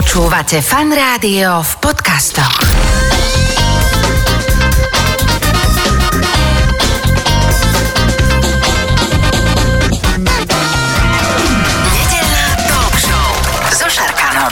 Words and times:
Počúvate 0.00 0.64
fan 0.64 0.88
rádio 0.96 1.60
v 1.60 1.72
podcastoch. 1.76 2.56
Nedeľná 11.84 12.48
talk 12.64 12.96
show 12.96 13.28
so 13.76 13.92
Šarkanom. 13.92 14.48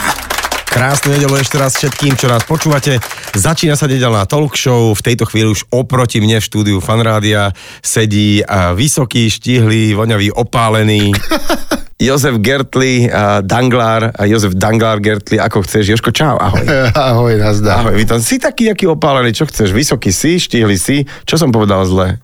Krásnu 0.69 1.17
nedelu 1.17 1.33
ešte 1.41 1.57
raz 1.57 1.81
všetkým, 1.81 2.13
čo 2.13 2.29
nás 2.29 2.45
počúvate. 2.45 3.01
Začína 3.33 3.73
sa 3.73 3.89
nedelná 3.89 4.29
talk 4.29 4.53
show. 4.53 4.93
V 4.93 5.01
tejto 5.01 5.25
chvíli 5.25 5.49
už 5.49 5.65
oproti 5.73 6.21
mne 6.21 6.37
v 6.37 6.45
štúdiu 6.45 6.77
Fanrádia 6.77 7.57
sedí 7.81 8.45
vysoký, 8.77 9.33
štihlý, 9.33 9.97
voňavý, 9.97 10.29
opálený 10.29 11.09
Jozef 11.99 12.39
Gertli, 12.39 13.11
a 13.11 13.43
Danglár, 13.43 14.15
a 14.15 14.23
Jozef 14.23 14.55
Danglár 14.55 15.03
Gertli, 15.03 15.35
ako 15.35 15.67
chceš. 15.67 15.91
Joško, 15.91 16.15
čau, 16.15 16.39
ahoj. 16.39 16.63
Ahoj, 16.95 17.35
nazdar. 17.35 17.83
Ahoj, 17.83 17.99
vítam. 17.99 18.23
Si 18.23 18.39
taký, 18.39 18.71
aký 18.71 18.87
opálený, 18.87 19.35
čo 19.35 19.43
chceš? 19.43 19.75
Vysoký 19.75 20.15
si, 20.15 20.39
štihli 20.39 20.79
si. 20.79 21.03
Čo 21.27 21.35
som 21.35 21.51
povedal 21.51 21.83
zle? 21.83 22.23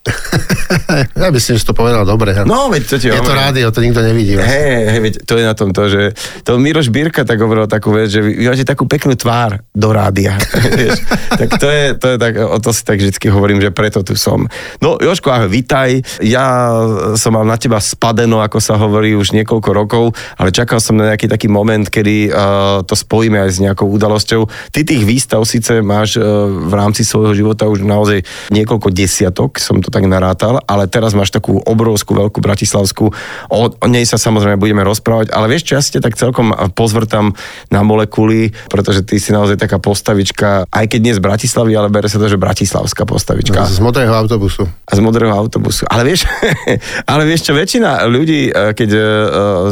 Ja 1.20 1.28
myslím, 1.28 1.60
že 1.60 1.64
to 1.68 1.74
povedal 1.76 2.08
dobre. 2.08 2.32
No, 2.48 2.72
veď 2.72 2.82
to 2.88 2.96
ti 2.96 3.06
je 3.12 3.20
to 3.20 3.34
rádio, 3.34 3.68
to 3.68 3.84
nikto 3.84 4.00
nevidí. 4.00 4.36
vlastne. 4.36 4.52
Hej, 4.52 4.80
hej, 4.88 5.00
veď 5.00 5.14
to 5.26 5.34
je 5.36 5.44
na 5.44 5.54
tom 5.54 5.70
to, 5.74 5.82
že 5.90 6.02
to 6.46 6.56
Miroš 6.56 6.88
Birka 6.88 7.22
tak 7.28 7.36
hovoril 7.36 7.68
takú 7.68 7.92
vec, 7.92 8.08
že 8.08 8.24
vy, 8.24 8.40
vy 8.40 8.44
máte 8.48 8.64
takú 8.64 8.88
peknú 8.88 9.14
tvár 9.14 9.60
do 9.76 9.88
rádia. 9.92 10.40
Vieš, 10.80 11.04
tak 11.36 11.48
to 11.60 11.68
je, 11.68 11.84
to 12.00 12.06
je 12.14 12.16
tak, 12.16 12.32
o 12.40 12.58
to 12.58 12.70
si 12.72 12.82
tak 12.86 12.96
vždycky 12.96 13.28
hovorím, 13.28 13.60
že 13.60 13.70
preto 13.74 14.00
tu 14.00 14.16
som. 14.16 14.48
No 14.80 14.96
Joško, 14.96 15.28
ahoj, 15.28 15.50
vitaj. 15.52 16.00
Ja 16.24 16.72
som 17.20 17.36
mal 17.36 17.44
na 17.44 17.60
teba 17.60 17.82
spadeno, 17.82 18.40
ako 18.40 18.58
sa 18.62 18.80
hovorí, 18.80 19.12
už 19.12 19.36
niekoľko 19.36 19.70
rokov, 19.74 20.04
ale 20.40 20.54
čakal 20.54 20.80
som 20.80 20.96
na 20.96 21.12
nejaký 21.12 21.28
taký 21.28 21.52
moment, 21.52 21.84
kedy 21.84 22.32
uh, 22.32 22.80
to 22.86 22.96
spojíme 22.96 23.36
aj 23.36 23.50
s 23.52 23.58
nejakou 23.60 23.90
udalosťou. 23.90 24.48
Ty 24.72 24.80
tých 24.86 25.02
výstav 25.04 25.44
síce 25.44 25.82
máš 25.84 26.16
uh, 26.16 26.48
v 26.48 26.72
rámci 26.72 27.04
svojho 27.04 27.36
života 27.36 27.68
už 27.68 27.84
naozaj 27.84 28.24
niekoľko 28.48 28.88
desiatok, 28.94 29.60
som 29.60 29.82
to 29.82 29.89
tak 29.90 30.06
narátal, 30.06 30.62
ale 30.64 30.86
teraz 30.86 31.12
máš 31.12 31.34
takú 31.34 31.58
obrovskú, 31.60 32.14
veľkú 32.14 32.38
bratislavskú. 32.38 33.10
O, 33.50 33.58
o 33.68 33.86
nej 33.90 34.06
sa 34.06 34.16
samozrejme 34.16 34.56
budeme 34.56 34.86
rozprávať, 34.86 35.34
ale 35.34 35.50
vieš 35.50 35.68
čo, 35.68 35.72
ja 35.76 35.82
ťa 35.82 36.00
tak 36.00 36.14
celkom 36.14 36.54
pozvrtam 36.72 37.34
na 37.68 37.82
molekuly, 37.82 38.54
pretože 38.70 39.02
ty 39.02 39.18
si 39.18 39.34
naozaj 39.34 39.58
taká 39.58 39.82
postavička, 39.82 40.70
aj 40.70 40.86
keď 40.86 41.00
nie 41.02 41.14
z 41.16 41.20
Bratislavy, 41.20 41.72
ale 41.74 41.90
bere 41.90 42.06
sa 42.06 42.22
to, 42.22 42.30
že 42.30 42.38
bratislavská 42.38 43.02
postavička 43.02 43.66
Z 43.66 43.82
modrého 43.82 44.14
autobusu. 44.14 44.64
a 44.64 44.92
z 44.94 45.00
modrého 45.02 45.34
autobusu. 45.34 45.84
Ale 45.90 46.06
vieš, 46.06 46.30
ale 47.10 47.26
vieš 47.26 47.50
čo, 47.50 47.52
väčšina 47.52 48.06
ľudí, 48.06 48.54
eh, 48.54 48.72
keď 48.72 48.90
eh, 48.94 49.04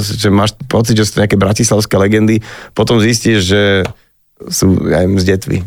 že 0.03 0.29
máš 0.35 0.59
pocit, 0.67 0.99
že 0.99 1.07
sú 1.07 1.11
to 1.19 1.23
nejaké 1.23 1.39
bratislavské 1.39 1.95
legendy, 1.95 2.43
potom 2.75 2.99
zistíš, 2.99 3.47
že 3.47 3.63
sú 4.51 4.75
aj 4.91 5.07
z 5.23 5.25
detvy. 5.35 5.59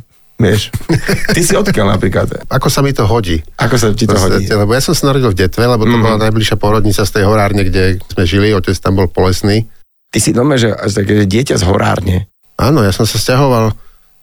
Vieš? 0.41 0.73
Ty 1.35 1.39
si 1.39 1.53
odkiaľ 1.53 1.87
napríklad? 1.95 2.49
Ako 2.49 2.67
sa 2.67 2.81
mi 2.81 2.91
to 2.91 3.05
hodí? 3.05 3.39
Ako 3.55 3.77
sa 3.77 3.93
ti 3.93 4.03
to 4.03 4.17
hodí? 4.17 4.43
Podstate, 4.43 4.57
Lebo 4.57 4.73
ja 4.73 4.81
som 4.81 4.91
sa 4.91 5.07
narodil 5.07 5.29
v 5.29 5.37
Detve, 5.37 5.63
lebo 5.63 5.85
to 5.85 5.93
Mhm. 5.93 6.01
bola 6.01 6.17
najbližšia 6.19 6.57
porodnica 6.57 7.01
z 7.01 7.11
tej 7.11 7.23
horárne, 7.23 7.61
kde 7.61 8.01
sme 8.03 8.23
žili, 8.25 8.49
otec 8.51 8.73
tam 8.75 8.97
bol 8.97 9.05
polesný. 9.05 9.69
Ty 10.09 10.19
si 10.19 10.33
doma, 10.33 10.57
že 10.57 10.73
že 10.89 11.05
dieťa 11.23 11.55
z 11.55 11.63
horárne. 11.63 12.27
Áno, 12.57 12.81
ja 12.81 12.91
som 12.91 13.05
sa 13.05 13.15
stiahoval 13.15 13.71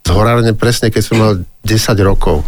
z 0.02 0.10
horárne 0.10 0.52
presne, 0.52 0.90
keď 0.90 1.02
som 1.02 1.16
mal 1.16 1.32
10 1.62 1.96
rokov. 2.02 2.42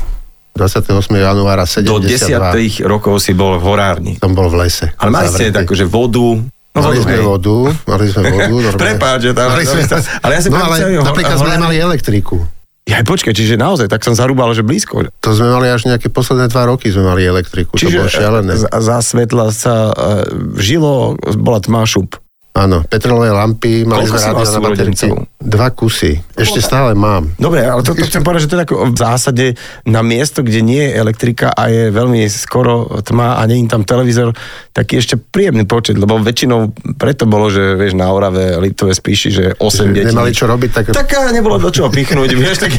28. 0.58 0.90
januára 1.14 1.62
Do 1.62 2.02
72. 2.02 2.82
10 2.82 2.84
rokov 2.84 3.22
si 3.22 3.32
bol 3.32 3.56
v 3.56 3.64
horárni. 3.64 4.12
Som 4.18 4.34
bol 4.34 4.50
v 4.50 4.66
lese. 4.66 4.90
Ale 4.98 5.08
mali 5.08 5.30
ste 5.30 5.54
takú, 5.54 5.72
že 5.72 5.86
vodu. 5.86 6.42
No, 6.70 6.86
Mali 6.86 7.02
sme 7.02 7.18
hej. 7.18 7.26
vodu, 7.26 7.56
mali 7.82 8.06
sme 8.06 8.22
vodu. 8.30 8.78
Prepáč, 8.78 9.18
že 9.26 9.32
tam... 9.34 9.50
Mali 9.50 9.66
sme, 9.66 9.82
ale 10.24 10.32
ja 10.38 10.40
si 10.40 10.48
no 10.54 10.62
ale 10.62 11.02
napríklad 11.02 11.34
sme 11.34 11.50
nemali 11.50 11.76
elektriku. 11.76 12.46
Ja, 12.90 13.06
počkaj, 13.06 13.30
čiže 13.30 13.54
naozaj, 13.54 13.86
tak 13.86 14.02
som 14.02 14.18
zarúbal, 14.18 14.50
že 14.50 14.66
blízko. 14.66 15.06
To 15.22 15.30
sme 15.30 15.54
mali 15.54 15.70
až 15.70 15.86
nejaké 15.86 16.10
posledné 16.10 16.50
dva 16.50 16.66
roky 16.66 16.90
sme 16.90 17.06
mali 17.06 17.22
elektriku. 17.22 17.78
to 17.78 17.86
bolo 17.86 18.10
šialené. 18.10 18.58
za, 18.58 18.66
za 18.66 18.98
svetla 18.98 19.54
sa 19.54 19.94
uh, 19.94 20.26
žilo, 20.58 21.14
bola 21.38 21.62
tma 21.62 21.86
šup. 21.86 22.18
Áno, 22.50 22.82
petrolové 22.82 23.30
lampy, 23.30 23.86
mali 23.86 24.10
Koľko 24.10 24.18
sme 24.18 24.26
rádio 24.26 24.42
na 24.42 24.58
súrodencov? 24.58 25.14
Dva 25.38 25.68
kusy. 25.70 26.18
Ešte 26.34 26.58
stále 26.58 26.98
mám. 26.98 27.30
Dobre, 27.38 27.62
ale 27.62 27.86
to, 27.86 27.94
to 27.94 28.02
chcem 28.10 28.26
povedať, 28.26 28.44
že 28.44 28.48
to 28.50 28.54
je 28.58 28.62
tak 28.66 28.72
v 28.74 28.98
zásade 28.98 29.46
na 29.86 30.02
miesto, 30.02 30.42
kde 30.42 30.58
nie 30.58 30.82
je 30.82 30.98
elektrika 30.98 31.54
a 31.54 31.70
je 31.70 31.94
veľmi 31.94 32.26
skoro 32.26 32.90
tma 33.06 33.38
a 33.38 33.46
nie 33.46 33.62
je 33.62 33.70
tam 33.70 33.86
televízor, 33.86 34.34
taký 34.74 34.98
ešte 34.98 35.14
príjemný 35.14 35.62
počet, 35.62 35.94
lebo 35.94 36.18
väčšinou 36.18 36.74
preto 36.98 37.30
bolo, 37.30 37.54
že 37.54 37.78
vieš, 37.78 37.94
na 37.94 38.10
Orave, 38.10 38.58
Liptové 38.58 38.98
spíši, 38.98 39.28
že 39.30 39.44
8 39.54 39.94
detí. 39.94 40.10
Nemali 40.10 40.34
čo 40.34 40.50
robiť, 40.50 40.70
tak, 40.74 40.84
Tak 40.90 41.30
nebolo 41.30 41.54
do 41.62 41.70
čoho 41.70 41.86
pichnúť, 41.86 42.34
vieš, 42.34 42.66
tak... 42.66 42.74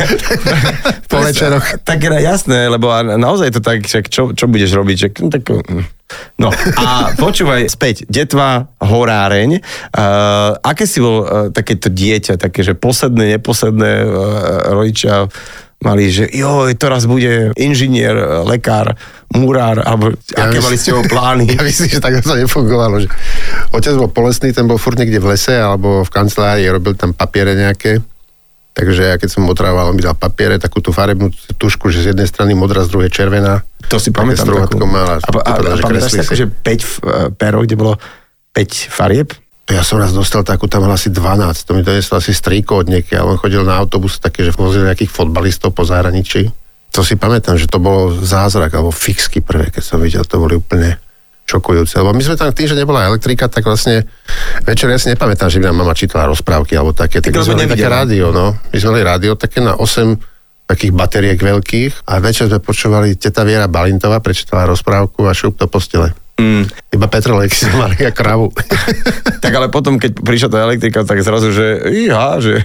Po 1.11 1.23
večeroch. 1.23 1.79
Tak 1.87 1.97
je 1.97 2.19
jasné, 2.19 2.67
lebo 2.67 2.91
naozaj 3.01 3.55
to 3.55 3.63
tak, 3.63 3.87
čo, 3.87 4.35
čo 4.35 4.45
budeš 4.51 4.75
robiť, 4.75 4.95
že, 4.99 5.07
tak, 5.31 5.47
no 6.39 6.49
a 6.53 7.13
počúvaj 7.15 7.67
späť, 7.67 8.05
detva, 8.07 8.69
horáreň, 8.81 9.61
uh, 9.93 10.57
aké 10.61 10.85
si 10.89 10.99
bol 10.99 11.23
uh, 11.23 11.27
takéto 11.49 11.87
dieťa, 11.87 12.37
také, 12.41 12.65
že 12.65 12.73
posledné, 12.73 13.37
neposledné 13.37 13.91
uh, 14.03 14.11
rodičia 14.73 15.29
mali, 15.81 16.13
že 16.13 16.29
joj, 16.29 16.77
teraz 16.77 17.09
bude 17.09 17.57
inžinier, 17.57 18.13
lekár, 18.45 18.93
murár, 19.33 19.81
alebo 19.81 20.13
Ja 20.29 20.45
aké 20.45 20.61
myslím- 20.61 20.65
mali 20.69 20.77
ste 20.77 20.91
ho 20.93 21.01
plány? 21.01 21.43
Ja 21.57 21.61
myslím, 21.65 21.89
že 21.89 21.99
tak 21.99 22.21
to 22.21 22.37
nefungovalo. 22.37 23.01
Že 23.01 23.09
otec 23.73 23.93
bol 23.97 24.09
polesný, 24.13 24.53
ten 24.53 24.69
bol 24.69 24.77
furt 24.77 25.01
niekde 25.01 25.17
v 25.17 25.33
lese 25.33 25.57
alebo 25.57 26.05
v 26.05 26.09
kancelárii, 26.13 26.69
robil 26.69 26.93
tam 26.93 27.17
papiere 27.17 27.57
nejaké. 27.57 27.97
Takže 28.71 29.03
ja 29.03 29.15
keď 29.19 29.29
som 29.35 29.43
otrával, 29.51 29.91
on 29.91 29.95
mi 29.99 30.03
dal 30.03 30.15
papiere, 30.15 30.55
takú 30.55 30.79
tú 30.79 30.95
farebnú 30.95 31.27
tušku, 31.59 31.91
že 31.91 32.07
z 32.07 32.15
jednej 32.15 32.27
strany 32.27 32.55
modrá, 32.55 32.87
z 32.87 32.95
druhej 32.95 33.11
červená. 33.11 33.67
To 33.91 33.99
si 33.99 34.15
pamätám 34.15 34.47
takú. 34.47 34.87
mal 34.87 35.07
a 35.07 35.15
A, 35.19 35.27
a, 35.27 35.51
teda, 35.59 35.69
a 35.69 35.75
že 35.75 35.83
pamätáš 35.83 36.11
si. 36.15 36.39
že 36.39 36.47
5 36.47 37.35
perov, 37.35 37.67
kde 37.67 37.75
bolo 37.75 37.99
5 38.55 38.87
farieb? 38.87 39.35
Ja 39.67 39.83
som 39.83 39.99
raz 39.99 40.15
dostal 40.15 40.47
takú, 40.47 40.71
tam 40.71 40.87
asi 40.87 41.11
12, 41.11 41.67
to 41.67 41.71
mi 41.75 41.83
donesol 41.83 42.19
asi 42.19 42.31
strýko 42.31 42.83
od 42.83 42.87
niekiaľ, 42.91 43.35
on 43.35 43.39
chodil 43.39 43.63
na 43.63 43.75
autobus 43.79 44.19
také, 44.19 44.43
že 44.47 44.55
vozil 44.55 44.87
nejakých 44.87 45.11
fotbalistov 45.11 45.71
po 45.71 45.87
zahraničí. 45.87 46.51
To 46.91 47.07
si 47.07 47.15
pamätám, 47.15 47.55
že 47.55 47.71
to 47.71 47.79
bolo 47.79 48.11
zázrak, 48.19 48.71
alebo 48.75 48.91
fixky 48.91 49.39
prvé, 49.39 49.71
keď 49.71 49.83
som 49.83 49.99
videl, 50.03 50.27
to 50.27 50.39
boli 50.39 50.59
úplne 50.59 50.99
šokujúce. 51.51 51.99
Lebo 51.99 52.15
my 52.15 52.23
sme 52.23 52.35
tam 52.39 52.49
tým, 52.55 52.67
že 52.71 52.75
nebola 52.79 53.07
elektrika, 53.11 53.51
tak 53.51 53.67
vlastne 53.67 54.07
večer 54.63 54.87
ja 54.87 54.95
si 54.95 55.11
nepamätám, 55.11 55.51
že 55.51 55.59
by 55.59 55.67
nám 55.67 55.83
mama 55.83 55.91
čítala 55.91 56.31
rozprávky 56.31 56.79
alebo 56.79 56.95
také. 56.95 57.19
Tak 57.19 57.35
my 57.35 57.43
sme 57.43 57.59
mali 57.59 57.71
také 57.75 57.89
rádio, 57.91 58.31
no. 58.31 58.55
My 58.71 58.77
sme 58.79 58.89
mali 58.95 59.03
rádio 59.03 59.35
také 59.35 59.59
na 59.59 59.75
8 59.75 60.31
takých 60.71 60.95
batériek 60.95 61.39
veľkých 61.39 62.07
a 62.07 62.23
večer 62.23 62.47
sme 62.47 62.63
počúvali 62.63 63.19
teta 63.19 63.43
Viera 63.43 63.67
Balintová, 63.67 64.23
prečítala 64.23 64.71
rozprávku 64.71 65.27
a 65.27 65.35
šup 65.35 65.59
do 65.59 65.67
postele. 65.67 66.15
Mm. 66.41 66.65
Iba 66.95 67.05
petrolejky 67.05 67.53
sme 67.53 67.73
mali 67.85 67.97
a 68.01 68.11
kravu. 68.15 68.49
Tak 69.41 69.57
ale 69.57 69.73
potom, 69.73 69.97
keď 69.97 70.21
prišla 70.21 70.49
tá 70.53 70.59
elektrika, 70.61 71.01
tak 71.01 71.25
zrazu, 71.25 71.49
že 71.49 71.81
iha, 71.89 72.37
že 72.37 72.61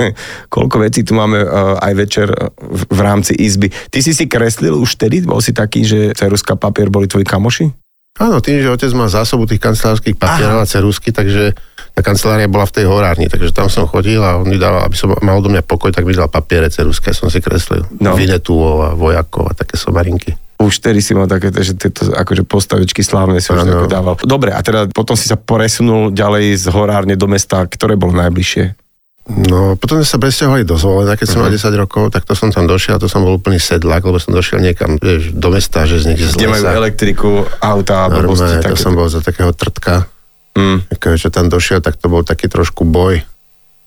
koľko 0.53 0.77
vecí 0.85 1.01
tu 1.09 1.17
máme 1.17 1.41
uh, 1.41 1.81
aj 1.81 1.93
večer 1.97 2.29
uh, 2.29 2.53
v, 2.53 2.85
v 2.85 3.01
rámci 3.01 3.33
izby. 3.33 3.73
Ty 3.73 4.05
si 4.05 4.13
si 4.13 4.29
kreslil 4.29 4.77
už 4.77 5.01
vtedy? 5.01 5.25
Bol 5.25 5.41
si 5.41 5.57
taký, 5.57 5.89
že 5.89 6.13
ceruska 6.13 6.53
papier 6.53 6.93
boli 6.93 7.09
tvoji 7.09 7.25
kamoši? 7.25 7.73
Áno, 8.17 8.41
tým, 8.41 8.65
že 8.65 8.73
otec 8.73 8.93
má 8.97 9.13
zásobu 9.13 9.45
tých 9.45 9.61
kancelárskych 9.61 10.17
papierov 10.17 10.65
a 10.65 10.67
cerusky, 10.69 11.13
takže 11.13 11.53
tá 11.97 12.01
kancelária 12.05 12.49
bola 12.49 12.69
v 12.69 12.81
tej 12.81 12.85
horárni, 12.89 13.29
takže 13.29 13.57
tam 13.57 13.73
som 13.73 13.89
chodil 13.89 14.21
a 14.21 14.37
on 14.37 14.49
mi 14.49 14.61
dal, 14.61 14.85
aby 14.85 14.97
som 14.97 15.17
mal 15.21 15.41
do 15.41 15.49
mňa 15.49 15.65
pokoj, 15.65 15.93
tak 15.93 16.05
mi 16.05 16.13
dal 16.13 16.29
papiere, 16.29 16.69
cerusky, 16.69 17.13
ja 17.13 17.17
som 17.17 17.33
si 17.33 17.41
kreslil. 17.41 17.89
No. 18.01 18.17
Vinetuov 18.17 18.77
a 18.85 18.91
vojakov 18.93 19.49
a 19.49 19.57
také 19.57 19.81
somarinky. 19.81 20.37
Už 20.57 20.81
vtedy 20.81 21.05
si 21.05 21.13
mal 21.13 21.29
také, 21.29 21.53
že 21.53 21.77
tieto 21.77 22.09
akože 22.17 22.49
postavičky 22.49 23.05
slávne 23.05 23.41
si 23.45 23.53
už 23.53 23.89
dával. 23.93 24.17
Dobre, 24.25 24.57
a 24.57 24.61
teda 24.65 24.89
potom 24.89 25.13
si 25.13 25.29
sa 25.29 25.37
presunul 25.37 26.13
ďalej 26.17 26.57
z 26.57 26.67
horárne 26.73 27.13
do 27.17 27.29
mesta, 27.29 27.61
ktoré 27.69 27.97
bolo 28.01 28.17
najbližšie. 28.17 28.86
No, 29.27 29.75
potom 29.75 29.99
sme 29.99 30.07
sa 30.07 30.23
presťahovali 30.23 30.63
do 30.63 30.79
Zvolena, 30.79 31.19
keď 31.19 31.27
som 31.27 31.43
mal 31.43 31.51
10 31.51 31.67
rokov, 31.83 32.15
tak 32.15 32.23
to 32.23 32.39
som 32.39 32.55
tam 32.55 32.71
došiel, 32.71 33.03
to 33.03 33.11
som 33.11 33.27
bol 33.27 33.43
úplný 33.43 33.59
sedlak, 33.59 34.07
lebo 34.07 34.23
som 34.23 34.31
došiel 34.31 34.63
niekam, 34.63 35.03
vieš, 35.03 35.35
do 35.35 35.51
mesta, 35.51 35.83
že 35.83 35.99
z 35.99 36.15
niekde 36.15 36.31
z 36.31 36.39
Kde 36.39 36.55
majú 36.55 36.63
elektriku, 36.63 37.31
auta, 37.59 38.07
blbosti. 38.07 38.63
To 38.63 38.79
som 38.79 38.95
bol 38.95 39.11
za 39.11 39.19
takého 39.19 39.51
trtka. 39.51 40.07
Mm. 40.55 40.87
Ako, 40.95 41.19
čo 41.19 41.35
tam 41.35 41.51
došiel, 41.51 41.83
tak 41.83 41.99
to 41.99 42.07
bol 42.07 42.23
taký 42.23 42.47
trošku 42.47 42.87
boj 42.87 43.27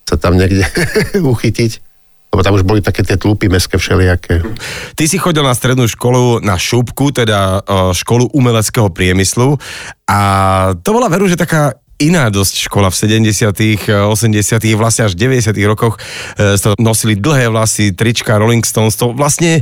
sa 0.10 0.18
tam 0.18 0.42
niekde 0.42 0.66
uchytiť. 1.34 1.72
Lebo 2.30 2.46
tam 2.46 2.54
už 2.58 2.66
boli 2.66 2.82
také 2.82 3.02
tie 3.02 3.18
tlupy 3.18 3.50
meské 3.50 3.82
všelijaké. 3.82 4.46
Ty 4.94 5.04
si 5.10 5.18
chodil 5.18 5.42
na 5.42 5.54
strednú 5.54 5.90
školu 5.90 6.46
na 6.46 6.62
Šupku, 6.62 7.10
teda 7.10 7.62
eh, 7.62 7.90
školu 7.94 8.34
umeleckého 8.34 8.90
priemyslu 8.90 9.58
a 10.10 10.20
to 10.78 10.90
bola 10.94 11.10
veru, 11.10 11.26
že 11.26 11.38
taká 11.38 11.78
iná 12.00 12.32
dosť 12.32 12.72
škola 12.72 12.88
v 12.88 12.96
70 12.96 14.08
80 14.08 14.80
vlastne 14.80 15.04
až 15.06 15.14
90 15.20 15.52
rokoch 15.68 16.00
e, 16.40 16.56
nosili 16.80 17.20
dlhé 17.20 17.52
vlasy, 17.52 17.92
trička 17.92 18.40
Rolling 18.40 18.64
Stones, 18.64 18.96
to 18.96 19.12
vlastne 19.12 19.60
e, 19.60 19.62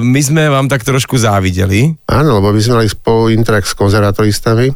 my 0.00 0.20
sme 0.24 0.48
vám 0.48 0.72
tak 0.72 0.82
trošku 0.82 1.20
závideli. 1.20 1.94
Áno, 2.08 2.40
lebo 2.40 2.50
my 2.50 2.60
sme 2.60 2.80
mali 2.80 2.88
spolu 2.88 3.28
interakt 3.30 3.68
s 3.68 3.76
konzervatoristami 3.76 4.72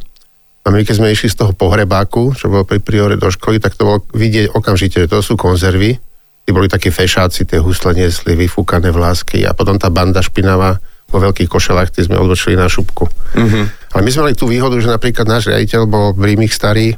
A 0.65 0.73
my 0.73 0.85
keď 0.85 0.95
sme 0.97 1.13
išli 1.13 1.29
z 1.29 1.41
toho 1.41 1.53
pohrebáku, 1.57 2.37
čo 2.37 2.49
bolo 2.49 2.65
pri 2.65 2.81
priore 2.81 3.17
do 3.17 3.29
školy, 3.29 3.57
tak 3.57 3.77
to 3.77 3.85
bolo 3.85 3.99
vidieť 4.13 4.53
okamžite, 4.53 5.05
že 5.05 5.09
to 5.09 5.21
sú 5.21 5.37
konzervy. 5.37 5.97
Tí 6.45 6.49
boli 6.53 6.69
takí 6.69 6.93
fešáci, 6.93 7.49
tie 7.49 7.57
husle 7.57 7.97
niesli, 7.97 8.37
vyfúkané 8.37 8.93
vlásky 8.93 9.45
a 9.45 9.57
potom 9.57 9.81
tá 9.81 9.89
banda 9.89 10.21
špinavá 10.21 10.77
vo 11.09 11.17
veľkých 11.21 11.49
košelách, 11.49 11.93
tí 11.93 12.03
sme 12.03 12.19
odločili 12.19 12.57
na 12.57 12.65
šupku. 12.67 13.07
Mm-hmm. 13.37 13.65
Ale 13.95 14.01
my 14.03 14.09
sme 14.11 14.21
mali 14.27 14.35
tú 14.35 14.49
výhodu, 14.49 14.75
že 14.81 14.91
napríklad 14.91 15.25
náš 15.29 15.47
riaditeľ 15.47 15.81
bol 15.87 16.11
Brímich 16.11 16.51
starý, 16.51 16.97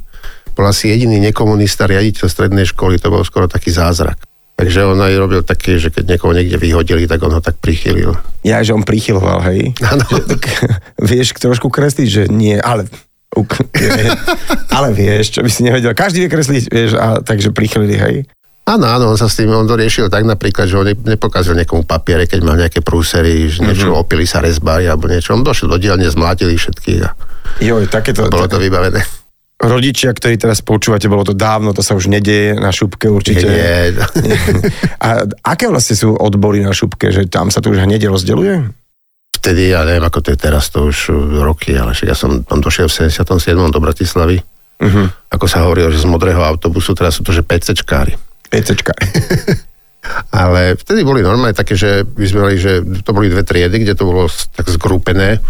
bol 0.58 0.66
asi 0.66 0.90
jediný 0.90 1.22
nekomunista 1.22 1.86
riaditeľ 1.86 2.26
strednej 2.26 2.66
školy, 2.66 2.98
to 2.98 3.14
bol 3.14 3.22
skoro 3.22 3.46
taký 3.46 3.70
zázrak. 3.70 4.18
Takže 4.58 4.90
on 4.90 4.98
aj 4.98 5.14
robil 5.22 5.46
také, 5.46 5.78
že 5.78 5.94
keď 5.94 6.18
niekoho 6.18 6.34
niekde 6.34 6.58
vyhodili, 6.58 7.06
tak 7.06 7.22
on 7.22 7.30
ho 7.30 7.38
tak 7.38 7.62
prichylil. 7.62 8.18
Ja, 8.42 8.58
že 8.66 8.74
on 8.74 8.82
prichyloval, 8.82 9.46
hej? 9.54 9.78
Áno. 9.86 10.02
Vieš 10.98 11.38
trošku 11.38 11.70
kresliť, 11.70 12.10
že 12.10 12.24
nie, 12.26 12.58
ale... 12.58 12.90
ale 14.78 14.88
vieš, 14.98 15.38
čo 15.38 15.46
by 15.46 15.50
si 15.54 15.62
nevedel. 15.62 15.94
Každý 15.94 16.26
vie 16.26 16.34
kresliť, 16.34 16.74
vieš, 16.74 16.98
a 16.98 17.22
takže 17.22 17.54
prichylili, 17.54 18.02
hej? 18.02 18.16
Áno, 18.68 18.84
áno, 18.84 19.16
on 19.16 19.18
sa 19.18 19.32
s 19.32 19.40
tým, 19.40 19.48
on 19.48 19.64
to 19.64 19.80
riešil 19.80 20.12
tak 20.12 20.28
napríklad, 20.28 20.68
že 20.68 20.76
on 20.76 20.84
ne- 20.92 21.00
nepokázal 21.16 21.56
niekomu 21.56 21.88
papiere, 21.88 22.28
keď 22.28 22.40
mal 22.44 22.60
nejaké 22.60 22.84
prúsery, 22.84 23.48
že 23.48 23.64
niečo 23.64 23.96
mm-hmm. 23.96 24.04
opili 24.04 24.28
sa 24.28 24.44
rezbári 24.44 24.92
alebo 24.92 25.08
niečo. 25.08 25.32
On 25.32 25.40
došiel 25.40 25.72
do 25.72 25.80
dielne, 25.80 26.04
zmlátili 26.04 26.60
všetkých 26.60 27.00
a 27.08 27.16
Joj, 27.64 27.88
takéto... 27.88 28.28
bolo 28.28 28.52
to 28.52 28.60
vybavené. 28.60 29.00
Rodičia, 29.58 30.14
ktorí 30.14 30.38
teraz 30.38 30.62
počúvate, 30.62 31.10
bolo 31.10 31.26
to 31.26 31.34
dávno, 31.34 31.74
to 31.74 31.82
sa 31.82 31.98
už 31.98 32.12
nedieje 32.12 32.60
na 32.60 32.70
šupke 32.70 33.10
určite. 33.10 33.48
Nie, 33.48 33.96
A 35.08 35.26
aké 35.42 35.66
vlastne 35.72 35.98
sú 35.98 36.14
odbory 36.14 36.62
na 36.62 36.76
šupke, 36.76 37.10
že 37.10 37.26
tam 37.26 37.50
sa 37.50 37.64
to 37.64 37.74
už 37.74 37.88
hneď 37.88 38.06
rozdeľuje? 38.12 38.70
Vtedy, 39.42 39.74
ja 39.74 39.88
neviem, 39.88 40.04
ako 40.04 40.28
to 40.28 40.30
je 40.36 40.38
teraz, 40.38 40.70
to 40.70 40.92
už 40.92 41.10
uh, 41.10 41.42
roky, 41.42 41.74
ale 41.74 41.96
však 41.96 42.08
ja 42.12 42.18
som 42.20 42.44
tam 42.44 42.60
došiel 42.62 42.92
v 42.92 43.10
77. 43.10 43.58
do 43.72 43.80
Bratislavy. 43.80 44.44
Uh-huh. 44.78 45.08
Ako 45.34 45.50
sa 45.50 45.66
hovorilo, 45.66 45.90
že 45.90 46.04
z 46.04 46.08
modrého 46.12 46.44
autobusu, 46.44 46.94
teraz 46.94 47.18
sú 47.18 47.26
to, 47.26 47.34
že 47.34 47.42
PCčkári. 47.42 48.27
PCčka. 48.50 48.94
Ale 50.32 50.80
vtedy 50.80 51.04
boli 51.04 51.20
normálne 51.20 51.58
také, 51.58 51.76
že 51.76 52.08
my 52.08 52.26
sme 52.26 52.40
mali, 52.48 52.56
že 52.56 52.80
to 53.04 53.12
boli 53.12 53.28
dve 53.28 53.44
triedy, 53.44 53.84
kde 53.84 53.96
to 53.98 54.08
bolo 54.08 54.32
tak 54.56 54.72
zgrúpené, 54.72 55.44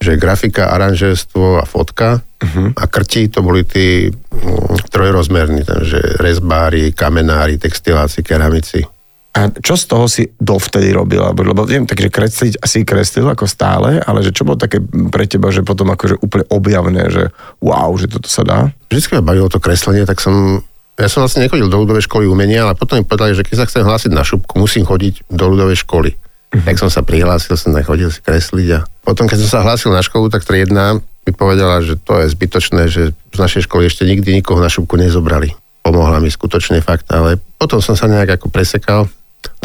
že 0.00 0.18
grafika, 0.18 0.72
aranžérstvo 0.72 1.60
a 1.60 1.64
fotka 1.68 2.18
uh-huh. 2.18 2.72
a 2.74 2.84
krti 2.88 3.28
to 3.28 3.44
boli 3.44 3.62
tí 3.62 4.08
mm, 4.08 4.88
trojrozmerní, 4.88 5.62
takže 5.62 6.18
rezbári, 6.18 6.90
kamenári, 6.96 7.60
textiláci, 7.60 8.24
keramici. 8.24 8.82
A 9.30 9.46
čo 9.46 9.78
z 9.78 9.84
toho 9.86 10.10
si 10.10 10.26
dovtedy 10.42 10.90
robil? 10.90 11.22
Lebo, 11.22 11.54
lebo 11.54 11.62
viem, 11.62 11.86
takže 11.86 12.10
kresliť 12.10 12.54
asi 12.66 12.82
kreslil 12.82 13.30
ako 13.30 13.46
stále, 13.46 14.02
ale 14.02 14.26
že 14.26 14.34
čo 14.34 14.42
bolo 14.42 14.58
také 14.58 14.82
pre 14.82 15.22
teba, 15.30 15.54
že 15.54 15.62
potom 15.62 15.86
akože 15.94 16.18
úplne 16.18 16.50
objavné, 16.50 17.02
že 17.14 17.30
wow, 17.62 17.94
že 17.94 18.10
toto 18.10 18.26
sa 18.26 18.42
dá? 18.42 18.74
Vždycky 18.90 19.14
ma 19.14 19.22
bavilo 19.22 19.46
to 19.46 19.62
kreslenie, 19.62 20.02
tak 20.02 20.18
som... 20.18 20.66
Ja 21.00 21.08
som 21.08 21.24
vlastne 21.24 21.48
nechodil 21.48 21.72
do 21.72 21.80
ľudovej 21.80 22.04
školy 22.04 22.28
umenia, 22.28 22.68
ale 22.68 22.76
potom 22.76 23.00
mi 23.00 23.08
povedali, 23.08 23.32
že 23.32 23.40
keď 23.40 23.64
sa 23.64 23.66
chcem 23.66 23.88
hlásiť 23.88 24.12
na 24.12 24.20
šupku, 24.20 24.60
musím 24.60 24.84
chodiť 24.84 25.32
do 25.32 25.44
ľudovej 25.48 25.80
školy. 25.88 26.12
Uh-huh. 26.12 26.60
Tak 26.60 26.76
som 26.76 26.92
sa 26.92 27.00
prihlásil, 27.00 27.56
som 27.56 27.72
chodil 27.80 28.12
si 28.12 28.20
kresliť 28.20 28.68
a 28.76 28.80
potom, 29.00 29.24
keď 29.24 29.38
som 29.46 29.50
sa 29.58 29.64
hlásil 29.64 29.90
na 29.90 30.04
školu, 30.04 30.28
tak 30.28 30.44
triedna 30.44 31.00
mi 31.24 31.32
povedala, 31.32 31.80
že 31.80 31.96
to 31.96 32.20
je 32.20 32.32
zbytočné, 32.32 32.86
že 32.92 33.16
z 33.16 33.38
našej 33.38 33.64
školy 33.64 33.88
ešte 33.88 34.04
nikdy 34.04 34.40
nikoho 34.40 34.60
na 34.60 34.68
šupku 34.68 35.00
nezobrali. 35.00 35.56
Pomohla 35.80 36.20
mi 36.20 36.28
skutočne 36.28 36.84
fakt, 36.84 37.08
ale 37.08 37.40
potom 37.56 37.80
som 37.80 37.96
sa 37.96 38.04
nejak 38.04 38.36
ako 38.36 38.52
presekal, 38.52 39.08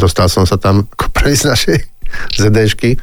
dostal 0.00 0.32
som 0.32 0.48
sa 0.48 0.56
tam 0.56 0.88
ako 0.96 1.12
prvý 1.12 1.36
z 1.36 1.52
našej 1.52 1.76
ZDšky. 2.40 2.96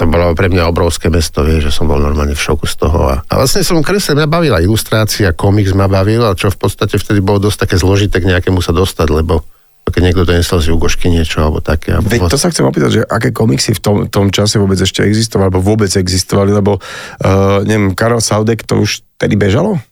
To 0.00 0.08
bolo 0.08 0.32
pre 0.32 0.48
mňa 0.48 0.64
obrovské 0.64 1.12
mesto, 1.12 1.44
vie, 1.44 1.60
že 1.60 1.68
som 1.68 1.84
bol 1.84 2.00
normálne 2.00 2.32
v 2.32 2.40
šoku 2.40 2.64
z 2.64 2.80
toho. 2.80 3.12
A, 3.12 3.14
a 3.20 3.32
vlastne 3.36 3.60
som 3.60 3.84
kreslil, 3.84 4.16
mňa 4.16 4.28
bavila 4.32 4.58
ilustrácia, 4.64 5.36
komiks 5.36 5.76
ma 5.76 5.92
bavil, 5.92 6.24
a 6.24 6.32
čo 6.32 6.48
v 6.48 6.56
podstate 6.56 6.96
vtedy 6.96 7.20
bolo 7.20 7.36
dosť 7.36 7.68
také 7.68 7.76
zložité 7.76 8.24
k 8.24 8.32
nejakému 8.32 8.64
sa 8.64 8.72
dostať, 8.72 9.08
lebo 9.12 9.44
keď 9.90 10.02
niekto 10.06 10.22
donesol 10.22 10.62
z 10.62 10.70
Jugošky 10.70 11.10
niečo, 11.10 11.42
alebo 11.42 11.58
také. 11.58 11.98
Alebo 11.98 12.08
Veď 12.08 12.30
to 12.30 12.38
sa 12.38 12.48
chcem 12.48 12.62
opýtať, 12.62 12.90
že 12.94 13.02
aké 13.04 13.34
komiksy 13.34 13.74
v 13.74 13.80
tom, 13.82 13.96
tom 14.06 14.30
čase 14.30 14.56
vôbec 14.56 14.78
ešte 14.78 15.02
existovali, 15.02 15.50
alebo 15.50 15.60
vôbec 15.60 15.90
existovali, 15.90 16.54
lebo 16.54 16.78
uh, 16.78 17.60
neviem, 17.66 17.92
Karol 17.98 18.22
Saudek 18.22 18.62
to 18.62 18.80
už 18.80 19.02
tedy 19.18 19.34
bežalo? 19.34 19.82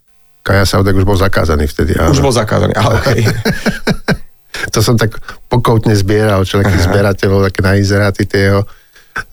Kaja 0.47 0.65
Saudek 0.65 0.95
už 0.95 1.05
bol 1.05 1.19
zakázaný 1.19 1.67
vtedy. 1.67 1.99
Áno. 1.99 2.15
Už 2.15 2.23
bol 2.23 2.31
zakázaný, 2.31 2.79
ale 2.79 3.03
okej. 3.03 3.21
to 4.75 4.81
som 4.81 4.99
tak 4.99 5.19
pokoutne 5.49 5.95
zbieral, 5.95 6.43
čo 6.43 6.63
takých 6.63 6.89
zberateľov, 6.91 7.47
také 7.51 7.61
na 7.63 7.77
inzeráty 7.79 8.25
tie 8.25 8.53
jeho. 8.53 8.63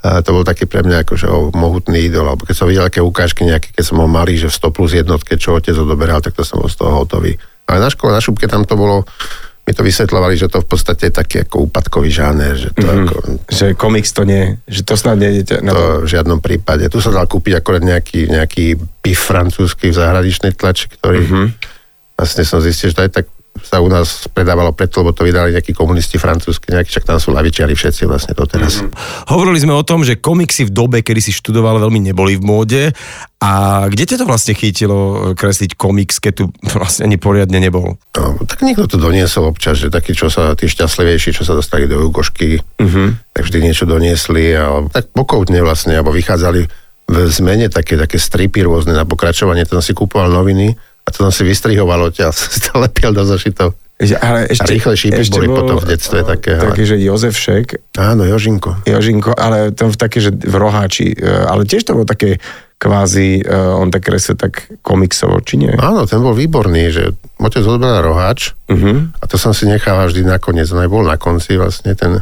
To 0.02 0.30
bol 0.32 0.44
taký 0.48 0.66
pre 0.66 0.82
mňa 0.82 1.06
akože 1.06 1.28
mohutný 1.54 2.10
idol, 2.10 2.32
alebo 2.32 2.46
keď 2.46 2.56
som 2.56 2.68
videl 2.70 2.86
také 2.88 3.02
ukážky 3.02 3.46
nejaké, 3.46 3.74
keď 3.74 3.84
som 3.84 4.00
bol 4.02 4.10
malý, 4.10 4.38
že 4.38 4.52
v 4.52 4.58
100 4.70 4.76
plus 4.76 4.92
jednotke, 4.94 5.34
čo 5.38 5.58
otec 5.58 5.76
odoberal, 5.76 6.22
tak 6.22 6.34
to 6.34 6.44
som 6.46 6.62
bol 6.62 6.70
z 6.70 6.78
toho 6.78 7.04
hotový. 7.04 7.36
Ale 7.66 7.82
na 7.82 7.90
škole, 7.90 8.14
na 8.14 8.22
šupke 8.22 8.46
tam 8.46 8.66
to 8.66 8.78
bolo, 8.78 9.06
mi 9.66 9.74
to 9.74 9.82
vysvetľovali, 9.82 10.38
že 10.38 10.46
to 10.46 10.62
v 10.62 10.68
podstate 10.70 11.10
je 11.10 11.14
taký 11.14 11.36
ako 11.42 11.66
úpadkový 11.66 12.14
žáner, 12.14 12.54
že 12.54 12.70
to 12.70 12.86
mm-hmm. 12.86 13.02
ako, 13.10 13.16
že 13.50 13.66
komiks 13.74 14.14
to 14.14 14.22
nie, 14.22 14.62
že 14.70 14.86
to 14.86 14.94
snad 14.94 15.18
nejdete 15.18 15.66
na 15.66 15.74
to. 15.74 15.78
to 15.78 15.86
v 16.06 16.08
žiadnom 16.14 16.40
prípade. 16.40 16.86
Tu 16.86 17.02
sa 17.02 17.10
dal 17.10 17.26
kúpiť 17.26 17.66
akorát 17.66 17.82
nejaký, 17.82 18.30
nejaký 18.30 18.78
pif 19.02 19.20
francúzsky 19.26 19.90
v 19.90 19.98
zahraničnej 19.98 20.54
tlači, 20.54 20.94
ktorý 20.94 21.20
mm-hmm. 21.26 21.46
vlastne 22.14 22.44
som 22.46 22.62
zistil, 22.62 22.94
že 22.94 23.10
aj 23.10 23.12
tak 23.12 23.26
sa 23.64 23.80
u 23.80 23.88
nás 23.88 24.28
predávalo 24.32 24.76
preto, 24.76 25.00
lebo 25.00 25.16
to 25.16 25.24
vydali 25.24 25.56
nejakí 25.56 25.72
komunisti 25.72 26.20
francúzski, 26.20 26.76
nejakí, 26.76 26.92
však 26.92 27.08
tam 27.08 27.18
sú 27.20 27.32
lavičiari 27.32 27.72
všetci 27.72 28.04
vlastne 28.04 28.36
to 28.36 28.44
teraz. 28.44 28.84
Mm-hmm. 28.84 29.32
Hovorili 29.32 29.60
sme 29.64 29.74
o 29.76 29.84
tom, 29.84 30.04
že 30.04 30.20
komiksy 30.20 30.68
v 30.68 30.76
dobe, 30.76 30.98
kedy 31.02 31.22
si 31.24 31.32
študoval, 31.32 31.80
veľmi 31.80 32.12
neboli 32.12 32.36
v 32.36 32.44
móde. 32.44 32.84
A 33.40 33.86
kde 33.88 34.04
ťa 34.10 34.18
to 34.24 34.26
vlastne 34.26 34.58
chytilo 34.58 35.32
kresliť 35.38 35.78
komiks, 35.78 36.18
keď 36.20 36.34
tu 36.34 36.44
vlastne 36.76 37.08
ani 37.08 37.16
poriadne 37.20 37.62
nebol? 37.62 37.96
No, 38.18 38.42
tak 38.44 38.66
niekto 38.66 38.90
to 38.90 38.98
doniesol 38.98 39.52
občas, 39.54 39.80
že 39.80 39.94
takí, 39.94 40.18
čo 40.18 40.28
sa, 40.28 40.58
tí 40.58 40.66
šťastlivejší, 40.66 41.36
čo 41.36 41.44
sa 41.46 41.54
dostali 41.54 41.86
do 41.86 42.00
Jugošky, 42.00 42.60
uh-huh. 42.60 43.08
tak 43.32 43.44
vždy 43.46 43.60
niečo 43.60 43.86
doniesli, 43.86 44.56
ale 44.56 44.90
tak 44.90 45.14
pokoutne 45.14 45.62
vlastne, 45.62 45.94
alebo 45.96 46.16
vychádzali 46.16 46.66
v 47.06 47.16
zmene 47.30 47.70
také, 47.70 48.02
také 48.02 48.18
stripy 48.18 48.66
rôzne 48.66 48.98
na 48.98 49.06
pokračovanie, 49.06 49.62
to 49.70 49.78
som 49.78 49.86
si 49.86 49.94
kúpoval 49.94 50.34
noviny 50.34 50.74
a 50.74 50.95
to 51.18 51.30
si 51.30 51.44
vystrihoval 51.44 52.12
odtiaľ, 52.12 52.32
som 52.32 52.52
si 52.54 52.60
to 52.60 52.76
lepil 52.76 53.12
do 53.12 53.24
zašitov. 53.24 53.74
Že, 53.96 54.20
ale 54.20 54.52
ešte, 54.52 54.68
A 54.68 54.74
rýchle 54.76 54.94
šípy 54.94 55.22
boli 55.32 55.48
potom 55.48 55.80
v 55.80 55.88
detstve 55.88 56.20
také, 56.22 56.60
ale- 56.60 56.76
Taký, 56.76 56.84
že 56.84 56.96
Jozef 57.00 57.40
Šek, 57.40 57.96
Áno, 57.96 58.28
Jožinko. 58.28 58.84
Jožinko, 58.84 59.32
ale 59.32 59.72
to 59.72 59.88
v 59.88 59.96
také, 59.96 60.20
že 60.20 60.36
v 60.36 60.52
roháči, 60.52 61.16
e, 61.16 61.24
ale 61.24 61.64
tiež 61.64 61.88
to 61.88 61.96
bolo 61.96 62.04
také 62.04 62.44
kvázi, 62.76 63.40
e, 63.40 63.44
on 63.56 63.88
tak 63.88 64.04
kreslil 64.04 64.36
tak 64.36 64.68
komiksovo, 64.84 65.40
či 65.40 65.64
nie? 65.64 65.72
Áno, 65.80 66.04
ten 66.04 66.20
bol 66.20 66.36
výborný, 66.36 66.92
že 66.92 67.16
otec 67.40 67.64
odoberal 67.64 68.04
roháč 68.04 68.52
Uh-huh. 68.68 69.08
a 69.16 69.24
to 69.32 69.40
som 69.40 69.56
si 69.56 69.64
nechával 69.64 70.12
vždy 70.12 70.28
nakoniec, 70.28 70.68
on 70.76 70.84
aj 70.84 70.92
bol 70.92 71.08
na 71.08 71.16
konci 71.16 71.56
vlastne 71.56 71.96
ten... 71.96 72.20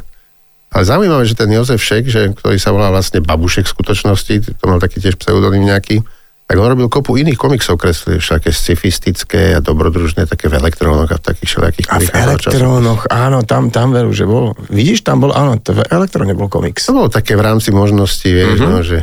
Ale 0.69 0.83
zaujímavé, 0.85 1.25
že 1.25 1.33
ten 1.33 1.49
Jozef 1.49 1.81
Šek, 1.81 2.05
že, 2.05 2.33
ktorý 2.33 2.61
sa 2.61 2.69
volá 2.69 2.93
vlastne 2.93 3.17
Babušek 3.17 3.65
v 3.65 3.73
skutočnosti, 3.73 4.33
to 4.57 4.63
mal 4.65 4.77
taký 4.77 5.01
tiež 5.01 5.17
pseudonym 5.17 5.65
nejaký, 5.65 6.05
tak 6.43 6.55
on 6.55 6.67
robil 6.67 6.85
kopu 6.85 7.15
iných 7.15 7.35
komiksov, 7.35 7.75
kreslil 7.75 8.17
všaké 8.17 8.51
scifistické 8.51 9.53
a 9.53 9.59
dobrodružné, 9.59 10.25
také 10.25 10.47
v 10.47 10.57
elektrónoch 10.57 11.07
a 11.07 11.17
v 11.17 11.23
takých 11.23 11.47
všelijakých 11.49 11.87
A 11.87 11.93
v 11.93 12.01
vychádzalo 12.01 12.13
časom. 12.13 12.51
elektrónoch, 12.53 13.01
áno, 13.07 13.39
tam, 13.41 13.63
tam 13.69 13.87
veru, 13.89 14.11
že 14.11 14.23
bol. 14.23 14.51
Vidíš, 14.67 15.01
tam 15.01 15.19
bol, 15.19 15.31
áno, 15.31 15.55
to 15.57 15.71
v 15.71 15.83
elektróne 15.83 16.31
bol 16.31 16.47
komiks. 16.47 16.83
To 16.83 16.93
bolo 16.93 17.07
také 17.07 17.33
v 17.33 17.43
rámci 17.43 17.69
možností, 17.69 18.29
vieš, 18.29 18.57
Mhm. 18.57 18.61
mm-hmm. 18.61 18.71
no, 18.71 18.79
že 18.81 18.97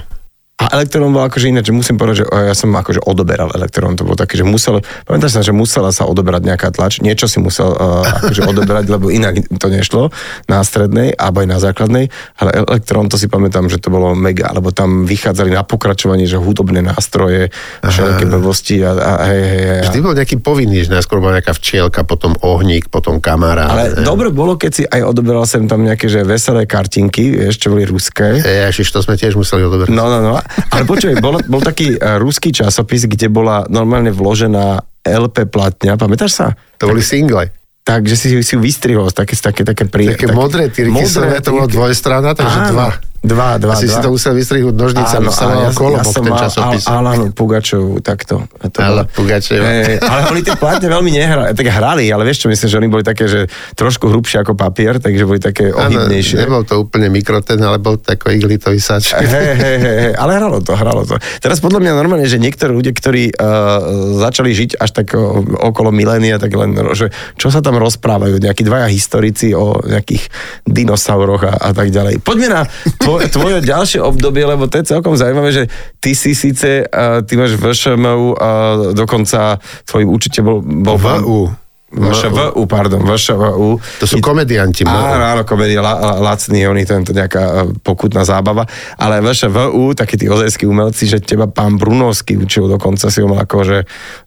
A 0.61 0.77
Elektrón 0.77 1.09
bol 1.17 1.25
akože 1.25 1.49
iné, 1.49 1.65
že 1.65 1.73
musím 1.73 1.97
povedať, 1.97 2.25
že 2.25 2.27
e, 2.29 2.53
ja 2.53 2.55
som 2.55 2.69
akože 2.69 3.01
odoberal 3.09 3.49
Elektrón, 3.57 3.97
to 3.97 4.05
bolo 4.05 4.13
také, 4.13 4.37
že 4.37 4.45
musel, 4.45 4.85
pamätáš 5.09 5.41
sa, 5.41 5.41
že 5.41 5.57
musela 5.57 5.89
sa 5.89 6.05
odoberať 6.05 6.45
nejaká 6.45 6.69
tlač, 6.69 7.01
niečo 7.01 7.25
si 7.25 7.41
musel 7.41 7.73
uh, 7.73 8.05
akože 8.05 8.45
odoberať, 8.45 8.93
lebo 8.93 9.09
inak 9.09 9.41
to 9.57 9.73
nešlo 9.73 10.13
na 10.53 10.61
strednej, 10.61 11.17
alebo 11.17 11.41
aj 11.41 11.49
na 11.49 11.59
základnej, 11.65 12.05
ale 12.37 12.51
Elektrón 12.61 13.09
to 13.09 13.17
si 13.17 13.33
pamätám, 13.33 13.73
že 13.73 13.81
to 13.81 13.89
bolo 13.89 14.13
mega, 14.13 14.53
lebo 14.53 14.69
tam 14.69 15.09
vychádzali 15.09 15.49
na 15.49 15.65
pokračovanie, 15.65 16.29
že 16.29 16.37
hudobné 16.37 16.85
nástroje, 16.85 17.49
všelijaké 17.81 18.25
blbosti 18.29 18.85
a, 18.85 18.93
a 18.93 19.13
hej, 19.33 19.43
hej, 19.43 19.63
hej. 19.65 19.81
vždy 19.89 19.99
bol 20.05 20.13
nejaký 20.13 20.37
povinný, 20.45 20.85
že 20.85 20.93
najskôr 20.93 21.25
bola 21.25 21.41
nejaká 21.41 21.57
včielka, 21.57 22.05
potom 22.05 22.37
ohník, 22.45 22.93
potom 22.93 23.17
kamarát. 23.25 23.73
Ale 23.73 23.85
ne? 23.97 24.05
dobre 24.05 24.29
bolo, 24.29 24.61
keď 24.61 24.71
si 24.77 24.83
aj 24.85 25.09
odoberal 25.09 25.49
sem 25.49 25.65
tam 25.65 25.81
nejaké 25.89 26.11
že 26.11 26.21
veselé 26.27 26.69
kartinky, 26.69 27.33
vieš, 27.33 27.63
čo 27.63 27.73
boli 27.73 27.89
ruské. 27.89 28.43
Ježiš, 28.43 28.93
to 28.93 29.01
sme 29.01 29.17
tiež 29.17 29.39
museli 29.39 29.65
odoberať. 29.65 29.95
No, 29.95 30.11
no, 30.11 30.21
no. 30.21 30.37
Ale 30.71 30.83
počuj, 30.87 31.19
bol, 31.19 31.41
bol 31.47 31.63
taký 31.63 31.97
uh, 31.97 32.19
ruský 32.21 32.51
časopis, 32.51 33.07
kde 33.07 33.31
bola 33.31 33.67
normálne 33.71 34.11
vložená 34.11 34.83
LP 35.05 35.49
platňa, 35.49 35.97
pamätáš 35.97 36.33
sa? 36.37 36.47
To 36.79 36.91
boli 36.91 37.01
single. 37.01 37.51
Tak, 37.81 38.07
že 38.07 38.15
si, 38.15 38.29
si 38.45 38.53
ju 38.55 38.61
vystrihol, 38.61 39.09
také, 39.11 39.35
také, 39.35 39.65
také, 39.65 39.89
prí, 39.89 40.13
Také 40.13 40.31
modré 40.31 40.69
tyrky, 40.69 40.93
modré, 40.93 41.41
to 41.41 41.57
bolo 41.57 41.67
dvojstrana, 41.67 42.37
takže 42.37 42.59
Áno. 42.61 42.71
dva. 42.71 42.89
Dva, 43.21 43.61
dva, 43.61 43.77
Asi 43.77 43.85
dva. 43.85 43.93
si 43.93 43.99
to 44.01 44.17
musel 44.17 44.33
vystrihnúť 44.33 44.73
nožnicami, 44.73 45.29
sa 45.29 45.45
mal 45.45 45.69
ja, 45.69 45.77
kolobok 45.77 46.09
som 46.09 46.25
ten 46.25 46.33
časopis. 46.33 46.89
Al- 46.89 47.05
Alanu 47.05 47.29
Pugačovu 47.37 48.01
takto. 48.01 48.49
To 48.49 48.79
Ala 48.81 49.05
bolo- 49.05 49.13
Pugačeva. 49.13 49.61
Hej, 49.61 50.01
ale 50.01 50.21
oni 50.33 50.41
tie 50.41 50.57
plátne 50.57 50.89
veľmi 50.89 51.13
nehrali, 51.13 51.53
tak 51.53 51.69
hrali, 51.69 52.09
ale 52.09 52.25
vieš 52.25 52.43
čo, 52.43 52.47
myslím, 52.49 52.69
že 52.73 52.77
oni 52.81 52.89
boli 52.89 53.05
také, 53.05 53.29
že 53.29 53.45
trošku 53.77 54.09
hrubšie 54.09 54.41
ako 54.41 54.57
papier, 54.57 54.97
takže 54.97 55.29
boli 55.29 55.37
také 55.37 55.69
Áno, 55.69 56.01
ohybnejšie. 56.01 56.41
nebol 56.41 56.65
to 56.65 56.81
úplne 56.81 57.13
mikroten, 57.13 57.61
ale 57.61 57.77
bol 57.77 58.01
to 58.01 58.09
ako 58.09 58.33
iglitový 58.33 58.81
sač. 58.81 59.13
Hej, 59.13 59.29
hej, 59.29 59.49
hej, 59.53 59.77
hej, 59.77 60.13
ale 60.17 60.41
hralo 60.41 60.65
to, 60.65 60.73
hralo 60.73 61.05
to. 61.05 61.21
Teraz 61.45 61.61
podľa 61.61 61.85
mňa 61.85 61.93
normálne, 61.93 62.25
že 62.25 62.41
niektorí 62.41 62.73
ľudia, 62.73 62.97
ktorí 62.97 63.37
uh, 63.37 64.17
začali 64.17 64.57
žiť 64.57 64.81
až 64.81 64.97
tak 64.97 65.13
uh, 65.13 65.21
okolo 65.61 65.93
milénia, 65.93 66.41
tak 66.41 66.57
len, 66.57 66.73
že 66.97 67.13
čo 67.37 67.53
sa 67.53 67.61
tam 67.61 67.77
rozprávajú, 67.77 68.41
nejakí 68.41 68.65
dvaja 68.65 68.89
historici 68.89 69.53
o 69.53 69.77
nejakých 69.85 70.25
dinosauroch 70.65 71.45
a, 71.45 71.69
a 71.69 71.77
tak 71.77 71.93
ďalej. 71.93 72.25
Poďme 72.25 72.49
na 72.49 72.63
tvoje, 73.11 73.27
tvoje 73.27 73.57
ďalšie 73.67 73.99
obdobie, 73.99 74.47
lebo 74.47 74.71
to 74.71 74.79
je 74.79 74.95
celkom 74.95 75.19
zaujímavé, 75.19 75.51
že 75.51 75.65
ty 75.99 76.15
si 76.15 76.39
síce, 76.39 76.87
uh, 76.87 77.27
ty 77.27 77.35
máš 77.35 77.59
VŠMU, 77.59 78.39
uh, 78.39 78.95
dokonca 78.95 79.59
tvoj 79.91 80.07
určite 80.07 80.47
bol, 80.47 80.63
bol 80.63 80.95
VU. 80.95 81.51
VŠVU, 81.91 82.71
pardon, 82.71 83.03
VŠVU. 83.03 83.83
To 83.99 84.07
sú 84.07 84.23
komedianti. 84.23 84.87
Áno, 84.87 85.27
áno, 85.27 85.43
komédia, 85.43 85.83
la, 85.83 85.99
la, 85.99 86.13
lacný, 86.23 86.63
oni 86.71 86.87
to 86.87 86.95
je 86.95 87.11
to 87.11 87.15
nejaká 87.19 87.43
e, 87.43 87.55
pokutná 87.83 88.23
zábava, 88.23 88.63
ale 88.95 89.19
vaše 89.19 89.51
VU, 89.51 89.91
takí 89.91 90.15
tí 90.15 90.31
ozajskí 90.31 90.71
umelci, 90.71 91.11
že 91.11 91.19
teba 91.19 91.51
pán 91.51 91.83
Brunovský 91.83 92.39
učil, 92.39 92.71
dokonca 92.71 93.11
si 93.11 93.19
ho 93.19 93.27
mal 93.27 93.43
ako, 93.43 93.67
že 93.67 93.79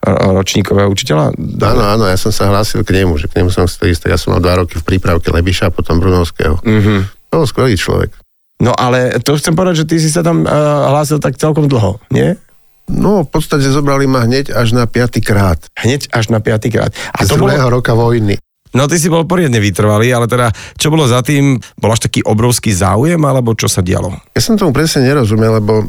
ro- 0.04 0.44
ročníkového 0.44 0.92
učiteľa. 0.92 1.40
Áno, 1.63 1.84
áno, 1.88 2.04
ja 2.04 2.20
som 2.20 2.36
sa 2.36 2.52
hlásil 2.52 2.84
k 2.84 3.00
nemu, 3.00 3.16
že 3.16 3.32
k 3.32 3.40
nemu 3.40 3.48
som 3.48 3.63
chcel 3.63 3.96
ísť. 3.96 4.12
Ja 4.12 4.20
som 4.20 4.36
mal 4.36 4.44
dva 4.44 4.60
roky 4.60 4.75
v 4.75 4.84
prípravke 4.84 5.32
Lebiša 5.32 5.72
a 5.72 5.74
potom 5.74 6.04
Brunovského. 6.04 6.60
Mm-hmm. 6.60 7.32
To 7.32 7.34
bol 7.40 7.48
skvelý 7.48 7.80
človek. 7.80 8.23
No 8.63 8.72
ale 8.72 9.20
to 9.20 9.36
chcem 9.36 9.51
povedať, 9.51 9.84
že 9.84 9.86
ty 9.91 9.96
si 10.00 10.08
sa 10.08 10.24
tam 10.24 10.48
uh, 10.48 10.88
hlásil 10.88 11.20
tak 11.20 11.36
celkom 11.36 11.67
dlho, 11.67 12.00
nie? 12.08 12.39
No, 12.88 13.27
v 13.27 13.29
podstate 13.32 13.67
zobrali 13.67 14.08
ma 14.08 14.24
hneď 14.24 14.55
až 14.55 14.72
na 14.72 14.88
piatý 14.88 15.20
krát. 15.20 15.60
Hneď 15.75 16.08
až 16.15 16.32
na 16.32 16.39
piatýkrát. 16.39 16.96
A 17.15 17.27
Z 17.27 17.36
to 17.36 17.43
bolo, 17.43 17.51
roka 17.72 17.96
vojny. 17.96 18.39
no 18.75 18.88
ty 18.88 19.00
si 19.00 19.08
bol 19.08 19.24
poriadne 19.24 19.60
vytrvalý, 19.60 20.12
ale 20.12 20.27
teda, 20.27 20.51
čo 20.79 20.91
bolo 20.91 21.08
za 21.08 21.24
tým, 21.24 21.60
bol 21.79 21.91
až 21.91 22.08
taký 22.08 22.24
obrovský 22.24 22.72
záujem, 22.75 23.20
alebo 23.20 23.55
čo 23.55 23.67
sa 23.67 23.84
dialo? 23.84 24.15
Ja 24.36 24.41
som 24.43 24.60
tomu 24.60 24.75
presne 24.75 25.08
nerozumel, 25.08 25.63
lebo 25.63 25.88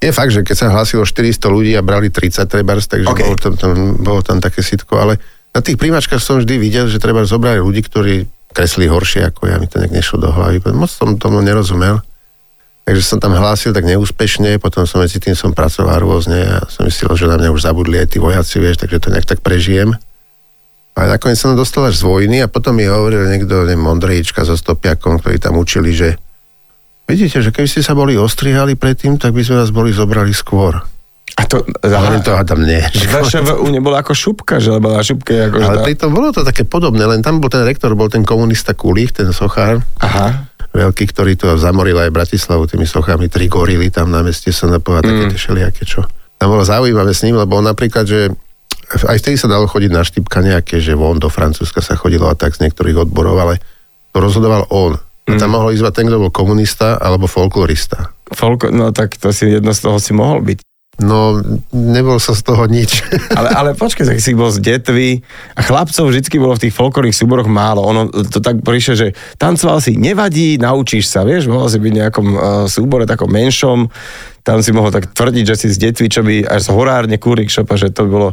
je 0.00 0.10
fakt, 0.12 0.32
že 0.32 0.40
keď 0.40 0.56
sa 0.56 0.72
hlásilo 0.72 1.04
400 1.04 1.52
ľudí 1.52 1.72
a 1.76 1.84
brali 1.84 2.08
30 2.08 2.48
trebárs, 2.48 2.88
takže 2.88 3.08
OK. 3.08 3.20
okay. 3.20 3.24
bolo, 3.28 3.36
tam, 3.36 3.54
tam, 3.60 3.72
bolo 4.00 4.20
tam 4.24 4.38
také 4.40 4.64
sitko, 4.64 4.96
ale 4.96 5.20
na 5.52 5.60
tých 5.60 5.76
príjmačkách 5.76 6.22
som 6.22 6.40
vždy 6.40 6.56
videl, 6.56 6.88
že 6.88 6.96
treba 6.96 7.28
zobrali 7.28 7.60
ľudí, 7.60 7.84
ktorí 7.84 8.24
kreslí 8.50 8.90
horšie 8.90 9.30
ako 9.30 9.50
ja, 9.50 9.56
mi 9.58 9.70
to 9.70 9.78
nejak 9.78 9.94
nešlo 9.94 10.18
do 10.18 10.30
hlavy. 10.30 10.62
Moc 10.74 10.90
som 10.90 11.16
tomu 11.16 11.40
nerozumel. 11.40 12.02
Takže 12.88 13.02
som 13.06 13.18
tam 13.22 13.38
hlásil 13.38 13.70
tak 13.70 13.86
neúspešne, 13.86 14.58
potom 14.58 14.82
som 14.82 14.98
medzi 14.98 15.22
tým 15.22 15.38
som 15.38 15.54
pracoval 15.54 16.02
rôzne 16.02 16.42
a 16.42 16.66
som 16.66 16.82
myslel, 16.88 17.14
že 17.14 17.30
na 17.30 17.38
mňa 17.38 17.54
už 17.54 17.62
zabudli 17.62 18.02
aj 18.02 18.16
tí 18.16 18.18
vojaci, 18.18 18.58
vieš, 18.58 18.82
takže 18.82 18.98
to 18.98 19.14
nejak 19.14 19.30
tak 19.30 19.40
prežijem. 19.46 19.94
A 20.98 21.06
nakoniec 21.06 21.38
som 21.38 21.54
dostal 21.54 21.86
až 21.86 22.02
z 22.02 22.08
vojny 22.08 22.42
a 22.42 22.50
potom 22.50 22.74
mi 22.74 22.90
hovoril 22.90 23.30
niekto, 23.30 23.62
neviem, 23.62 23.78
Mondrejička 23.78 24.42
so 24.42 24.58
Stopiakom, 24.58 25.22
ktorí 25.22 25.38
tam 25.38 25.60
učili, 25.62 25.94
že 25.94 26.18
vidíte, 27.06 27.46
že 27.46 27.54
keby 27.54 27.68
ste 27.70 27.86
sa 27.86 27.94
boli 27.94 28.18
ostrihali 28.18 28.74
predtým, 28.74 29.22
tak 29.22 29.38
by 29.38 29.46
sme 29.46 29.62
vás 29.62 29.70
boli 29.70 29.94
zobrali 29.94 30.34
skôr. 30.34 30.82
A 31.40 31.48
to, 31.48 31.64
A 31.64 31.86
hovorím 31.88 32.20
to, 32.20 32.36
Adam, 32.36 32.60
nie. 32.60 32.84
VŠVU 32.84 33.64
nebola 33.72 34.04
ako 34.04 34.12
šupka, 34.12 34.60
že 34.60 34.76
na 34.76 35.00
šupke 35.00 35.32
je 35.32 35.42
ako, 35.48 35.56
Ale 35.56 35.76
pritom 35.88 36.12
bolo 36.12 36.28
to 36.36 36.44
také 36.44 36.68
podobné, 36.68 37.00
len 37.08 37.24
tam 37.24 37.40
bol 37.40 37.48
ten 37.48 37.64
rektor, 37.64 37.96
bol 37.96 38.12
ten 38.12 38.20
komunista 38.20 38.76
Kulík, 38.76 39.16
ten 39.16 39.32
sochár, 39.32 39.80
Aha. 40.04 40.52
veľký, 40.76 41.04
ktorý 41.08 41.40
to 41.40 41.56
zamoril 41.56 41.96
aj 41.96 42.12
Bratislavu 42.12 42.68
tými 42.68 42.84
sochami, 42.84 43.32
tri 43.32 43.48
gorily 43.48 43.88
tam 43.88 44.12
na 44.12 44.20
meste 44.20 44.52
sa 44.52 44.68
napovať, 44.68 45.08
také 45.08 45.24
tie 45.32 45.40
všelijaké, 45.40 45.82
čo. 45.88 46.04
Tam 46.36 46.52
bolo 46.52 46.64
zaujímavé 46.64 47.16
s 47.16 47.24
ním, 47.24 47.40
lebo 47.40 47.56
on 47.56 47.64
napríklad, 47.64 48.04
že 48.04 48.28
aj 48.90 49.16
vtedy 49.22 49.36
sa 49.40 49.48
dalo 49.48 49.64
chodiť 49.64 49.90
na 49.92 50.02
štipka 50.04 50.44
nejaké, 50.44 50.82
že 50.82 50.98
von 50.98 51.16
do 51.16 51.32
Francúzska 51.32 51.80
sa 51.80 51.96
chodilo 51.96 52.28
a 52.28 52.36
tak 52.36 52.58
z 52.58 52.68
niektorých 52.68 53.08
odborov, 53.08 53.38
ale 53.38 53.62
to 54.10 54.18
rozhodoval 54.18 54.66
on. 54.68 54.98
A 55.30 55.38
tam 55.38 55.54
mohol 55.54 55.70
ísť 55.70 55.94
ten, 55.94 56.10
kto 56.10 56.18
bol 56.18 56.32
komunista 56.34 56.98
alebo 56.98 57.30
folklorista. 57.30 58.10
Folko, 58.34 58.74
no 58.74 58.90
tak 58.90 59.14
to 59.14 59.30
si 59.30 59.46
jedno 59.46 59.70
z 59.70 59.80
toho 59.86 60.02
si 60.02 60.10
mohol 60.10 60.42
byť. 60.42 60.58
No, 61.00 61.40
nebol 61.72 62.20
sa 62.20 62.36
z 62.36 62.44
toho 62.44 62.68
nič. 62.68 63.00
Ale, 63.38 63.48
ale 63.56 63.70
počkaj, 63.72 64.04
tak 64.04 64.20
si 64.20 64.36
bol 64.36 64.52
z 64.52 64.60
detvy 64.60 65.24
a 65.56 65.60
chlapcov 65.64 66.12
vždycky 66.12 66.36
bolo 66.36 66.52
v 66.58 66.68
tých 66.68 66.76
folklórnych 66.76 67.16
súboroch 67.16 67.48
málo. 67.48 67.80
Ono 67.88 68.12
to 68.12 68.44
tak 68.44 68.60
prišlo, 68.60 68.94
že 68.98 69.08
tancoval 69.40 69.80
si, 69.80 69.96
nevadí, 69.96 70.60
naučíš 70.60 71.08
sa, 71.08 71.24
vieš, 71.24 71.48
mohol 71.48 71.72
si 71.72 71.80
byť 71.80 71.92
v 71.92 71.98
nejakom 72.04 72.26
uh, 72.28 72.40
súbore 72.68 73.08
takom 73.08 73.32
menšom, 73.32 73.88
tam 74.44 74.60
si 74.60 74.76
mohol 74.76 74.92
tak 74.92 75.08
tvrdiť, 75.14 75.44
že 75.46 75.56
si 75.56 75.66
z 75.72 75.88
detvy, 75.88 76.06
čo 76.10 76.20
by 76.20 76.34
až 76.44 76.68
z 76.68 76.70
horárne 76.74 77.16
kúrik 77.16 77.48
šopa, 77.48 77.80
že 77.80 77.88
to 77.88 78.04
by 78.04 78.10
bolo 78.12 78.28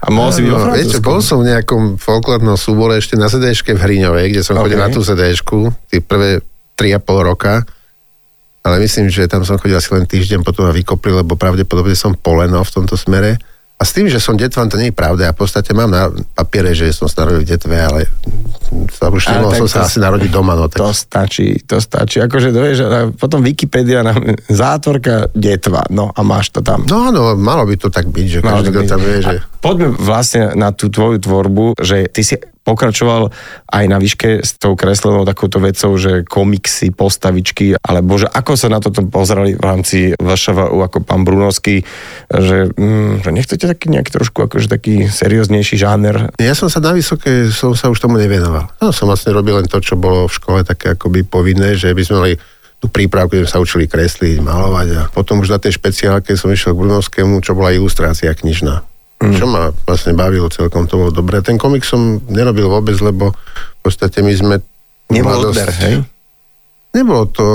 a 0.00 0.08
mohol 0.08 0.32
si 0.32 0.40
byť 0.40 0.50
No, 0.50 0.64
Francúzsku. 0.64 1.04
bol 1.04 1.20
som 1.20 1.44
v 1.44 1.52
nejakom 1.52 2.00
folklórnom 2.00 2.56
súbore 2.56 2.96
ešte 2.96 3.20
na 3.20 3.28
CDčke 3.28 3.76
v 3.76 3.80
Hriňovej, 3.84 4.32
kde 4.32 4.42
som 4.42 4.56
OK. 4.56 4.64
chodil 4.66 4.80
na 4.80 4.88
tú 4.88 5.04
CDčku, 5.04 5.76
tie 5.92 6.00
prvé 6.00 6.40
3,5 6.80 7.04
roka. 7.20 7.68
Ale 8.60 8.76
myslím, 8.84 9.08
že 9.08 9.24
tam 9.24 9.40
som 9.40 9.56
chodil 9.56 9.76
asi 9.76 9.88
len 9.96 10.04
týždeň, 10.04 10.44
potom 10.44 10.68
ma 10.68 10.72
vykopli, 10.72 11.16
lebo 11.16 11.32
pravdepodobne 11.32 11.96
som 11.96 12.12
poleno 12.12 12.60
v 12.60 12.70
tomto 12.70 12.92
smere. 12.92 13.40
A 13.80 13.88
s 13.88 13.96
tým, 13.96 14.12
že 14.12 14.20
som 14.20 14.36
detvan, 14.36 14.68
to 14.68 14.76
nie 14.76 14.92
je 14.92 14.96
pravda. 15.00 15.24
Ja 15.24 15.32
v 15.32 15.40
podstate 15.40 15.72
mám 15.72 15.88
na 15.88 16.12
papiere, 16.36 16.76
že 16.76 16.92
som 16.92 17.08
sa 17.08 17.24
narodil 17.24 17.48
v 17.48 17.56
detve, 17.56 17.72
ale 17.80 18.04
sa 18.92 19.08
už 19.08 19.24
nemohol 19.24 19.64
som 19.64 19.72
sa 19.72 19.80
to- 19.80 19.86
asi 19.88 19.98
narodiť 20.04 20.28
doma. 20.28 20.52
No, 20.52 20.68
tak... 20.68 20.84
To 20.84 20.92
stačí, 20.92 21.56
to 21.64 21.80
stačí. 21.80 22.20
Akože 22.20 22.52
to 22.52 22.60
vieš, 22.60 22.84
potom 23.16 23.40
Wikipedia, 23.40 24.04
nám, 24.04 24.36
zátvorka, 24.52 25.32
detva, 25.32 25.88
no 25.88 26.12
a 26.12 26.20
máš 26.20 26.52
to 26.52 26.60
tam. 26.60 26.84
No 26.84 27.08
áno, 27.08 27.32
malo 27.40 27.64
by 27.64 27.80
to 27.80 27.88
tak 27.88 28.12
byť, 28.12 28.26
že 28.28 28.38
Malo 28.44 28.60
každý, 28.60 28.68
to 28.68 28.80
kto 28.84 28.92
tam 28.92 29.00
vie, 29.00 29.18
že... 29.24 29.36
A 29.40 29.48
Poďme 29.64 29.88
vlastne 29.96 30.52
na 30.60 30.76
tú 30.76 30.92
tvoju 30.92 31.16
tvorbu, 31.16 31.80
že 31.80 32.04
ty 32.12 32.20
si 32.20 32.36
pokračoval 32.64 33.32
aj 33.72 33.84
na 33.88 33.96
výške 33.96 34.44
s 34.44 34.60
tou 34.60 34.76
kreslenou 34.76 35.24
takouto 35.24 35.58
vecou, 35.58 35.96
že 35.96 36.22
komiksy, 36.28 36.92
postavičky, 36.92 37.80
alebo 37.80 38.20
že 38.20 38.28
ako 38.28 38.52
sa 38.54 38.68
na 38.68 38.78
toto 38.78 39.00
pozerali 39.08 39.56
v 39.56 39.64
rámci 39.64 39.98
VŠVU 40.20 40.78
ako 40.84 40.98
pán 41.02 41.24
Brunovský, 41.24 41.82
že, 42.28 42.68
mm, 42.70 43.24
že 43.24 43.30
nechcete 43.32 43.64
taký 43.64 43.88
nejaký 43.90 44.10
trošku 44.12 44.44
akože 44.44 44.68
taký 44.68 45.08
serióznejší 45.08 45.80
žáner. 45.80 46.30
Ja 46.36 46.52
som 46.52 46.68
sa 46.68 46.84
na 46.84 46.92
vysoké, 46.92 47.48
som 47.48 47.72
sa 47.72 47.88
už 47.88 47.98
tomu 47.98 48.20
nevenoval. 48.20 48.68
No, 48.78 48.92
som 48.92 49.08
vlastne 49.08 49.32
robil 49.32 49.56
len 49.56 49.66
to, 49.66 49.80
čo 49.80 49.96
bolo 49.96 50.28
v 50.28 50.36
škole 50.36 50.60
také 50.62 50.94
akoby 50.94 51.24
povinné, 51.24 51.74
že 51.74 51.90
by 51.96 52.02
sme 52.04 52.16
mali 52.20 52.34
tú 52.80 52.88
prípravku, 52.88 53.36
kde 53.36 53.44
sa 53.44 53.60
učili 53.60 53.84
kresliť, 53.84 54.40
malovať 54.40 54.88
a 54.96 55.02
potom 55.12 55.44
už 55.44 55.52
na 55.52 55.60
tej 55.60 55.76
špeciálke 55.76 56.32
som 56.32 56.48
išiel 56.48 56.72
k 56.72 56.80
Brunovskému, 56.80 57.44
čo 57.44 57.52
bola 57.52 57.76
ilustrácia 57.76 58.32
knižná. 58.32 58.89
Mm. 59.20 59.36
Čo 59.36 59.44
ma 59.44 59.68
vlastne 59.84 60.16
bavilo 60.16 60.48
celkom, 60.48 60.88
to 60.88 60.96
bolo 60.96 61.12
dobré. 61.12 61.44
Ten 61.44 61.60
komik 61.60 61.84
som 61.84 62.24
nerobil 62.32 62.72
vôbec, 62.72 62.96
lebo 63.04 63.36
v 63.36 63.80
podstate 63.84 64.24
my 64.24 64.32
sme... 64.32 64.54
Nebol 65.12 65.36
mladosť- 65.36 65.60
odber, 65.60 65.70
hej? 65.84 65.94
Nebolo 66.96 67.24
to 67.28 67.46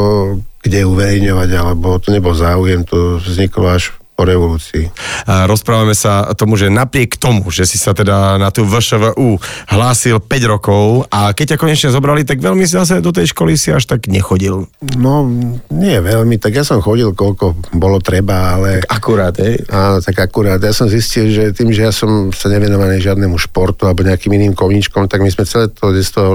kde 0.62 0.86
uverejňovať, 0.86 1.50
alebo 1.58 1.98
to 2.02 2.10
nebol 2.14 2.34
záujem, 2.34 2.86
to 2.86 3.22
vzniklo 3.22 3.70
až 3.70 3.94
po 4.16 4.24
revolúcii. 4.24 4.88
A 5.28 5.44
rozprávame 5.44 5.92
sa 5.92 6.32
tomu, 6.40 6.56
že 6.56 6.72
napriek 6.72 7.20
tomu, 7.20 7.52
že 7.52 7.68
si 7.68 7.76
sa 7.76 7.92
teda 7.92 8.40
na 8.40 8.48
tú 8.48 8.64
VŠVU 8.64 9.38
hlásil 9.76 10.24
5 10.24 10.52
rokov 10.56 11.04
a 11.12 11.36
keď 11.36 11.56
ťa 11.56 11.62
konečne 11.62 11.90
zobrali, 11.92 12.24
tak 12.24 12.40
veľmi 12.40 12.64
si 12.64 12.80
zase 12.80 13.04
do 13.04 13.12
tej 13.12 13.36
školy 13.36 13.60
si 13.60 13.76
až 13.76 13.92
tak 13.92 14.08
nechodil. 14.08 14.72
No, 14.96 15.28
nie 15.68 16.00
veľmi, 16.00 16.40
tak 16.40 16.56
ja 16.56 16.64
som 16.64 16.80
chodil, 16.80 17.12
koľko 17.12 17.76
bolo 17.76 18.00
treba, 18.00 18.56
ale... 18.56 18.88
Akurát, 18.88 19.36
hej? 19.36 19.68
Áno, 19.68 20.00
tak 20.00 20.16
akurát. 20.24 20.64
Ja 20.64 20.72
som 20.72 20.88
zistil, 20.88 21.36
že 21.36 21.52
tým, 21.52 21.76
že 21.76 21.84
ja 21.84 21.92
som 21.92 22.32
sa 22.32 22.48
nevenovaný 22.48 23.04
žiadnemu 23.04 23.36
športu 23.36 23.84
alebo 23.84 24.08
nejakým 24.08 24.32
iným 24.32 24.56
koníčkom, 24.56 25.12
tak 25.12 25.20
my 25.20 25.28
sme 25.28 25.44
celé 25.44 25.68
to 25.68 25.92
detstvo 25.92 26.32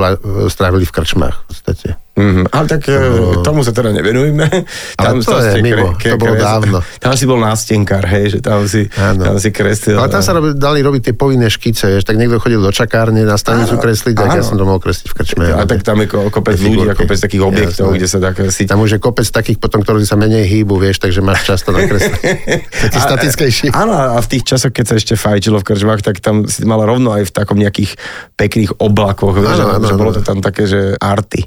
strávili 0.52 0.84
v 0.84 0.92
krčmách 0.92 1.36
v 1.40 1.44
podstate. 1.48 1.88
Mm-hmm. 2.10 2.44
Ale 2.50 2.64
tak 2.66 2.80
no. 2.90 3.40
tomu 3.40 3.62
sa 3.62 3.70
teda 3.70 3.94
nevenujeme. 3.94 4.46
Ale 5.00 5.22
to 5.22 5.38
je 5.38 5.56
ste 5.56 5.62
mimo, 5.62 5.94
to 5.94 6.16
bolo 6.18 6.34
dávno. 6.34 6.82
Tam 6.98 7.14
si 7.14 7.24
bol 7.24 7.38
nástenkár, 7.38 8.04
hej, 8.10 8.36
že 8.36 8.38
tam 8.42 8.66
si, 8.66 8.90
Áno. 8.98 9.22
tam 9.22 9.36
si 9.38 9.54
kreslil. 9.54 9.96
Ale 9.96 10.10
tam 10.10 10.20
sa 10.20 10.34
robi, 10.34 10.52
dali 10.58 10.82
robiť 10.82 11.10
tie 11.10 11.14
povinné 11.14 11.46
škice, 11.46 11.86
vieš, 11.86 12.04
tak 12.04 12.18
niekto 12.18 12.42
chodil 12.42 12.58
do 12.58 12.74
čakárne 12.74 13.22
na 13.22 13.38
stanicu 13.38 13.78
Áno, 13.78 13.82
kresliť, 13.82 14.14
tak 14.18 14.28
ja 14.36 14.44
som 14.44 14.58
to 14.58 14.66
mohol 14.66 14.82
kresliť 14.82 15.06
v 15.06 15.14
krčme. 15.16 15.44
a 15.54 15.62
tak 15.64 15.86
tam 15.86 16.02
je 16.02 16.06
ko- 16.10 16.28
kopec 16.28 16.58
ľudí 16.58 16.86
a 16.90 16.94
kopec 16.98 17.16
takých 17.16 17.42
objektov, 17.46 17.94
kde 17.94 18.06
sa 18.10 18.18
dá 18.18 18.34
kresliť. 18.34 18.66
Tam 18.68 18.82
už 18.82 18.98
je 18.98 19.00
kopec 19.00 19.26
takých 19.30 19.58
potom, 19.62 19.80
ktorí 19.80 20.02
sa 20.04 20.18
menej 20.18 20.50
hýbu, 20.50 20.76
vieš, 20.76 20.98
takže 21.00 21.22
máš 21.22 21.46
často 21.46 21.70
nakresliť. 21.70 22.18
Taký 22.90 22.98
statickejší. 22.98 23.66
Áno, 23.82 23.94
a 23.94 24.18
v 24.18 24.28
tých 24.28 24.44
časoch, 24.44 24.72
keď 24.74 24.84
sa 24.84 24.94
ešte 24.98 25.14
fajčilo 25.14 25.62
v 25.62 25.64
krčmách, 25.66 26.02
tak 26.02 26.18
tam 26.18 26.48
si 26.48 26.66
mal 26.66 26.82
rovno 26.82 27.14
aj 27.14 27.28
v 27.28 27.32
takom 27.32 27.56
nejakých 27.56 27.94
pekných 28.34 28.80
oblakoch, 28.80 29.36
že, 29.36 29.94
bolo 29.94 30.12
to 30.16 30.22
tam 30.24 30.42
také, 30.42 30.66
že 30.66 30.96
arty. 30.98 31.46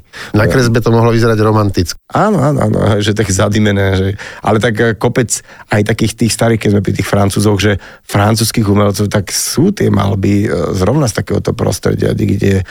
Kresbe 0.54 0.78
to 0.78 0.94
mohlo 0.94 1.10
vyzerať 1.10 1.38
romanticky. 1.42 1.98
Áno, 2.14 2.38
áno, 2.38 2.70
áno, 2.70 2.78
že 3.02 3.10
tak 3.10 3.26
zadimené, 3.34 3.98
že, 3.98 4.08
ale 4.38 4.62
tak 4.62 4.74
eh, 4.78 4.94
kopec 4.94 5.42
aj 5.74 5.82
takých 5.82 6.14
tých 6.14 6.32
starých, 6.32 6.60
keď 6.62 6.70
sme 6.70 6.84
pri 6.86 6.94
tých 6.94 7.08
francúzoch, 7.10 7.58
že 7.58 7.72
francúzských 8.06 8.70
umelcov, 8.70 9.10
tak 9.10 9.34
sú 9.34 9.74
tie 9.74 9.90
malby 9.90 10.46
eh, 10.46 10.54
zrovna 10.78 11.10
z 11.10 11.18
takéhoto 11.18 11.50
prostredia, 11.58 12.14
kde 12.14 12.62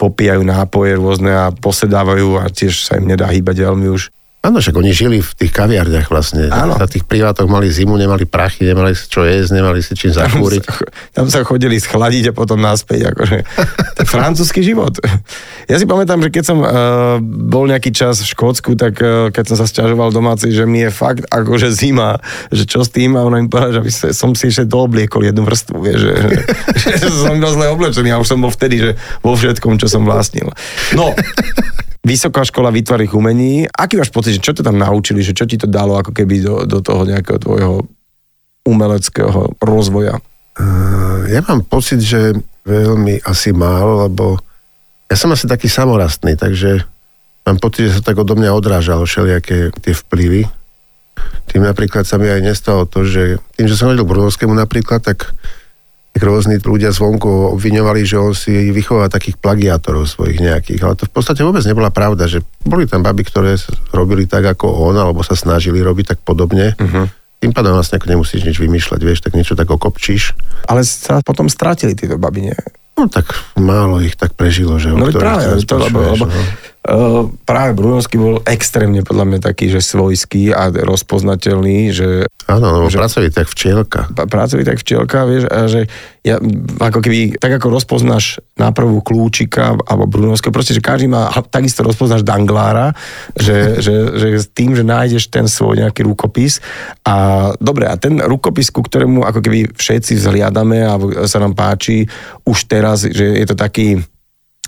popíjajú 0.00 0.44
nápoje 0.44 0.96
rôzne 0.96 1.32
a 1.32 1.52
posedávajú 1.52 2.40
a 2.40 2.48
tiež 2.48 2.88
sa 2.88 2.96
im 2.96 3.08
nedá 3.08 3.28
hýbať 3.28 3.68
veľmi 3.68 3.88
už. 3.92 4.12
Áno, 4.46 4.62
však 4.62 4.78
oni 4.78 4.94
žili 4.94 5.18
v 5.18 5.30
tých 5.34 5.50
kaviarniach 5.50 6.06
vlastne. 6.06 6.46
Áno. 6.54 6.78
Na 6.78 6.86
tých 6.86 7.02
privátoch 7.02 7.50
mali 7.50 7.66
zimu, 7.66 7.98
nemali 7.98 8.30
prachy, 8.30 8.62
nemali 8.62 8.94
si 8.94 9.10
čo 9.10 9.26
jesť, 9.26 9.58
nemali 9.58 9.82
si 9.82 9.98
čím 9.98 10.14
Tam 10.14 10.30
zakúriť. 10.30 10.62
sa, 10.62 10.74
tam 11.10 11.26
sa 11.26 11.42
chodili 11.42 11.74
schladiť 11.82 12.30
a 12.30 12.32
potom 12.32 12.62
naspäť. 12.62 13.10
Akože. 13.10 13.42
To 13.42 14.00
je 14.00 14.06
francúzsky 14.06 14.62
život. 14.62 14.94
Ja 15.66 15.82
si 15.82 15.84
pamätám, 15.90 16.22
že 16.22 16.30
keď 16.30 16.44
som 16.46 16.62
uh, 16.62 17.18
bol 17.26 17.66
nejaký 17.66 17.90
čas 17.90 18.22
v 18.22 18.30
Škótsku, 18.30 18.78
tak 18.78 19.02
uh, 19.02 19.34
keď 19.34 19.50
som 19.50 19.56
sa 19.58 19.66
stiažoval 19.66 20.14
domáci, 20.14 20.54
že 20.54 20.62
mi 20.62 20.86
je 20.86 20.94
fakt 20.94 21.26
akože 21.26 21.74
zima, 21.74 22.22
že 22.54 22.70
čo 22.70 22.86
s 22.86 22.94
tým 22.94 23.18
a 23.18 23.26
ona 23.26 23.42
mi 23.42 23.50
povedala, 23.50 23.82
že 23.82 24.14
som 24.14 24.30
si 24.38 24.46
ešte 24.46 24.62
doobliekol 24.70 25.26
jednu 25.26 25.42
vrstvu, 25.42 25.76
vieš, 25.82 26.06
že, 26.06 26.14
že, 26.78 26.90
že 27.02 27.08
som 27.10 27.34
bol 27.42 27.50
zle 27.50 27.66
oblečený 27.74 28.14
a 28.14 28.22
už 28.22 28.30
som 28.30 28.38
bol 28.38 28.54
vtedy, 28.54 28.78
že 28.78 28.90
vo 29.26 29.34
všetkom, 29.34 29.74
čo 29.82 29.90
som 29.90 30.06
vlastnil. 30.06 30.54
No, 30.94 31.10
Vysoká 32.06 32.46
škola 32.46 32.70
výtvarných 32.70 33.18
umení. 33.18 33.66
Aký 33.66 33.98
máš 33.98 34.14
pocit, 34.14 34.38
že 34.38 34.44
čo 34.44 34.54
to 34.54 34.62
tam 34.62 34.78
naučili, 34.78 35.26
že 35.26 35.34
čo 35.34 35.42
ti 35.42 35.58
to 35.58 35.66
dalo 35.66 35.98
ako 35.98 36.14
keby 36.14 36.38
do, 36.38 36.62
do 36.62 36.78
toho 36.78 37.02
nejakého 37.02 37.42
tvojho 37.42 37.82
umeleckého 38.62 39.58
rozvoja? 39.58 40.22
Uh, 40.54 41.26
ja 41.26 41.42
mám 41.42 41.66
pocit, 41.66 41.98
že 41.98 42.30
veľmi 42.62 43.26
asi 43.26 43.50
málo, 43.50 44.06
lebo 44.06 44.38
ja 45.10 45.18
som 45.18 45.34
asi 45.34 45.50
taký 45.50 45.66
samorastný, 45.66 46.38
takže 46.38 46.86
mám 47.42 47.58
pocit, 47.58 47.90
že 47.90 47.98
sa 47.98 48.02
tak 48.06 48.22
odo 48.22 48.38
mňa 48.38 48.54
odrážalo 48.54 49.02
všelijaké 49.02 49.74
tie 49.82 49.94
vplyvy. 49.94 50.46
Tým 51.50 51.62
napríklad 51.62 52.06
sa 52.06 52.22
mi 52.22 52.30
aj 52.30 52.42
nestalo 52.42 52.86
to, 52.86 53.02
že 53.02 53.42
tým, 53.58 53.66
že 53.66 53.74
som 53.74 53.90
hodil 53.90 54.06
k 54.06 54.10
Brunovskému 54.14 54.54
napríklad, 54.54 55.02
tak 55.02 55.34
rôzni 56.22 56.56
ľudia 56.62 56.94
zvonku 56.94 57.56
obviňovali, 57.58 58.00
že 58.06 58.16
on 58.16 58.32
si 58.32 58.70
vychováva 58.72 59.12
takých 59.12 59.36
plagiátorov 59.40 60.08
svojich 60.08 60.40
nejakých, 60.40 60.80
ale 60.86 60.94
to 60.96 61.04
v 61.08 61.12
podstate 61.12 61.42
vôbec 61.42 61.64
nebola 61.68 61.92
pravda, 61.92 62.30
že 62.30 62.44
boli 62.64 62.88
tam 62.88 63.02
baby, 63.04 63.26
ktoré 63.26 63.58
robili 63.92 64.24
tak 64.24 64.44
ako 64.44 64.92
on, 64.92 64.96
alebo 64.96 65.20
sa 65.26 65.36
snažili 65.36 65.82
robiť 65.82 66.16
tak 66.16 66.18
podobne. 66.24 66.76
Uh-huh. 66.78 67.10
Tým 67.36 67.52
pádom 67.52 67.76
vlastne 67.76 68.00
ako 68.00 68.08
nemusíš 68.08 68.48
nič 68.48 68.56
vymýšľať, 68.56 69.00
vieš, 69.04 69.20
tak 69.20 69.36
niečo 69.36 69.52
tak 69.52 69.68
okopčíš. 69.68 70.32
Ale 70.72 70.86
sa 70.88 71.20
potom 71.20 71.52
strátili 71.52 71.92
títo 71.92 72.16
baby, 72.16 72.52
nie? 72.52 72.58
No 72.96 73.12
tak 73.12 73.36
málo 73.60 74.00
ich 74.00 74.16
tak 74.16 74.32
prežilo, 74.32 74.80
že 74.80 74.88
No 74.88 75.12
práve, 75.12 75.60
to, 75.68 75.76
lebo, 75.76 76.16
lebo 76.16 76.24
no. 76.32 76.40
Uh, 76.86 77.26
práve 77.44 77.74
Brunovský 77.74 78.16
bol 78.16 78.40
extrémne 78.46 79.02
podľa 79.02 79.24
mňa 79.26 79.40
taký, 79.42 79.68
že 79.68 79.82
svojský 79.82 80.54
a 80.54 80.70
rozpoznateľný, 80.70 81.90
že 81.90 82.08
Áno, 82.46 82.78
lebo 82.78 82.86
že- 82.86 83.02
pracovali 83.02 83.30
tak 83.34 83.50
včielka. 83.50 84.00
pracovali 84.14 84.62
tak 84.62 84.78
včielka, 84.78 85.26
vieš, 85.26 85.44
a 85.50 85.66
že 85.66 85.90
ja, 86.22 86.38
ako 86.78 86.98
keby, 87.02 87.38
tak 87.42 87.58
ako 87.58 87.74
rozpoznáš 87.74 88.38
na 88.58 88.70
prvú 88.70 89.02
kľúčika 89.02 89.78
alebo 89.82 90.06
Brunovského, 90.06 90.54
proste, 90.54 90.74
že 90.74 90.82
každý 90.82 91.10
má, 91.10 91.30
takisto 91.50 91.82
rozpoznáš 91.82 92.22
Danglára, 92.22 92.94
že, 93.34 93.74
že, 93.84 93.94
že 94.14 94.28
s 94.38 94.46
tým, 94.50 94.78
že 94.78 94.86
nájdeš 94.86 95.26
ten 95.26 95.50
svoj 95.50 95.82
nejaký 95.82 96.06
rukopis 96.06 96.62
a 97.02 97.50
dobre, 97.58 97.90
a 97.90 97.98
ten 97.98 98.22
rukopis, 98.22 98.70
ku 98.70 98.82
ktorému 98.82 99.26
ako 99.26 99.42
keby 99.42 99.74
všetci 99.74 100.14
vzhliadame 100.14 100.86
a 100.86 100.94
sa 101.26 101.42
nám 101.42 101.58
páči 101.58 102.06
už 102.46 102.70
teraz, 102.70 103.02
že 103.02 103.42
je 103.42 103.46
to 103.46 103.58
taký 103.58 104.02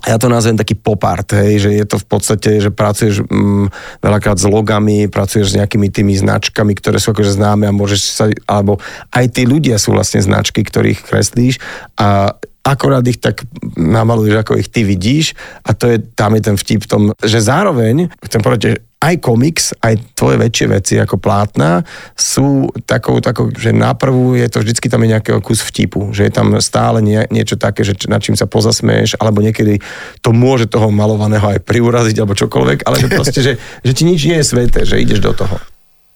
ja 0.06 0.16
to 0.20 0.30
nazvem 0.30 0.54
taký 0.54 0.78
pop 0.78 1.02
art, 1.02 1.34
hej, 1.34 1.66
že 1.66 1.70
je 1.74 1.84
to 1.88 1.96
v 1.98 2.06
podstate, 2.06 2.50
že 2.62 2.70
pracuješ 2.70 3.26
mm, 3.26 3.72
veľakrát 3.98 4.38
s 4.38 4.46
logami, 4.46 5.10
pracuješ 5.10 5.54
s 5.54 5.58
nejakými 5.58 5.90
tými 5.90 6.14
značkami, 6.14 6.76
ktoré 6.78 7.02
sú 7.02 7.10
akože 7.10 7.34
známe 7.34 7.66
a 7.66 7.74
môžeš 7.74 8.00
sa, 8.06 8.30
alebo 8.46 8.78
aj 9.10 9.26
tí 9.34 9.42
ľudia 9.48 9.80
sú 9.80 9.96
vlastne 9.96 10.22
značky, 10.22 10.62
ktorých 10.62 11.02
kreslíš 11.02 11.58
a 11.98 12.38
akorát 12.68 13.00
ich 13.08 13.16
tak 13.16 13.48
namaluješ, 13.80 14.44
ako 14.44 14.60
ich 14.60 14.68
ty 14.68 14.84
vidíš 14.84 15.32
a 15.64 15.72
to 15.72 15.88
je, 15.88 15.96
tam 16.12 16.36
je 16.36 16.42
ten 16.44 16.56
vtip 16.60 16.84
tom, 16.84 17.16
že 17.24 17.40
zároveň, 17.40 18.12
chcem 18.28 18.44
povedať, 18.44 18.60
že 18.60 18.72
aj 18.98 19.14
komiks, 19.22 19.70
aj 19.78 19.94
tvoje 20.18 20.36
väčšie 20.42 20.66
veci 20.74 20.94
ako 20.98 21.22
plátna 21.22 21.86
sú 22.18 22.66
takou, 22.82 23.22
takou, 23.22 23.46
že 23.54 23.70
na 23.70 23.94
prvú 23.94 24.34
je 24.34 24.50
to 24.50 24.58
vždycky 24.58 24.90
tam 24.90 25.06
je 25.06 25.14
nejaký 25.14 25.38
kus 25.38 25.62
vtipu, 25.62 26.10
že 26.10 26.26
je 26.26 26.32
tam 26.34 26.58
stále 26.58 26.98
nie, 26.98 27.22
niečo 27.30 27.54
také, 27.54 27.86
že 27.86 27.94
nad 28.10 28.18
čím 28.18 28.34
sa 28.34 28.50
pozasmeješ, 28.50 29.22
alebo 29.22 29.38
niekedy 29.38 29.78
to 30.18 30.34
môže 30.34 30.66
toho 30.66 30.90
malovaného 30.90 31.46
aj 31.46 31.62
priuraziť, 31.62 32.16
alebo 32.18 32.34
čokoľvek, 32.34 32.78
ale 32.84 32.96
že 32.98 33.08
proste, 33.08 33.40
že, 33.40 33.52
že 33.86 33.92
ti 33.94 34.02
nič 34.02 34.20
nie 34.26 34.42
je 34.42 34.50
sveté, 34.50 34.82
že 34.82 34.98
ideš 34.98 35.22
do 35.22 35.30
toho. 35.30 35.62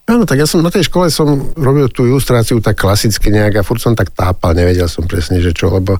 Áno, 0.02 0.26
tak 0.26 0.42
ja 0.42 0.50
som 0.50 0.58
na 0.58 0.72
tej 0.72 0.90
škole 0.90 1.06
som 1.14 1.54
robil 1.54 1.86
tú 1.86 2.02
ilustráciu 2.02 2.58
tak 2.58 2.74
klasicky 2.74 3.30
nejak 3.30 3.62
a 3.62 3.66
furt 3.66 3.78
som 3.78 3.94
tak 3.94 4.10
tápal, 4.10 4.50
nevedel 4.50 4.90
som 4.90 5.06
presne, 5.06 5.38
že 5.38 5.54
čo, 5.54 5.70
lebo 5.70 5.94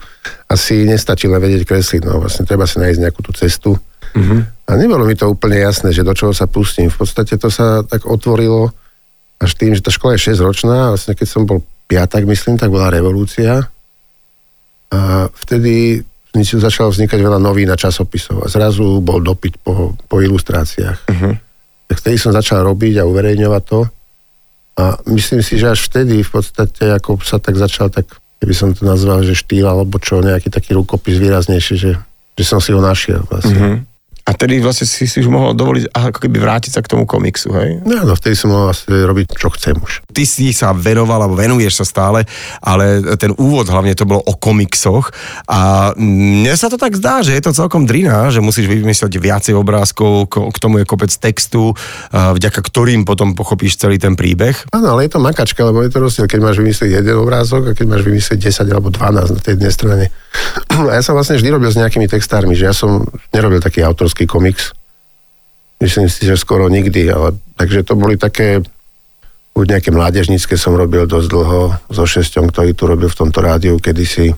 asi 0.50 0.82
nestačí 0.82 1.30
len 1.30 1.38
vedieť 1.38 1.62
kresliť, 1.62 2.02
no 2.02 2.18
vlastne 2.18 2.42
treba 2.42 2.66
si 2.66 2.82
nájsť 2.82 2.98
nejakú 2.98 3.20
tú 3.22 3.30
cestu. 3.30 3.78
Mm-hmm. 4.12 4.40
A 4.68 4.70
nebolo 4.74 5.06
mi 5.06 5.14
to 5.14 5.30
úplne 5.30 5.62
jasné, 5.62 5.94
že 5.94 6.02
do 6.04 6.12
čoho 6.12 6.34
sa 6.34 6.50
pustím. 6.50 6.90
V 6.90 6.98
podstate 6.98 7.38
to 7.38 7.48
sa 7.48 7.86
tak 7.86 8.02
otvorilo 8.04 8.74
až 9.38 9.54
tým, 9.54 9.72
že 9.72 9.82
tá 9.86 9.94
škola 9.94 10.18
je 10.18 10.34
6 10.34 10.46
ročná, 10.46 10.92
vlastne 10.92 11.14
keď 11.14 11.28
som 11.30 11.46
bol 11.46 11.62
piatak, 11.86 12.26
myslím, 12.26 12.58
tak 12.58 12.74
bola 12.74 12.90
revolúcia. 12.90 13.70
A 14.92 15.30
vtedy 15.30 16.02
začalo 16.34 16.90
vznikať 16.90 17.20
veľa 17.20 17.38
novín 17.38 17.68
a 17.68 17.76
časopisov 17.76 18.44
a 18.44 18.48
zrazu 18.48 19.04
bol 19.04 19.20
dopyt 19.20 19.60
po, 19.60 19.94
po 20.08 20.16
ilustráciách. 20.18 21.06
Mhm. 21.06 21.51
Tak 21.92 22.00
vtedy 22.00 22.16
som 22.16 22.32
začal 22.32 22.64
robiť 22.64 23.04
a 23.04 23.08
uverejňovať 23.08 23.62
to. 23.68 23.84
A 24.80 24.96
myslím 25.12 25.44
si, 25.44 25.60
že 25.60 25.76
až 25.76 25.84
vtedy 25.92 26.24
v 26.24 26.30
podstate, 26.32 26.88
ako 26.88 27.20
sa 27.20 27.36
tak 27.36 27.60
začal, 27.60 27.92
tak 27.92 28.08
keby 28.40 28.54
som 28.56 28.72
to 28.72 28.88
nazval, 28.88 29.20
že 29.20 29.36
štýl 29.36 29.68
alebo 29.68 30.00
čo, 30.00 30.24
nejaký 30.24 30.48
taký 30.48 30.72
rukopis 30.72 31.20
výraznejší, 31.20 31.74
že, 31.76 31.92
že 32.32 32.44
som 32.48 32.64
si 32.64 32.72
ho 32.72 32.80
našiel 32.80 33.28
vlastne. 33.28 33.60
Mhm. 33.60 33.91
A 34.22 34.38
tedy 34.38 34.62
vlastne 34.62 34.86
si 34.86 35.10
si 35.10 35.18
už 35.18 35.26
mohol 35.26 35.50
dovoliť 35.52 35.90
ako 35.90 36.18
keby 36.22 36.38
vrátiť 36.38 36.78
sa 36.78 36.80
k 36.80 36.94
tomu 36.94 37.10
komiksu, 37.10 37.50
hej? 37.58 37.82
No 37.82 38.06
áno, 38.06 38.14
vtedy 38.14 38.38
som 38.38 38.54
mohol 38.54 38.70
asi 38.70 38.86
robiť, 38.86 39.34
čo 39.34 39.50
chcem 39.50 39.74
už. 39.74 40.06
ty 40.14 40.22
si 40.22 40.54
sa 40.54 40.70
venoval, 40.70 41.26
alebo 41.26 41.34
venuješ 41.34 41.82
sa 41.82 41.86
stále, 41.88 42.22
ale 42.62 43.02
ten 43.18 43.34
úvod 43.34 43.66
hlavne 43.66 43.98
to 43.98 44.06
bolo 44.06 44.22
o 44.22 44.38
komiksoch 44.38 45.10
a 45.50 45.90
mne 45.98 46.54
sa 46.54 46.70
to 46.70 46.78
tak 46.78 46.94
zdá, 46.94 47.26
že 47.26 47.34
je 47.34 47.42
to 47.42 47.50
celkom 47.50 47.82
drina, 47.82 48.30
že 48.30 48.38
musíš 48.38 48.70
vymyslieť 48.70 49.12
viacej 49.18 49.54
obrázkov, 49.58 50.30
ko- 50.30 50.54
k 50.54 50.58
tomu 50.62 50.78
je 50.80 50.86
kopec 50.86 51.10
textu, 51.10 51.74
vďaka 52.12 52.62
ktorým 52.62 53.02
potom 53.02 53.34
pochopíš 53.34 53.74
celý 53.74 53.98
ten 53.98 54.14
príbeh. 54.14 54.54
Áno, 54.70 54.94
ale 54.94 55.10
je 55.10 55.18
to 55.18 55.20
makačka, 55.20 55.66
lebo 55.66 55.82
je 55.82 55.90
to 55.90 55.98
rozdiel, 55.98 56.30
keď 56.30 56.40
máš 56.40 56.62
vymyslieť 56.62 57.02
jeden 57.02 57.16
obrázok 57.18 57.72
a 57.72 57.76
keď 57.76 57.86
máš 57.90 58.02
vymyslieť 58.06 58.38
10 58.54 58.70
alebo 58.70 58.94
12 58.94 59.34
na 59.34 59.40
tej 59.42 59.52
jednej 59.58 59.72
strane. 59.74 60.04
A 60.72 60.96
ja 60.96 61.02
som 61.04 61.12
vlastne 61.12 61.36
vždy 61.36 61.52
robil 61.52 61.68
s 61.68 61.76
nejakými 61.76 62.08
textármi, 62.08 62.56
že 62.56 62.64
ja 62.64 62.72
som 62.72 63.04
nerobil 63.30 63.60
taký 63.60 63.84
autorský 64.12 64.28
komiks. 64.28 64.76
Myslím 65.80 66.12
si, 66.12 66.28
že 66.28 66.36
skoro 66.36 66.68
nikdy, 66.68 67.08
ale 67.08 67.40
takže 67.56 67.80
to 67.82 67.96
boli 67.96 68.20
také 68.20 68.60
buď 69.56 69.66
nejaké 69.68 69.90
mládežnícke 69.92 70.54
som 70.60 70.76
robil 70.76 71.08
dosť 71.08 71.28
dlho 71.32 71.60
so 71.88 72.04
šesťom, 72.04 72.52
ktorý 72.52 72.76
tu 72.76 72.84
robil 72.84 73.08
v 73.08 73.18
tomto 73.18 73.40
rádiu 73.40 73.80
kedysi. 73.80 74.36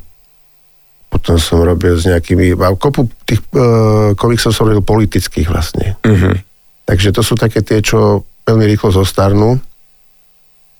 Potom 1.10 1.38
som 1.38 1.62
robil 1.62 1.94
s 1.94 2.06
nejakými, 2.06 2.58
a 2.58 2.74
kopu 2.74 3.06
tých 3.26 3.38
e, 3.54 4.14
komiksov 4.18 4.54
som 4.54 4.66
robil 4.66 4.82
politických 4.82 5.46
vlastne. 5.50 5.98
Mhm. 6.06 6.38
Takže 6.86 7.14
to 7.14 7.22
sú 7.22 7.34
také 7.34 7.62
tie, 7.62 7.82
čo 7.82 8.26
veľmi 8.46 8.64
rýchlo 8.70 8.94
zostarnú. 8.94 9.58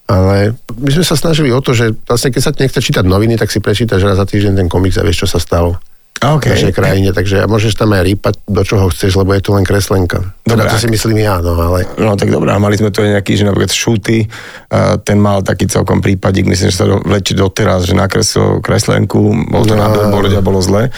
Ale 0.05 0.53
my 0.77 0.91
sme 0.93 1.07
sa 1.07 1.17
snažili 1.17 1.49
o 1.49 1.65
to, 1.65 1.73
že 1.73 1.97
vlastne 2.05 2.29
keď 2.29 2.43
sa 2.45 2.53
nechce 2.53 2.77
čítať 2.77 3.05
noviny, 3.09 3.41
tak 3.41 3.49
si 3.49 3.63
prečítaš 3.63 4.05
raz 4.05 4.21
za 4.21 4.27
týždeň 4.29 4.53
ten 4.61 4.69
komiks 4.69 5.01
a 5.01 5.07
vieš, 5.07 5.25
čo 5.25 5.29
sa 5.37 5.41
stalo 5.41 5.81
OK. 6.17 6.47
v 6.47 6.55
našej 6.55 6.73
krajine. 6.73 7.11
Takže 7.11 7.45
môžeš 7.45 7.75
tam 7.75 7.91
aj 7.91 8.03
rýpať 8.03 8.35
do 8.45 8.63
čoho 8.63 8.89
chceš, 8.89 9.13
lebo 9.15 9.31
je 9.31 9.41
to 9.41 9.53
len 9.53 9.61
kreslenka. 9.61 10.33
Dobre, 10.41 10.63
Teda 10.63 10.65
to 10.67 10.77
ak- 10.77 10.81
si 10.81 10.89
myslím 10.89 11.19
ja, 11.19 11.37
no 11.39 11.53
ale... 11.53 11.85
No 11.95 12.15
tak 12.15 12.29
dobré, 12.29 12.49
a 12.49 12.57
mali 12.57 12.75
sme 12.75 12.89
tu 12.89 13.01
aj 13.01 13.13
nejaký, 13.13 13.33
že 13.35 13.45
napríklad 13.45 13.69
Šuty, 13.69 14.19
uh, 14.23 14.97
ten 14.99 15.17
mal 15.17 15.41
taký 15.41 15.67
celkom 15.67 15.99
prípadík, 15.99 16.47
myslím, 16.47 16.69
že 16.69 16.77
sa 16.77 16.87
do, 16.87 16.99
vlečí 16.99 17.33
doteraz, 17.33 17.85
že 17.85 17.93
nakreslil 17.93 18.59
kreslenku, 18.59 19.21
bol 19.47 19.63
to 19.63 19.73
No. 19.73 19.81
na 19.81 19.91
billboarde 19.91 20.33
a 20.33 20.41
bolo 20.41 20.59
zle. 20.59 20.89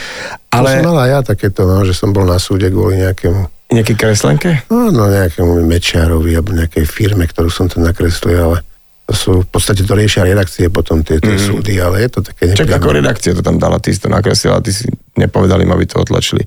Ale... 0.48 0.68
To 0.68 0.79
som 0.79 0.79
Ale 0.79 0.87
mal 0.87 0.98
aj 1.00 1.11
ja 1.11 1.20
takéto, 1.24 1.61
no, 1.64 1.81
že 1.81 1.92
som 1.92 2.11
bol 2.11 2.22
na 2.22 2.37
súde 2.37 2.68
kvôli 2.68 3.00
nejakému, 3.00 3.40
nejaký 3.68 3.94
kreslenke? 3.94 4.62
no, 4.68 4.88
no 4.88 5.07
nejakému 5.07 5.59
Mečiarovi 5.61 6.33
alebo 6.33 6.52
nejakej 6.52 6.85
firme, 6.85 7.24
ktorú 7.24 7.48
som 7.48 7.66
tam 7.66 7.83
nakreslil, 7.83 8.38
ale 8.38 8.59
to 9.02 9.14
sú, 9.14 9.33
v 9.38 9.48
podstate 9.48 9.83
to 9.83 9.92
riešia 9.92 10.22
redakcie 10.22 10.66
potom 10.66 10.98
tie, 11.00 11.18
tie 11.18 11.35
súdy, 11.37 11.79
ale 11.79 12.02
je 12.02 12.11
to 12.11 12.20
také 12.22 12.50
Čak 12.52 12.74
ako 12.74 12.90
redakcia 12.92 13.33
to 13.33 13.40
tam 13.40 13.55
dala, 13.57 13.79
ty 13.79 13.90
si 13.90 13.98
to 13.98 14.07
nakreslil 14.07 14.55
a 14.55 14.61
ty 14.61 14.70
si 14.70 14.87
nepovedali 15.16 15.64
im, 15.64 15.72
aby 15.72 15.85
to 15.88 16.00
otlačili. 16.00 16.44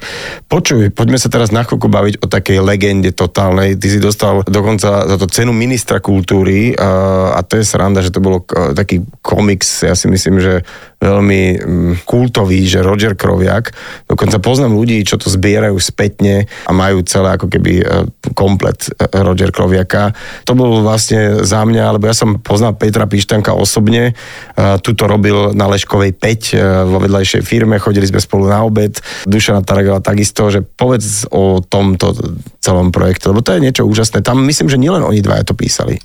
Počuj, 0.47 0.93
poďme 0.93 1.17
sa 1.17 1.27
teraz 1.27 1.49
na 1.49 1.65
chvíľku 1.65 1.89
baviť 1.89 2.21
o 2.21 2.29
takej 2.29 2.57
legende 2.61 3.11
totálnej. 3.11 3.75
Ty 3.75 3.87
si 3.89 3.99
dostal 3.99 4.45
dokonca 4.45 5.09
za 5.09 5.17
to 5.17 5.25
cenu 5.27 5.51
ministra 5.51 5.97
kultúry 5.99 6.77
a, 6.77 7.41
to 7.43 7.57
je 7.57 7.65
sranda, 7.65 8.05
že 8.05 8.13
to 8.13 8.21
bolo 8.21 8.45
k- 8.45 8.71
taký 8.77 9.01
komiks, 9.25 9.83
ja 9.83 9.97
si 9.97 10.05
myslím, 10.05 10.37
že 10.37 10.61
veľmi 10.99 11.41
mm, 11.55 11.93
kultový, 12.03 12.67
že 12.67 12.83
Roger 12.83 13.15
Kroviak. 13.15 13.71
Dokonca 14.05 14.37
poznám 14.43 14.75
ľudí, 14.75 14.99
čo 15.07 15.15
to 15.15 15.31
zbierajú 15.31 15.79
spätne 15.79 16.45
a 16.67 16.71
majú 16.75 17.01
celé 17.07 17.39
ako 17.39 17.47
keby 17.47 17.73
e, 17.79 17.83
komplet 18.35 18.91
e, 18.91 19.07
Roger 19.23 19.55
Kroviaka. 19.55 20.11
To 20.43 20.59
bol 20.59 20.83
vlastne 20.83 21.41
za 21.47 21.63
mňa, 21.63 21.95
lebo 21.95 22.11
ja 22.11 22.15
som 22.15 22.43
poznal 22.43 22.75
Petra 22.75 23.07
Pištanka 23.07 23.55
osobne, 23.55 24.11
e, 24.11 24.13
tu 24.83 24.91
to 24.91 25.07
robil 25.07 25.55
na 25.55 25.71
Leškovej 25.71 26.19
5 26.19 26.19
e, 26.19 26.59
vo 26.83 26.99
vedľajšej 26.99 27.41
firme, 27.47 27.79
chodili 27.79 28.03
sme 28.03 28.19
spolu 28.19 28.51
na 28.51 28.58
na 28.59 28.67
obed 28.67 28.99
Dušana 29.23 29.63
Taragela 29.63 30.03
takisto, 30.03 30.51
že 30.51 30.59
povedz 30.59 31.23
o 31.31 31.63
tomto 31.63 32.11
celom 32.59 32.91
projekte, 32.91 33.31
lebo 33.31 33.39
to 33.39 33.55
je 33.55 33.63
niečo 33.63 33.87
úžasné. 33.87 34.19
Tam 34.19 34.43
myslím, 34.43 34.67
že 34.67 34.75
nielen 34.75 35.07
oni 35.07 35.23
dvaja 35.23 35.47
to 35.47 35.55
písali. 35.55 36.03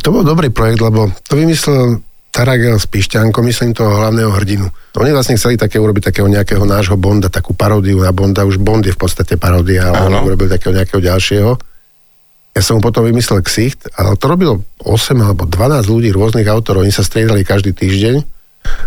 To 0.00 0.08
bol 0.08 0.24
dobrý 0.24 0.48
projekt, 0.48 0.80
lebo 0.80 1.12
to 1.28 1.36
vymyslel 1.36 2.00
Taragel 2.28 2.76
s 2.76 2.84
Pišťankom, 2.88 3.40
myslím 3.48 3.72
toho 3.72 4.04
hlavného 4.04 4.30
hrdinu. 4.36 4.68
Oni 5.00 5.10
vlastne 5.12 5.40
chceli 5.40 5.56
také 5.56 5.80
urobiť 5.80 6.12
takého 6.12 6.28
nejakého 6.28 6.62
nášho 6.68 6.94
Bonda, 7.00 7.32
takú 7.32 7.56
paródiu 7.56 8.04
na 8.04 8.12
Bonda. 8.12 8.44
Už 8.44 8.60
Bond 8.60 8.84
je 8.84 8.92
v 8.92 9.00
podstate 9.00 9.40
paródia, 9.40 9.88
ale 9.88 10.12
oni 10.12 10.28
urobili 10.28 10.52
takého 10.52 10.76
nejakého 10.76 11.00
ďalšieho. 11.00 11.50
Ja 12.52 12.60
som 12.60 12.78
mu 12.78 12.84
potom 12.84 13.06
vymyslel 13.06 13.40
ksicht, 13.40 13.90
ale 13.96 14.18
to 14.18 14.26
robilo 14.28 14.60
8 14.82 15.14
alebo 15.18 15.46
12 15.46 15.88
ľudí, 15.88 16.10
rôznych 16.12 16.46
autorov. 16.50 16.84
Oni 16.84 16.92
sa 16.92 17.06
striedali 17.06 17.46
každý 17.46 17.72
týždeň 17.72 18.37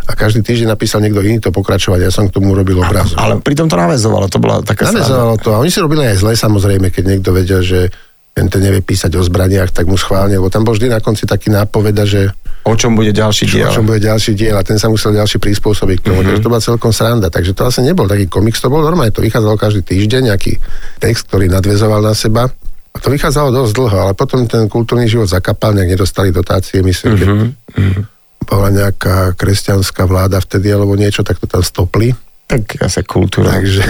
a 0.06 0.12
každý 0.14 0.42
týždeň 0.42 0.74
napísal 0.74 1.00
niekto 1.00 1.22
iný 1.22 1.40
to 1.40 1.50
pokračovať. 1.50 2.00
Ja 2.04 2.12
som 2.12 2.28
k 2.28 2.36
tomu 2.36 2.54
urobil 2.54 2.82
obraz. 2.82 3.14
Ale 3.16 3.40
pritom 3.40 3.68
to 3.68 3.78
navezovalo, 3.78 4.28
to 4.28 4.38
bola 4.42 4.60
taká 4.62 4.90
Navezovalo 4.90 5.36
to. 5.38 5.56
A 5.56 5.62
oni 5.62 5.72
si 5.72 5.80
robili 5.80 6.06
aj 6.08 6.22
zle 6.22 6.34
samozrejme, 6.34 6.90
keď 6.90 7.04
niekto 7.06 7.30
vedel, 7.32 7.62
že 7.62 7.92
ten, 8.32 8.48
ten 8.48 8.64
nevie 8.64 8.80
písať 8.80 9.12
o 9.20 9.22
zbraniach, 9.24 9.76
tak 9.76 9.92
mu 9.92 10.00
schválne, 10.00 10.40
lebo 10.40 10.48
tam 10.48 10.64
bol 10.64 10.72
vždy 10.72 10.88
na 10.88 11.04
konci 11.04 11.28
taký 11.28 11.52
nápoveda, 11.52 12.08
že 12.08 12.32
O 12.62 12.78
čom 12.78 12.94
bude 12.94 13.10
ďalší 13.10 13.50
diel. 13.50 13.68
o 13.68 13.74
čom 13.74 13.90
bude 13.90 13.98
ďalší 13.98 14.38
diel 14.38 14.54
a 14.54 14.62
ten 14.62 14.78
sa 14.78 14.86
musel 14.86 15.18
ďalší 15.18 15.42
prispôsobiť 15.42 15.98
k 16.00 16.04
tomu. 16.14 16.22
Mhm. 16.22 16.26
Mm-hmm. 16.38 16.44
to 16.46 16.52
bola 16.54 16.62
celkom 16.62 16.92
sranda. 16.94 17.28
Takže 17.28 17.58
to 17.58 17.66
vlastne 17.66 17.90
nebol 17.90 18.06
taký 18.06 18.30
komiks, 18.30 18.62
to 18.62 18.70
bol 18.70 18.80
normálne, 18.86 19.10
to 19.12 19.26
vychádzalo 19.26 19.58
každý 19.58 19.82
týždeň, 19.84 20.32
nejaký 20.32 20.62
text, 21.02 21.28
ktorý 21.28 21.50
nadvezoval 21.50 22.06
na 22.06 22.14
seba. 22.14 22.48
A 22.92 22.98
to 23.00 23.08
vychádzalo 23.08 23.56
dosť 23.56 23.72
dlho, 23.72 23.98
ale 23.98 24.14
potom 24.14 24.44
ten 24.46 24.68
kultúrny 24.68 25.08
život 25.08 25.24
zakapal, 25.26 25.72
nejak 25.72 25.96
nedostali 25.96 26.28
dotácie, 26.30 26.84
myslím, 26.84 27.12
mm-hmm. 27.16 27.26
Mhm, 27.72 28.02
keď 28.04 28.11
bola 28.46 28.74
nejaká 28.74 29.38
kresťanská 29.38 30.10
vláda 30.10 30.42
vtedy 30.42 30.74
alebo 30.74 30.98
niečo, 30.98 31.22
tak 31.22 31.38
to 31.38 31.48
tam 31.48 31.62
stopli. 31.62 32.14
Tak 32.50 32.84
asi 32.84 33.02
kultúra. 33.08 33.56
Takže 33.56 33.82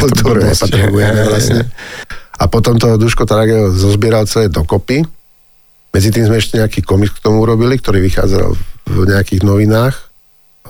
kultúru 0.00 0.40
nepotrebujeme 0.40 1.22
vlastne. 1.30 1.68
A 2.34 2.50
potom 2.50 2.80
to 2.80 2.98
Duško 2.98 3.28
Taragel 3.28 3.70
zozbieral 3.70 4.26
celé 4.26 4.50
dokopy. 4.50 5.06
Medzi 5.94 6.10
tým 6.10 6.26
sme 6.26 6.42
ešte 6.42 6.58
nejaký 6.58 6.82
komiks 6.82 7.14
k 7.14 7.22
tomu 7.22 7.46
urobili, 7.46 7.78
ktorý 7.78 8.02
vychádzal 8.02 8.48
v 8.90 8.96
nejakých 9.06 9.46
novinách. 9.46 9.94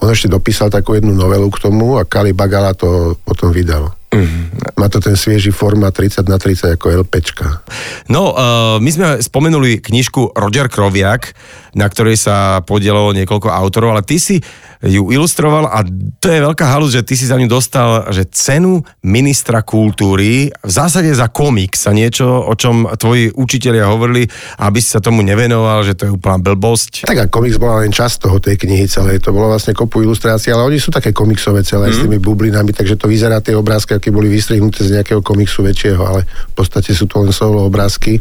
On 0.02 0.10
ešte 0.10 0.28
dopísal 0.28 0.68
takú 0.68 0.98
jednu 0.98 1.16
novelu 1.16 1.48
k 1.48 1.70
tomu 1.70 1.96
a 1.96 2.04
Kali 2.04 2.36
Bagala 2.36 2.76
to 2.76 3.16
potom 3.24 3.54
vydal. 3.54 3.94
Mm-hmm. 4.14 4.78
Má 4.78 4.86
to 4.90 5.02
ten 5.02 5.18
svieži 5.18 5.50
forma 5.50 5.90
30 5.90 6.26
na 6.28 6.38
30 6.38 6.78
ako 6.78 7.06
LPčka. 7.06 7.66
No, 8.06 8.34
uh, 8.34 8.78
my 8.78 8.90
sme 8.90 9.08
spomenuli 9.18 9.82
knižku 9.82 10.38
Roger 10.38 10.70
Kroviak, 10.70 11.34
na 11.74 11.86
ktorej 11.90 12.16
sa 12.18 12.62
podielalo 12.62 13.14
niekoľko 13.14 13.50
autorov, 13.50 13.98
ale 13.98 14.02
ty 14.06 14.18
si 14.22 14.38
ju 14.84 15.10
ilustroval 15.10 15.70
a 15.70 15.82
to 16.20 16.28
je 16.28 16.44
veľká 16.44 16.66
halus, 16.68 16.94
že 16.94 17.06
ty 17.06 17.18
si 17.18 17.26
za 17.26 17.38
ňu 17.40 17.48
dostal 17.48 18.10
že 18.12 18.28
cenu 18.28 18.84
ministra 19.02 19.64
kultúry, 19.64 20.52
v 20.52 20.72
zásade 20.72 21.10
za 21.12 21.28
komiks 21.32 21.88
a 21.88 21.92
niečo, 21.96 22.26
o 22.26 22.54
čom 22.54 22.86
tvoji 22.94 23.32
učitelia 23.32 23.88
hovorili, 23.88 24.28
aby 24.60 24.78
si 24.78 24.92
sa 24.92 25.00
tomu 25.00 25.24
nevenoval, 25.24 25.82
že 25.82 25.96
to 25.96 26.08
je 26.08 26.14
úplná 26.14 26.36
blbosť. 26.38 27.08
Tak 27.08 27.18
a 27.18 27.24
komiks 27.26 27.56
bola 27.56 27.82
len 27.82 27.90
časť 27.90 28.28
toho 28.28 28.38
tej 28.38 28.60
knihy 28.60 28.86
celej, 28.86 29.24
to 29.24 29.32
bolo 29.32 29.50
vlastne 29.50 29.72
kopu 29.72 30.04
ilustrácií, 30.04 30.52
ale 30.52 30.68
oni 30.68 30.78
sú 30.78 30.92
také 30.92 31.10
komiksové 31.10 31.64
celé 31.64 31.90
mm. 31.90 31.94
s 31.94 31.98
tými 32.04 32.18
bublinami, 32.20 32.70
takže 32.76 33.00
to 33.00 33.08
vyzerá 33.08 33.40
tie 33.40 33.56
obrázky, 33.56 33.96
aké 33.96 34.12
boli 34.12 34.28
vystrihnuté 34.28 34.84
z 34.84 35.00
nejakého 35.00 35.24
komiksu 35.24 35.64
väčšieho, 35.64 36.02
ale 36.04 36.28
v 36.28 36.54
podstate 36.54 36.92
sú 36.92 37.08
to 37.08 37.24
len 37.24 37.32
solo 37.32 37.64
obrázky, 37.64 38.20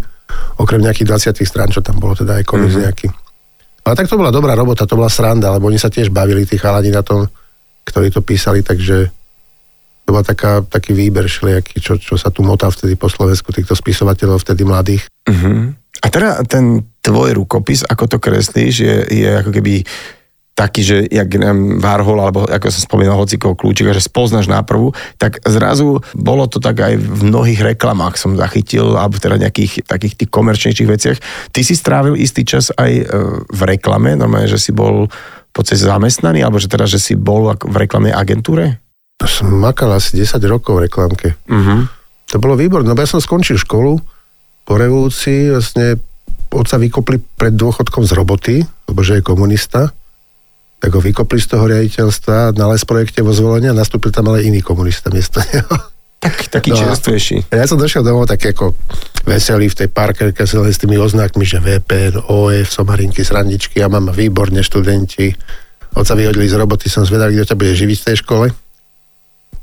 okrem 0.57 0.81
nejakých 0.81 1.35
20 1.35 1.43
strán, 1.43 1.69
čo 1.69 1.83
tam 1.83 1.99
bolo 1.99 2.15
teda 2.15 2.39
aj 2.41 2.43
komiks 2.47 2.75
mm. 2.79 2.83
nejaký. 2.87 3.07
Ale 3.83 3.93
tak 3.99 4.07
to 4.07 4.15
bola 4.15 4.31
dobrá 4.31 4.55
robota, 4.55 4.87
to 4.87 4.95
bola 4.95 5.11
sranda, 5.11 5.51
lebo 5.51 5.67
oni 5.67 5.75
sa 5.75 5.91
tiež 5.91 6.07
bavili, 6.07 6.47
tí 6.47 6.55
chalani 6.55 6.87
na 6.87 7.03
tom, 7.03 7.27
ktorí 7.83 8.09
to 8.15 8.23
písali, 8.23 8.63
takže 8.63 9.11
to 10.03 10.09
bola 10.11 10.23
taká, 10.23 10.63
taký 10.63 10.95
výber 10.95 11.27
všelijaký, 11.27 11.79
čo, 11.83 11.99
čo 11.99 12.15
sa 12.15 12.31
tu 12.31 12.43
motal 12.43 12.71
vtedy 12.71 12.95
po 12.95 13.11
Slovensku, 13.11 13.51
týchto 13.51 13.75
spisovateľov 13.75 14.39
vtedy 14.43 14.63
mladých. 14.63 15.03
Uh-huh. 15.27 15.75
A 16.03 16.07
teda 16.11 16.43
ten 16.47 16.83
tvoj 17.03 17.35
rukopis, 17.35 17.83
ako 17.83 18.07
to 18.07 18.17
kreslíš, 18.19 18.75
je, 18.83 18.95
je 19.23 19.29
ako 19.31 19.51
keby 19.51 19.83
taký, 20.53 20.81
že 20.85 20.97
jak 21.09 21.33
neviem, 21.33 21.81
Varhol, 21.81 22.21
alebo 22.21 22.45
ako 22.45 22.69
som 22.69 22.85
spomínal, 22.85 23.17
hocikov 23.17 23.57
kľúčika, 23.57 23.89
že 23.89 24.05
spoznáš 24.05 24.45
náprvu, 24.45 24.93
tak 25.17 25.41
zrazu 25.41 26.05
bolo 26.13 26.45
to 26.45 26.61
tak 26.61 26.77
aj 26.77 26.93
v 26.93 27.21
mnohých 27.25 27.73
reklamách 27.73 28.21
som 28.21 28.37
zachytil, 28.37 28.93
alebo 28.93 29.17
teda 29.17 29.41
nejakých 29.41 29.89
takých 29.89 30.13
tých 30.13 30.29
komerčnejších 30.29 30.89
veciach. 30.89 31.17
Ty 31.49 31.61
si 31.65 31.73
strávil 31.73 32.13
istý 32.21 32.45
čas 32.45 32.69
aj 32.69 32.91
e, 32.93 33.03
v 33.49 33.61
reklame, 33.65 34.13
normálne, 34.13 34.45
že 34.45 34.61
si 34.61 34.69
bol 34.69 35.09
podstate 35.53 35.85
zamestnaný, 35.85 36.41
alebo 36.41 36.57
že 36.57 36.67
teda, 36.67 36.89
že 36.89 36.97
si 36.97 37.13
bol 37.13 37.53
v 37.53 37.75
reklamnej 37.77 38.11
agentúre? 38.11 38.81
To 39.21 39.29
som 39.29 39.53
makal 39.53 39.93
asi 39.93 40.17
10 40.17 40.41
rokov 40.49 40.81
v 40.81 40.89
reklamke. 40.89 41.37
Uh-huh. 41.45 41.85
To 42.33 42.41
bolo 42.41 42.57
výborné, 42.57 42.89
lebo 42.89 43.05
ja 43.05 43.07
som 43.07 43.21
skončil 43.21 43.61
školu 43.61 44.01
po 44.65 44.73
revolúcii, 44.73 45.53
vlastne 45.53 46.01
otca 46.49 46.81
vykopli 46.81 47.21
pred 47.37 47.53
dôchodkom 47.53 48.01
z 48.01 48.11
roboty, 48.17 48.55
lebo 48.89 48.99
že 49.05 49.21
je 49.21 49.23
komunista, 49.23 49.93
tak 50.83 50.91
ho 50.91 50.99
vykopli 50.99 51.39
z 51.39 51.47
toho 51.47 51.63
riaditeľstva 51.71 52.59
na 52.59 52.67
les 52.75 52.83
projekte 52.83 53.23
vo 53.23 53.31
zvolenia 53.31 53.71
a 53.71 53.79
nastúpil 53.79 54.11
tam 54.11 54.27
ale 54.27 54.43
iný 54.43 54.59
komunista 54.59 55.07
miesto 55.07 55.39
neho. 55.39 55.71
Tak, 56.19 56.51
taký 56.51 56.75
no. 56.75 56.79
Čerstvejší. 56.79 57.55
A 57.55 57.63
ja 57.63 57.65
som 57.67 57.79
došiel 57.79 58.03
domov 58.03 58.27
tak 58.27 58.43
ako 58.43 58.75
veselý 59.23 59.71
v 59.71 59.79
tej 59.79 59.89
parkerke 59.91 60.43
s 60.43 60.79
tými 60.79 60.99
oznakmi, 60.99 61.47
že 61.47 61.63
VPN, 61.63 62.27
OF, 62.27 62.67
somarinky, 62.67 63.23
srandičky 63.23 63.79
a 63.79 63.87
mám 63.87 64.11
výborne 64.11 64.59
študenti. 64.59 65.31
Oca 65.95 66.13
vyhodili 66.15 66.51
z 66.51 66.59
roboty, 66.59 66.91
som 66.91 67.07
zvedavý, 67.07 67.39
kto 67.39 67.55
ťa 67.55 67.59
bude 67.59 67.73
živiť 67.75 67.97
v 68.03 68.07
tej 68.07 68.17
škole. 68.23 68.45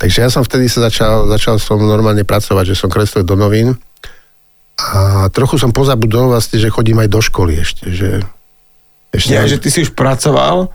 Takže 0.01 0.25
ja 0.25 0.29
som 0.33 0.41
vtedy 0.41 0.73
sa 0.73 0.89
začal, 0.89 1.29
začal 1.29 1.61
som 1.61 1.81
normálne 1.81 2.25
pracovať, 2.25 2.73
že 2.73 2.79
som 2.81 2.89
kreslil 2.89 3.29
do 3.29 3.37
novín 3.37 3.77
a 4.81 5.29
trochu 5.29 5.61
som 5.61 5.73
pozabudol 5.73 6.33
vlastne, 6.33 6.57
že 6.57 6.73
chodím 6.73 7.05
aj 7.05 7.09
do 7.13 7.21
školy 7.21 7.61
ešte, 7.61 7.93
že 7.93 8.25
ešte 9.11 9.35
Ja, 9.35 9.45
že 9.45 9.59
ty 9.59 9.69
si 9.69 9.83
už 9.83 9.93
pracoval, 9.93 10.71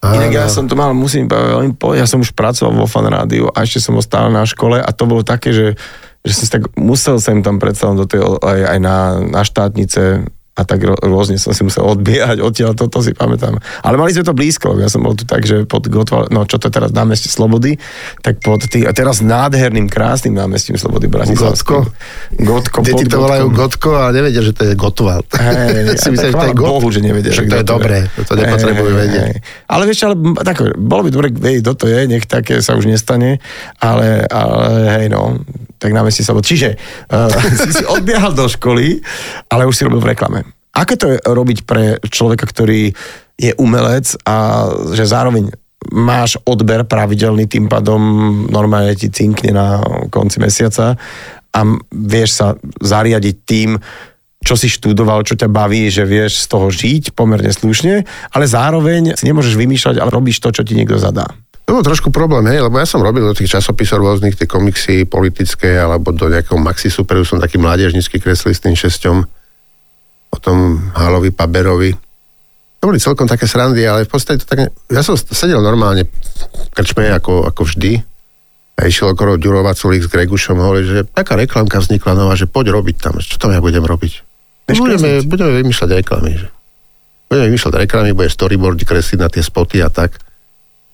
Inak 0.00 0.32
ja 0.32 0.48
som 0.48 0.64
to 0.64 0.72
mal, 0.72 0.96
musím 0.96 1.28
veľmi 1.28 1.76
povedať, 1.76 2.00
ja 2.00 2.08
som 2.08 2.24
už 2.24 2.32
pracoval 2.32 2.72
vo 2.72 2.88
fan 2.88 3.04
rádiu 3.04 3.52
a 3.52 3.68
ešte 3.68 3.84
som 3.84 4.00
ostal 4.00 4.32
na 4.32 4.48
škole 4.48 4.80
a 4.80 4.90
to 4.96 5.04
bolo 5.04 5.20
také, 5.20 5.52
že, 5.52 5.76
že 6.24 6.32
som 6.32 6.44
si 6.48 6.52
tak 6.56 6.72
musel 6.72 7.20
sem 7.20 7.44
tam 7.44 7.60
predsa 7.60 7.92
do 7.92 8.08
tej, 8.08 8.24
aj, 8.40 8.60
aj 8.64 8.78
na, 8.80 9.20
na 9.20 9.44
štátnice 9.44 10.24
a 10.58 10.62
tak 10.66 10.82
rô- 10.82 10.98
rôzne 10.98 11.38
som 11.38 11.54
si 11.54 11.62
musel 11.62 11.86
odbiehať 11.86 12.42
odtiaľ, 12.42 12.74
toto 12.74 12.98
si 13.00 13.14
pamätám. 13.14 13.62
Ale 13.86 13.94
mali 13.94 14.10
sme 14.10 14.26
to 14.26 14.34
blízko, 14.34 14.74
ja 14.82 14.90
som 14.90 15.06
bol 15.06 15.14
tu 15.14 15.22
tak, 15.22 15.46
že 15.46 15.62
pod 15.62 15.86
Gotval, 15.86 16.26
no 16.34 16.42
čo 16.42 16.58
to 16.58 16.66
je 16.66 16.74
teraz 16.74 16.90
námestie 16.90 17.30
Slobody, 17.30 17.78
tak 18.20 18.42
pod 18.42 18.66
tý, 18.66 18.82
a 18.82 18.90
teraz 18.90 19.22
nádherným, 19.22 19.86
krásnym 19.86 20.34
námestím 20.34 20.74
Slobody 20.74 21.06
Bratislavským. 21.06 21.54
Gotko? 21.54 21.76
Gotko, 22.42 22.78
Deti 22.82 23.06
to 23.06 23.22
volajú. 23.22 23.46
Gotko 23.54 23.90
a 23.94 24.04
nevedia, 24.10 24.42
že 24.42 24.50
to 24.50 24.66
je 24.66 24.74
Gotwald. 24.74 25.30
Hej, 25.38 25.96
si 26.02 26.10
že 26.18 26.34
to 26.34 26.42
je? 26.50 26.54
Bohu, 26.58 26.88
že 26.90 27.00
nevedia. 27.00 27.30
Však 27.30 27.46
že 27.46 27.50
to 27.50 27.56
je 27.62 27.66
dobré, 27.66 27.98
to 28.10 28.32
nepotrebujú 28.34 28.92
vedieť. 29.06 29.34
Ale 29.70 29.86
vieš, 29.86 30.10
ale 30.10 30.18
tak, 30.42 30.66
bolo 30.74 31.06
by 31.06 31.10
dobre 31.14 31.28
vedieť, 31.30 31.62
kto 31.62 31.72
to 31.78 31.86
je, 31.86 32.00
nech 32.10 32.26
také 32.26 32.58
sa 32.58 32.74
už 32.74 32.90
nestane, 32.90 33.38
ale, 33.78 34.26
ale 34.26 34.98
hej 34.98 35.06
no, 35.14 35.40
tak 35.80 35.96
na 35.96 36.04
meste 36.04 36.20
sa 36.20 36.36
bol. 36.36 36.44
Čiže 36.44 36.76
uh, 37.08 37.32
si 37.64 37.70
si 37.72 37.84
odbiehal 37.88 38.36
do 38.36 38.44
školy, 38.44 39.00
ale 39.48 39.64
už 39.64 39.74
si 39.74 39.84
robil 39.88 40.04
v 40.04 40.12
reklame. 40.12 40.44
Aké 40.76 40.94
to 40.94 41.10
je 41.10 41.18
robiť 41.24 41.66
pre 41.66 41.98
človeka, 42.04 42.46
ktorý 42.46 42.92
je 43.40 43.52
umelec 43.56 44.14
a 44.28 44.68
že 44.92 45.08
zároveň 45.08 45.50
máš 45.88 46.36
odber 46.44 46.84
pravidelný, 46.84 47.48
tým 47.48 47.66
pádom 47.66 47.98
normálne 48.52 48.92
ti 48.92 49.08
cinkne 49.08 49.56
na 49.56 49.80
konci 50.12 50.36
mesiaca 50.36 51.00
a 51.50 51.60
vieš 51.90 52.30
sa 52.36 52.54
zariadiť 52.84 53.36
tým, 53.48 53.80
čo 54.40 54.54
si 54.56 54.72
študoval, 54.72 55.24
čo 55.24 55.36
ťa 55.36 55.48
baví, 55.52 55.88
že 55.88 56.04
vieš 56.04 56.44
z 56.44 56.46
toho 56.48 56.68
žiť 56.72 57.16
pomerne 57.16 57.52
slušne, 57.52 58.04
ale 58.32 58.44
zároveň 58.44 59.16
si 59.16 59.24
nemôžeš 59.28 59.56
vymýšľať, 59.56 59.96
ale 60.00 60.12
robíš 60.12 60.40
to, 60.40 60.52
čo 60.52 60.64
ti 60.64 60.76
niekto 60.76 60.96
zadá. 60.96 61.28
To 61.70 61.78
bol 61.78 61.86
trošku 61.86 62.10
problém, 62.10 62.50
hej, 62.50 62.66
lebo 62.66 62.82
ja 62.82 62.86
som 62.88 62.98
robil 62.98 63.22
do 63.22 63.30
tých 63.30 63.54
časopisov 63.54 64.02
rôznych, 64.02 64.34
tie 64.34 64.50
komiksy 64.50 65.06
politické, 65.06 65.78
alebo 65.78 66.10
do 66.10 66.26
nejakého 66.26 66.58
Maxi 66.58 66.90
Superu 66.90 67.22
som 67.22 67.38
taký 67.38 67.62
mládežnícky 67.62 68.18
kreslil 68.18 68.58
s 68.58 68.58
tým 68.58 68.74
šesťom, 68.74 69.16
o 70.34 70.36
tom 70.42 70.90
Halovi 70.98 71.30
Paberovi. 71.30 71.94
To 72.82 72.90
boli 72.90 72.98
celkom 72.98 73.30
také 73.30 73.46
srandy, 73.46 73.86
ale 73.86 74.02
v 74.02 74.10
podstate 74.10 74.42
to 74.42 74.50
tak... 74.50 74.66
Ne... 74.66 74.66
Ja 74.90 75.06
som 75.06 75.14
sedel 75.14 75.62
normálne 75.62 76.10
v 76.10 76.68
krčme 76.74 77.06
ako, 77.06 77.46
ako 77.46 77.62
vždy 77.62 78.02
a 78.74 78.90
išiel 78.90 79.14
okolo 79.14 79.38
Ďurova 79.38 79.70
Culík 79.78 80.02
s 80.02 80.10
Gregušom, 80.10 80.58
hovorí, 80.58 80.82
že 80.82 81.06
taká 81.06 81.38
reklamka 81.38 81.78
vznikla 81.78 82.18
nová, 82.18 82.34
že 82.34 82.50
poď 82.50 82.74
robiť 82.74 82.96
tam, 82.98 83.22
čo 83.22 83.38
tam 83.38 83.54
ja 83.54 83.62
budem 83.62 83.86
robiť? 83.86 84.26
Budeme, 84.74 85.22
budeme 85.22 85.62
vymýšľať 85.62 86.02
reklamy, 86.02 86.34
že 86.34 86.50
budeme 87.30 87.54
vymýšľať 87.54 87.74
reklamy, 87.86 88.10
bude 88.10 88.26
storyboardy 88.26 88.82
kresliť 88.82 89.18
na 89.22 89.30
tie 89.30 89.46
spoty 89.46 89.78
a 89.86 89.86
tak. 89.86 90.18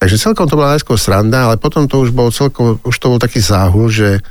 Takže 0.06 0.22
celkom 0.22 0.46
to 0.46 0.54
bola 0.54 0.78
najskôr 0.78 0.94
sranda, 0.94 1.50
ale 1.50 1.58
potom 1.58 1.90
to 1.90 1.98
už 1.98 2.14
bol 2.14 2.30
celkom, 2.30 2.78
už 2.86 2.94
to 2.94 3.10
bol 3.10 3.18
taký 3.18 3.42
záhul, 3.42 3.90
že 3.90 4.22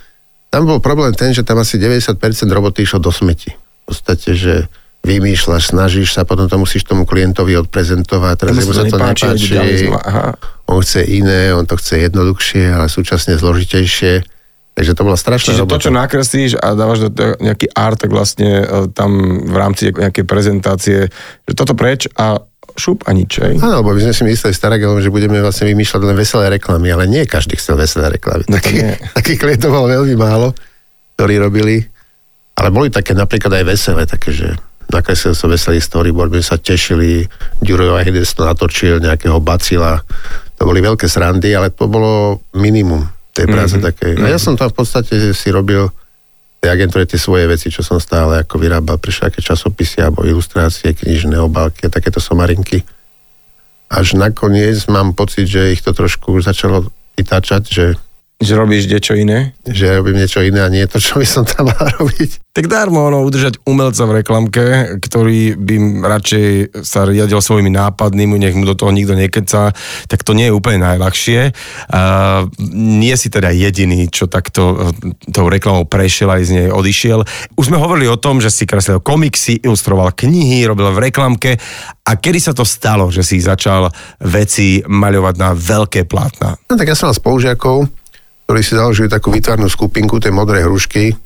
tam 0.47 0.71
bol 0.71 0.79
problém 0.79 1.11
ten, 1.11 1.35
že 1.35 1.43
tam 1.43 1.59
asi 1.59 1.75
90% 1.75 2.15
roboty 2.47 2.87
išlo 2.87 3.03
do 3.03 3.11
smeti. 3.11 3.51
V 3.83 3.91
podstate, 3.91 4.39
že 4.39 4.71
vymýšľaš, 5.03 5.75
snažíš 5.75 6.15
sa, 6.15 6.23
potom 6.23 6.47
to 6.47 6.55
musíš 6.55 6.87
tomu 6.87 7.03
klientovi 7.03 7.59
odprezentovať, 7.59 8.35
teraz 8.39 8.55
mu 8.55 8.71
sa 8.71 8.87
to 8.87 8.95
to 8.95 9.03
nepáči, 9.03 9.51
nepáči. 9.51 9.87
Aha. 9.91 10.39
on 10.71 10.79
chce 10.79 11.03
iné, 11.11 11.51
on 11.51 11.67
to 11.67 11.75
chce 11.75 12.07
jednoduchšie, 12.07 12.71
ale 12.71 12.87
súčasne 12.87 13.35
zložitejšie. 13.35 14.23
Takže 14.79 14.91
to 14.95 15.03
bola 15.03 15.19
strašná 15.19 15.55
Čiže 15.55 15.59
to, 15.59 15.67
robota. 15.67 15.83
čo 15.83 15.91
nakreslíš 15.91 16.51
a 16.55 16.71
dávaš 16.71 17.11
do 17.11 17.35
nejaký 17.43 17.67
art, 17.75 17.99
tak 17.99 18.15
vlastne 18.15 18.63
e, 18.63 18.65
tam 18.95 19.43
v 19.43 19.55
rámci 19.59 19.91
nejakej 19.91 20.23
prezentácie, 20.23 21.11
že 21.43 21.53
toto 21.55 21.75
preč 21.75 22.07
a 22.15 22.39
šup 22.75 23.07
a 23.07 23.15
nič, 23.15 23.39
hej? 23.39 23.55
Áno, 23.63 23.81
lebo 23.81 23.95
my 23.95 24.03
sme 24.03 24.13
si 24.13 24.23
mysleli 24.27 24.53
s 24.53 24.59
Taragelom, 24.59 24.99
že 24.99 25.09
budeme 25.09 25.39
vlastne 25.39 25.65
vymýšľať 25.71 26.01
len 26.03 26.15
veselé 26.15 26.45
reklamy, 26.59 26.91
ale 26.91 27.07
nie 27.07 27.23
každý 27.23 27.55
chcel 27.55 27.79
veselé 27.79 28.19
reklamy. 28.19 28.43
No 28.51 28.59
Taký, 28.59 28.75
takých 29.15 29.39
klientov 29.39 29.71
bolo 29.71 29.87
veľmi 29.87 30.15
málo, 30.19 30.51
ktorí 31.15 31.39
robili, 31.39 31.81
ale 32.59 32.69
boli 32.69 32.91
také 32.91 33.15
napríklad 33.15 33.63
aj 33.63 33.65
veselé, 33.65 34.03
také, 34.03 34.35
že 34.35 34.51
nakreslil 34.91 35.33
som 35.33 35.49
veselý 35.49 35.81
storyboard, 35.81 36.29
my 36.29 36.43
sa 36.43 36.59
tešili, 36.59 37.25
Ďuro 37.63 37.97
Ahides 37.97 38.35
to 38.35 38.45
natočil, 38.45 39.01
nejakého 39.01 39.39
bacila, 39.41 40.03
to 40.55 40.63
boli 40.63 40.79
veľké 40.83 41.07
srandy, 41.09 41.51
ale 41.55 41.73
to 41.73 41.89
bolo 41.89 42.43
minimum 42.53 43.07
tej 43.35 43.51
práce 43.51 43.75
mm-hmm. 43.75 43.87
takej. 43.91 44.13
A 44.23 44.27
ja 44.31 44.39
som 44.39 44.55
tam 44.55 44.71
v 44.71 44.77
podstate 44.79 45.35
si 45.35 45.47
robil 45.51 45.91
tej 46.65 46.73
agentúre 46.81 47.05
tie 47.05 47.21
svoje 47.21 47.45
veci, 47.45 47.69
čo 47.69 47.85
som 47.85 48.01
stále 48.01 48.41
ako 48.41 48.57
vyrábal 48.57 48.97
všaké 48.97 49.37
časopisy 49.37 50.01
alebo 50.01 50.25
ilustrácie, 50.25 50.97
knižné 50.97 51.37
obálky 51.37 51.85
a 51.85 51.93
takéto 51.93 52.17
somarinky. 52.17 52.81
Až 53.85 54.17
nakoniec 54.17 54.81
mám 54.89 55.13
pocit, 55.13 55.45
že 55.45 55.77
ich 55.77 55.85
to 55.85 55.93
trošku 55.93 56.33
už 56.33 56.49
začalo 56.49 56.89
vytáčať, 57.13 57.63
že, 57.69 57.85
Že 58.39 58.53
robíš 58.59 58.91
niečo 58.91 59.15
iné? 59.15 59.55
že 59.65 59.97
robím 59.97 60.21
niečo 60.21 60.45
iné 60.45 60.61
a 60.61 60.69
nie 60.69 60.85
to, 60.85 61.01
čo 61.01 61.17
by 61.17 61.25
som 61.25 61.41
tam 61.41 61.67
mal 61.73 61.89
robiť. 61.97 62.53
Tak 62.53 62.69
darmo 62.69 63.03
ono 63.03 63.25
udržať 63.25 63.59
umelca 63.65 64.05
v 64.05 64.15
reklamke, 64.21 64.63
ktorý 65.01 65.57
by 65.57 65.75
radšej 66.05 66.47
sa 66.85 67.03
riadil 67.03 67.41
svojimi 67.41 67.73
nápadnými, 67.73 68.37
nech 68.39 68.55
mu 68.55 68.63
do 68.63 68.77
toho 68.77 68.93
nikto 68.93 69.17
nekeca, 69.17 69.73
tak 70.07 70.19
to 70.21 70.31
nie 70.37 70.47
je 70.47 70.55
úplne 70.55 70.85
najľahšie. 70.85 71.51
A 71.91 72.01
nie 72.71 73.11
si 73.17 73.27
teda 73.27 73.51
jediný, 73.51 74.07
čo 74.07 74.29
takto 74.29 74.61
eh, 74.77 75.33
tou 75.33 75.49
reklamou 75.49 75.89
prešiel 75.89 76.29
aj 76.29 76.41
z 76.45 76.51
nej 76.53 76.67
odišiel. 76.69 77.25
Už 77.57 77.73
sme 77.73 77.81
hovorili 77.81 78.07
o 78.07 78.21
tom, 78.21 78.39
že 78.39 78.53
si 78.53 78.69
kreslil 78.69 79.01
komiksy, 79.01 79.65
ilustroval 79.65 80.13
knihy, 80.13 80.63
robil 80.69 80.93
v 80.93 81.09
reklamke 81.09 81.57
a 82.05 82.11
kedy 82.15 82.39
sa 82.39 82.53
to 82.53 82.61
stalo, 82.61 83.09
že 83.09 83.25
si 83.25 83.41
začal 83.41 83.89
veci 84.21 84.85
maľovať 84.85 85.35
na 85.41 85.57
veľké 85.57 86.05
plátna? 86.05 86.53
No 86.69 86.77
tak 86.77 86.93
ja 86.93 86.95
som 86.95 87.09
mal 87.09 87.17
spolužiakov, 87.17 87.89
ktorí 88.45 88.61
si 88.61 88.77
založili 88.77 89.09
takú 89.09 89.33
výtvarnú 89.33 89.65
skupinku, 89.65 90.21
tie 90.21 90.29
modré 90.29 90.61
hrušky, 90.61 91.17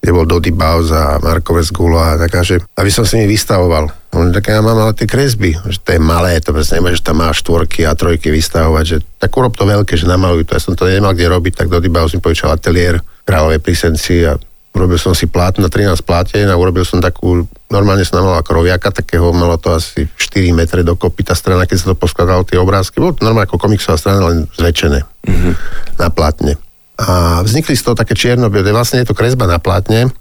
kde 0.00 0.10
bol 0.16 0.24
Dodi 0.24 0.48
Baus 0.48 0.88
a 0.94 1.20
Marko 1.20 1.52
Vesgulo 1.52 2.00
a 2.00 2.16
taká, 2.16 2.40
že 2.40 2.64
aby 2.80 2.88
som 2.88 3.04
s 3.04 3.12
nimi 3.12 3.36
vystavoval. 3.36 3.92
On 4.16 4.32
tak 4.32 4.48
ja 4.48 4.64
mám 4.64 4.80
ale 4.80 4.96
tie 4.96 5.04
kresby, 5.04 5.54
že 5.68 5.78
to 5.84 5.94
je 5.94 6.00
malé, 6.00 6.40
to 6.40 6.56
presne 6.56 6.80
nemôžeš 6.80 7.04
tam 7.04 7.20
máš 7.20 7.44
štvorky 7.44 7.84
a 7.84 7.92
trojky 7.92 8.32
vystavovať, 8.32 8.84
že 8.86 8.96
tak 9.20 9.30
urob 9.36 9.52
to 9.54 9.68
veľké, 9.68 10.00
že 10.00 10.08
namaluj 10.08 10.48
to. 10.48 10.56
Ja 10.56 10.62
som 10.64 10.72
to 10.72 10.88
nemal 10.88 11.12
kde 11.12 11.28
robiť, 11.28 11.52
tak 11.52 11.68
Dodi 11.68 11.92
Baus 11.92 12.16
mi 12.16 12.24
požičal 12.24 12.56
ateliér 12.56 13.04
Kráľovej 13.28 13.60
Prisenci 13.60 14.24
a 14.24 14.40
urobil 14.70 14.98
som 15.02 15.12
si 15.12 15.26
plátna, 15.26 15.66
13 15.66 15.98
pláten 16.06 16.46
a 16.46 16.54
urobil 16.54 16.86
som 16.86 17.02
takú, 17.02 17.44
normálne 17.66 18.06
som 18.06 18.22
namaloval 18.22 18.46
kroviaka, 18.46 18.94
takého, 18.94 19.34
malo 19.34 19.58
to 19.58 19.74
asi 19.74 20.06
4 20.06 20.54
metre 20.54 20.86
dokopy, 20.86 21.26
tá 21.26 21.34
strana, 21.34 21.66
keď 21.66 21.76
sa 21.78 21.86
to 21.90 21.96
poskladalo 21.98 22.46
tie 22.46 22.58
obrázky, 22.58 23.02
bolo 23.02 23.18
to 23.18 23.26
normálne 23.26 23.50
ako 23.50 23.58
komiksová 23.58 23.98
strana, 23.98 24.30
len 24.30 24.46
zväčšené 24.54 25.00
mm-hmm. 25.02 25.54
na 25.98 26.08
plátne. 26.14 26.54
A 27.00 27.40
vznikli 27.42 27.74
z 27.74 27.82
toho 27.82 27.96
také 27.98 28.14
čierno-biele, 28.14 28.70
vlastne 28.70 29.02
je 29.02 29.10
to 29.10 29.16
kresba 29.16 29.50
na 29.50 29.58
plátne, 29.58 30.12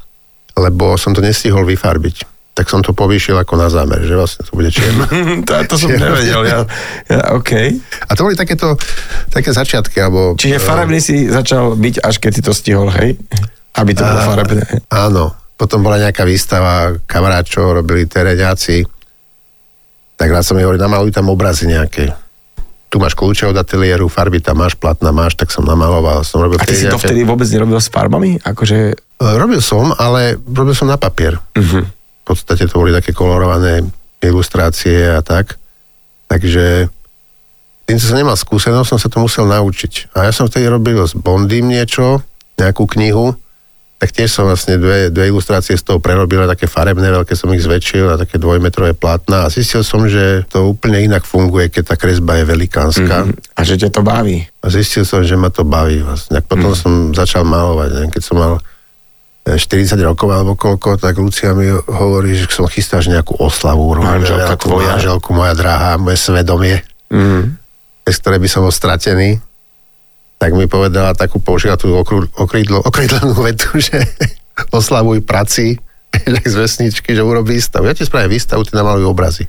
lebo 0.58 0.98
som 0.98 1.14
to 1.14 1.22
nestihol 1.22 1.68
vyfarbiť. 1.68 2.26
Tak 2.58 2.68
som 2.68 2.84
to 2.84 2.92
povýšil 2.92 3.40
ako 3.40 3.56
na 3.56 3.72
zámer, 3.72 4.04
že 4.04 4.18
vlastne 4.18 4.44
to 4.44 4.52
bude 4.52 4.68
čierno. 4.74 5.08
to, 5.48 5.54
to 5.70 5.76
som 5.80 5.94
nevedel, 5.96 6.44
ja, 6.44 6.66
ja 7.08 7.38
OK. 7.38 7.52
A 8.04 8.12
to 8.18 8.26
boli 8.26 8.36
takéto, 8.36 8.76
také 9.32 9.54
začiatky, 9.54 9.96
alebo... 10.02 10.36
Čiže 10.36 10.60
farebný 10.60 11.00
si 11.00 11.30
začal 11.30 11.78
byť, 11.78 12.04
až 12.04 12.16
keď 12.18 12.32
si 12.34 12.42
to 12.44 12.52
stihol, 12.52 12.90
hej? 12.92 13.16
Aby 13.80 13.92
to 13.96 14.04
bolo 14.04 14.22
farebné. 14.28 14.64
Áno. 14.92 15.34
Potom 15.60 15.84
bola 15.84 16.00
nejaká 16.00 16.24
výstava 16.24 16.96
kamaráčov, 17.04 17.84
robili 17.84 18.08
tereňáci. 18.08 18.88
Tak 20.16 20.28
raz 20.32 20.48
som 20.48 20.56
mi 20.56 20.64
hovoril, 20.64 20.80
namaluj 20.80 21.12
tam 21.12 21.28
obrazy 21.28 21.68
nejaké. 21.68 22.16
Tu 22.90 22.96
máš 22.98 23.14
kľúče 23.14 23.52
od 23.52 23.60
ateliéru, 23.60 24.08
farby 24.08 24.40
tam 24.40 24.64
máš, 24.64 24.80
platna 24.80 25.12
máš, 25.12 25.36
tak 25.36 25.52
som 25.52 25.68
namaloval. 25.68 26.24
Som 26.24 26.48
robil 26.48 26.58
A 26.60 26.66
ty 26.66 26.80
si 26.80 26.88
to 26.88 26.96
vtedy 26.96 27.28
vôbec 27.28 27.46
nerobil 27.52 27.78
s 27.78 27.92
farbami? 27.92 28.40
Akože... 28.40 28.96
E, 28.96 29.36
Robil 29.36 29.60
som, 29.60 29.92
ale 30.00 30.40
robil 30.48 30.74
som 30.74 30.88
na 30.88 30.96
papier. 30.96 31.36
Uh-huh. 31.54 31.84
V 31.84 32.24
podstate 32.24 32.66
to 32.66 32.80
boli 32.80 32.96
také 32.96 33.12
kolorované 33.12 33.84
ilustrácie 34.24 35.12
a 35.12 35.20
tak. 35.20 35.60
Takže 36.32 36.88
tým, 37.90 37.98
som 37.98 38.16
nemal 38.16 38.38
skúsenosť, 38.40 38.90
som 38.90 39.00
sa 39.02 39.10
to 39.12 39.18
musel 39.18 39.50
naučiť. 39.50 40.14
A 40.16 40.30
ja 40.30 40.32
som 40.32 40.46
vtedy 40.46 40.70
robil 40.70 41.04
s 41.04 41.18
Bondym 41.18 41.68
niečo, 41.68 42.22
nejakú 42.56 42.86
knihu, 42.86 43.34
tak 44.00 44.16
tiež 44.16 44.32
som 44.32 44.48
vlastne 44.48 44.80
dve, 44.80 45.12
dve 45.12 45.28
ilustrácie 45.28 45.76
z 45.76 45.84
toho 45.84 46.00
prerobil, 46.00 46.48
také 46.48 46.72
farebné, 46.72 47.12
veľké 47.12 47.36
som 47.36 47.52
ich 47.52 47.60
zväčšil 47.60 48.16
a 48.16 48.16
také 48.16 48.40
dvojmetrové 48.40 48.96
plátna 48.96 49.44
a 49.44 49.52
zistil 49.52 49.84
som, 49.84 50.08
že 50.08 50.48
to 50.48 50.72
úplne 50.72 51.04
inak 51.04 51.28
funguje, 51.28 51.68
keď 51.68 51.84
tá 51.84 51.96
kresba 52.00 52.40
je 52.40 52.48
velikánska. 52.48 53.28
A 53.60 53.62
že 53.68 53.76
ťa 53.76 53.92
to 53.92 54.00
baví. 54.00 54.48
A 54.64 54.72
zistil 54.72 55.04
som, 55.04 55.20
že 55.20 55.36
ma 55.36 55.52
to 55.52 55.68
baví 55.68 56.00
vlastne. 56.00 56.40
A 56.40 56.42
potom 56.42 56.72
mm. 56.72 56.80
som 56.80 56.92
začal 57.12 57.44
malovať, 57.44 57.90
neviem, 57.92 58.12
keď 58.16 58.24
som 58.24 58.40
mal 58.40 58.54
e, 59.44 59.60
40 59.60 60.00
rokov 60.08 60.32
alebo 60.32 60.56
koľko, 60.56 60.96
tak 60.96 61.20
Lucia 61.20 61.52
mi 61.52 61.68
hovorí, 61.68 62.40
že 62.40 62.48
som 62.48 62.72
chystáš 62.72 63.12
nejakú 63.12 63.36
oslavu, 63.36 64.00
Manželka 64.00 64.56
tvoja. 64.56 64.96
manželku, 64.96 65.36
moja 65.36 65.52
drahá, 65.52 66.00
moje 66.00 66.16
svedomie, 66.16 66.80
Mm. 67.12 67.58
bez 68.06 68.22
ktorej 68.22 68.40
by 68.40 68.48
som 68.48 68.62
bol 68.64 68.72
stratený. 68.72 69.44
Tak 70.40 70.56
mi 70.56 70.72
povedala 70.72 71.12
takú, 71.12 71.44
použila 71.44 71.76
tú 71.76 71.92
okru, 72.00 72.24
okrydlo, 72.32 72.80
vetu, 73.44 73.76
že 73.92 74.00
oslavuj 74.72 75.22
praci, 75.28 75.76
jak 76.16 76.46
z 76.54 76.56
vesničky, 76.56 77.12
že 77.14 77.22
urobí 77.22 77.60
výstavu. 77.60 77.86
Ja 77.86 77.94
ti 77.94 78.08
spravím 78.08 78.40
výstavu, 78.40 78.64
ty 78.64 78.74
namaluj 78.74 79.06
obrazy. 79.06 79.46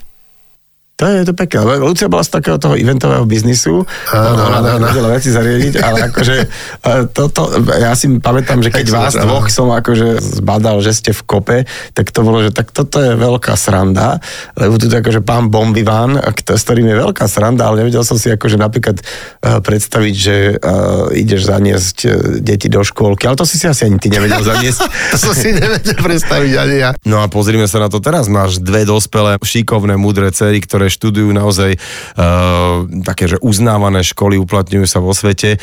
To 1.01 1.09
je 1.09 1.25
to 1.25 1.33
pekné. 1.33 1.81
Lucia 1.81 2.05
bola 2.05 2.21
z 2.21 2.37
takého 2.37 2.61
toho 2.61 2.77
eventového 2.77 3.25
biznisu. 3.25 3.89
Áno, 4.13 4.53
áno, 4.53 4.77
áno. 4.77 4.85
vedela 4.85 5.09
veci 5.09 5.33
zariadiť, 5.33 5.81
ale 5.81 5.97
akože 6.13 6.35
e, 6.37 6.47
toto, 7.09 7.49
ja 7.73 7.97
si 7.97 8.21
pamätám, 8.21 8.61
že 8.61 8.69
keď 8.69 8.85
som 8.85 9.01
vás 9.01 9.15
dvoch 9.17 9.49
som 9.49 9.73
akože 9.73 10.21
zbadal, 10.21 10.77
že 10.85 10.93
ste 10.93 11.09
v 11.09 11.21
kope, 11.25 11.57
tak 11.97 12.13
to 12.13 12.21
bolo, 12.21 12.45
že 12.45 12.53
tak 12.53 12.69
toto 12.69 13.01
je 13.01 13.17
veľká 13.17 13.57
sranda, 13.57 14.21
lebo 14.53 14.77
tu 14.77 14.85
je 14.85 15.01
akože 15.01 15.25
pán 15.25 15.49
Bombiván, 15.49 16.21
s 16.21 16.61
ktorým 16.61 16.85
je 16.85 16.95
veľká 17.01 17.25
sranda, 17.25 17.73
ale 17.73 17.81
nevedel 17.81 18.05
som 18.05 18.21
si 18.21 18.29
akože 18.29 18.61
napríklad 18.61 19.01
e, 19.01 19.03
predstaviť, 19.57 20.13
že 20.13 20.35
uh, 20.53 21.09
ideš 21.17 21.49
zaniesť 21.49 21.97
e, 22.05 22.09
deti 22.45 22.69
do 22.69 22.85
škôlky, 22.85 23.25
ale 23.25 23.41
to 23.41 23.49
si 23.49 23.57
si 23.57 23.65
asi 23.65 23.89
ani 23.89 23.97
ty 23.97 24.13
nevedel 24.13 24.45
zaniesť. 24.45 24.79
To 25.11 25.17
som 25.17 25.33
si 25.33 25.51
nevedel 25.51 25.97
predstaviť 25.97 26.53
ani 26.55 26.75
ja. 26.77 26.89
No 27.03 27.23
a 27.23 27.27
pozrime 27.27 27.65
sa 27.65 27.81
na 27.81 27.89
to 27.89 27.99
teraz. 27.99 28.31
Máš 28.31 28.61
dve 28.61 28.85
dospelé, 28.85 29.35
šikovné, 29.41 29.99
múdre 29.99 30.29
cery, 30.31 30.63
ktoré 30.63 30.90
študujú 30.91 31.31
naozaj 31.31 31.79
uh, 31.79 32.85
také, 33.07 33.31
že 33.31 33.39
uznávané 33.39 34.03
školy, 34.03 34.35
uplatňujú 34.35 34.85
sa 34.85 34.99
vo 34.99 35.15
svete. 35.15 35.57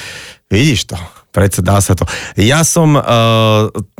Vidíš 0.48 0.96
to? 0.96 0.98
Predsa 1.28 1.60
dá 1.60 1.76
sa 1.84 1.92
to. 1.92 2.08
Ja 2.40 2.64
som 2.64 2.96
uh, 2.96 3.04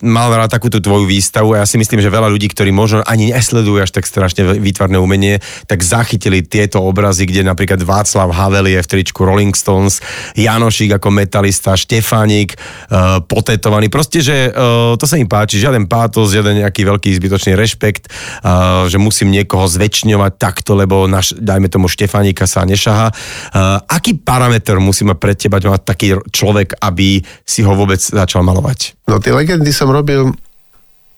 mal 0.00 0.28
rád 0.32 0.48
takúto 0.48 0.80
tvoju 0.80 1.04
výstavu 1.04 1.52
a 1.52 1.60
ja 1.60 1.66
si 1.68 1.76
myslím, 1.76 2.00
že 2.00 2.08
veľa 2.08 2.32
ľudí, 2.32 2.48
ktorí 2.48 2.72
možno 2.72 3.04
ani 3.04 3.28
nesledujú 3.36 3.84
až 3.84 3.92
tak 3.92 4.08
strašne 4.08 4.56
výtvarné 4.56 4.96
umenie, 4.96 5.36
tak 5.68 5.84
zachytili 5.84 6.40
tieto 6.40 6.80
obrazy, 6.80 7.28
kde 7.28 7.44
napríklad 7.44 7.84
Václav 7.84 8.32
Havel 8.32 8.72
je 8.72 8.80
v 8.80 8.90
tričku 8.96 9.28
Rolling 9.28 9.52
Stones, 9.52 10.00
Janošík 10.40 10.96
ako 10.96 11.12
metalista, 11.12 11.76
Štefánik 11.76 12.56
uh, 12.56 13.20
potetovaný. 13.20 13.92
Proste, 13.92 14.24
že 14.24 14.48
uh, 14.48 14.96
to 14.96 15.04
sa 15.04 15.20
im 15.20 15.28
páči, 15.28 15.60
žiaden 15.60 15.84
pátos, 15.84 16.32
žiaden 16.32 16.64
nejaký 16.64 16.88
veľký 16.88 17.12
zbytočný 17.12 17.60
rešpekt, 17.60 18.08
uh, 18.40 18.88
že 18.88 18.96
musím 18.96 19.36
niekoho 19.36 19.68
zväčšňovať 19.68 20.32
takto, 20.40 20.72
lebo 20.72 21.04
naš, 21.04 21.36
dajme 21.36 21.68
tomu 21.68 21.92
Štefánika 21.92 22.48
sa 22.48 22.64
nešaha. 22.64 23.12
Uh, 23.52 23.84
aký 23.84 24.16
parameter 24.16 24.80
musí 24.80 25.04
mať 25.04 25.18
pre 25.20 25.36
teba 25.36 25.60
mať 25.60 25.84
taký 25.84 26.16
človek, 26.32 26.80
aby 26.80 27.17
si 27.46 27.64
ho 27.64 27.72
vôbec 27.72 27.98
začal 28.00 28.42
malovať? 28.44 28.98
No 29.08 29.22
tie 29.22 29.32
legendy 29.32 29.70
som 29.70 29.88
robil, 29.88 30.30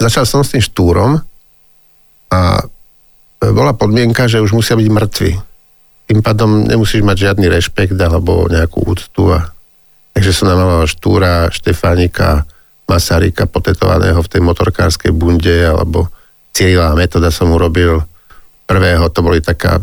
začal 0.00 0.24
som 0.28 0.44
s 0.44 0.52
tým 0.52 0.62
štúrom 0.62 1.20
a 2.30 2.40
bola 3.40 3.72
podmienka, 3.72 4.28
že 4.28 4.44
už 4.44 4.52
musia 4.52 4.76
byť 4.76 4.88
mŕtvi. 4.88 5.32
Tým 6.10 6.20
pádom 6.20 6.68
nemusíš 6.68 7.00
mať 7.00 7.16
žiadny 7.30 7.46
rešpekt 7.48 7.96
alebo 7.96 8.50
nejakú 8.50 8.84
úctu. 8.84 9.32
A... 9.32 9.48
Takže 10.12 10.30
som 10.34 10.50
namaloval 10.50 10.90
štúra, 10.90 11.48
Štefánika, 11.48 12.44
Masarika 12.90 13.46
potetovaného 13.46 14.18
v 14.18 14.30
tej 14.30 14.42
motorkárskej 14.42 15.14
bunde 15.14 15.64
alebo 15.64 16.10
Cyrila 16.50 16.98
Metoda 16.98 17.30
som 17.30 17.54
urobil 17.54 18.02
prvého, 18.66 19.06
to 19.14 19.22
boli 19.22 19.38
taká 19.38 19.78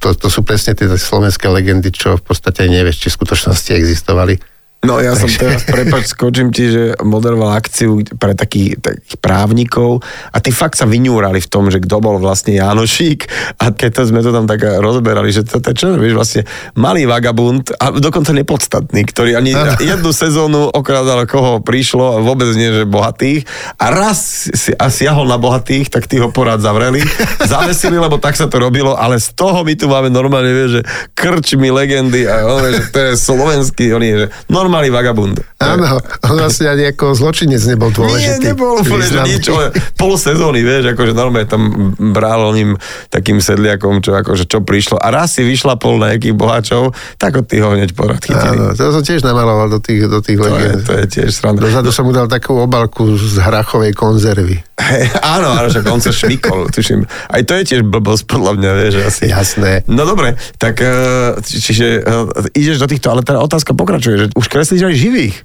to, 0.00 0.16
to 0.16 0.32
sú 0.32 0.40
presne 0.40 0.72
tie 0.72 0.88
slovenské 0.88 1.44
legendy, 1.52 1.92
čo 1.92 2.16
v 2.16 2.24
podstate 2.24 2.64
nevieš, 2.72 3.04
či 3.04 3.08
v 3.12 3.18
skutočnosti 3.20 3.70
existovali. 3.76 4.40
No 4.80 4.96
ja 4.96 5.12
som 5.12 5.28
teraz, 5.28 5.68
prepač, 5.68 6.08
skočím 6.08 6.48
ti, 6.56 6.72
že 6.72 6.96
moderoval 7.04 7.52
akciu 7.52 8.00
pre 8.16 8.32
takých, 8.32 8.80
takých 8.80 9.20
právnikov 9.20 10.00
a 10.32 10.40
tí 10.40 10.48
fakt 10.56 10.80
sa 10.80 10.88
vyňúrali 10.88 11.36
v 11.36 11.48
tom, 11.52 11.68
že 11.68 11.84
kto 11.84 12.00
bol 12.00 12.16
vlastne 12.16 12.56
Janošík 12.56 13.28
a 13.60 13.76
keď 13.76 13.90
to 13.92 14.02
sme 14.08 14.24
to 14.24 14.32
tam 14.32 14.48
tak 14.48 14.64
rozberali, 14.80 15.28
že 15.36 15.44
to, 15.44 15.60
to 15.60 15.76
čo, 15.76 16.00
vieš, 16.00 16.16
vlastne 16.16 16.42
malý 16.80 17.04
vagabund 17.04 17.76
a 17.76 17.92
dokonca 17.92 18.32
nepodstatný, 18.32 19.04
ktorý 19.04 19.36
ani 19.36 19.52
jednu 19.84 20.16
sezónu 20.16 20.72
okrádal 20.72 21.28
koho 21.28 21.60
prišlo 21.60 22.24
vôbec 22.24 22.48
nie, 22.56 22.72
že 22.72 22.88
bohatých 22.88 23.44
a 23.76 23.92
raz 23.92 24.48
si 24.48 24.72
a 24.80 24.88
siahol 24.88 25.28
na 25.28 25.36
bohatých, 25.36 25.92
tak 25.92 26.08
tí 26.08 26.16
ho 26.16 26.32
porad 26.32 26.64
zavreli, 26.64 27.04
zavesili, 27.44 28.00
lebo 28.00 28.16
tak 28.16 28.32
sa 28.32 28.48
to 28.48 28.56
robilo, 28.56 28.96
ale 28.96 29.20
z 29.20 29.36
toho 29.36 29.60
my 29.60 29.76
tu 29.76 29.92
máme 29.92 30.08
normálne, 30.08 30.48
vieš, 30.48 30.80
že 30.80 30.82
krčmi 31.12 31.68
legendy 31.68 32.24
a 32.24 32.48
on, 32.48 32.64
že 32.64 32.88
to 32.88 32.98
je 32.98 33.12
slovenský, 33.20 33.92
on 33.92 34.00
je, 34.00 34.24
že 34.24 34.28
normálny 34.70 34.90
vagabund. 34.90 35.49
Áno, 35.60 36.00
on 36.24 36.34
vlastne 36.34 36.72
ani 36.72 36.88
ako 36.88 37.12
zločinec 37.12 37.60
nebol 37.62 37.92
dôležitý. 37.92 38.40
Nie, 38.40 38.56
nebol 38.56 38.80
úplne, 38.80 39.04
že 39.04 39.20
nič, 39.22 39.44
ale 39.46 39.68
pol 39.92 40.16
sezóny, 40.16 40.64
vieš, 40.64 40.88
akože 40.90 41.12
normálne 41.12 41.44
tam 41.44 41.68
bral 41.92 42.48
oným 42.48 42.80
takým 43.06 43.38
sedliakom, 43.38 44.00
čo, 44.00 44.16
akože, 44.16 44.48
čo 44.48 44.64
prišlo. 44.64 44.96
A 44.96 45.12
raz 45.12 45.36
si 45.36 45.44
vyšla 45.44 45.76
pol 45.76 46.00
na 46.00 46.16
nejakých 46.16 46.32
boháčov, 46.32 46.82
tak 47.14 47.36
od 47.36 47.44
tých 47.44 47.60
ho 47.60 47.76
hneď 47.76 47.92
porad 47.92 48.18
chytili. 48.18 48.56
Áno, 48.56 48.72
to 48.72 48.88
som 48.88 49.04
tiež 49.04 49.20
namaloval 49.20 49.68
do 49.68 49.78
tých, 49.78 50.08
do 50.08 50.18
tých 50.18 50.40
To 50.40 50.44
je, 50.44 50.50
legend. 50.50 50.80
to 50.80 50.92
je 50.96 51.04
tiež 51.06 51.28
sranda. 51.28 51.60
Dozadu 51.60 51.92
som 51.92 52.02
mu 52.02 52.12
dal 52.12 52.24
takú 52.24 52.56
obalku 52.56 53.12
z 53.14 53.36
hrachovej 53.38 53.92
konzervy. 53.92 54.64
Hej, 54.80 55.12
áno, 55.20 55.52
áno, 55.52 55.68
že 55.68 55.84
on 55.84 56.00
sa 56.00 56.08
švikol, 56.08 56.72
tuším. 56.72 57.04
Aj 57.28 57.44
to 57.44 57.52
je 57.54 57.68
tiež 57.68 57.84
blbosť, 57.84 58.24
podľa 58.24 58.56
mňa, 58.56 58.70
vieš, 58.80 58.94
asi. 59.04 59.28
Jasné. 59.28 59.84
No 59.84 60.08
dobre, 60.08 60.40
tak 60.56 60.80
eh, 60.80 60.88
či- 61.42 61.60
čiže 61.60 61.86
eh, 62.00 62.56
ideš 62.56 62.80
do 62.80 62.88
týchto, 62.88 63.12
ale 63.12 63.20
teda 63.20 63.38
otázka 63.38 63.76
pokračuje, 63.76 64.14
že 64.16 64.26
už 64.32 64.46
kreslíš 64.48 64.88
aj 64.88 64.96
živých. 64.96 65.36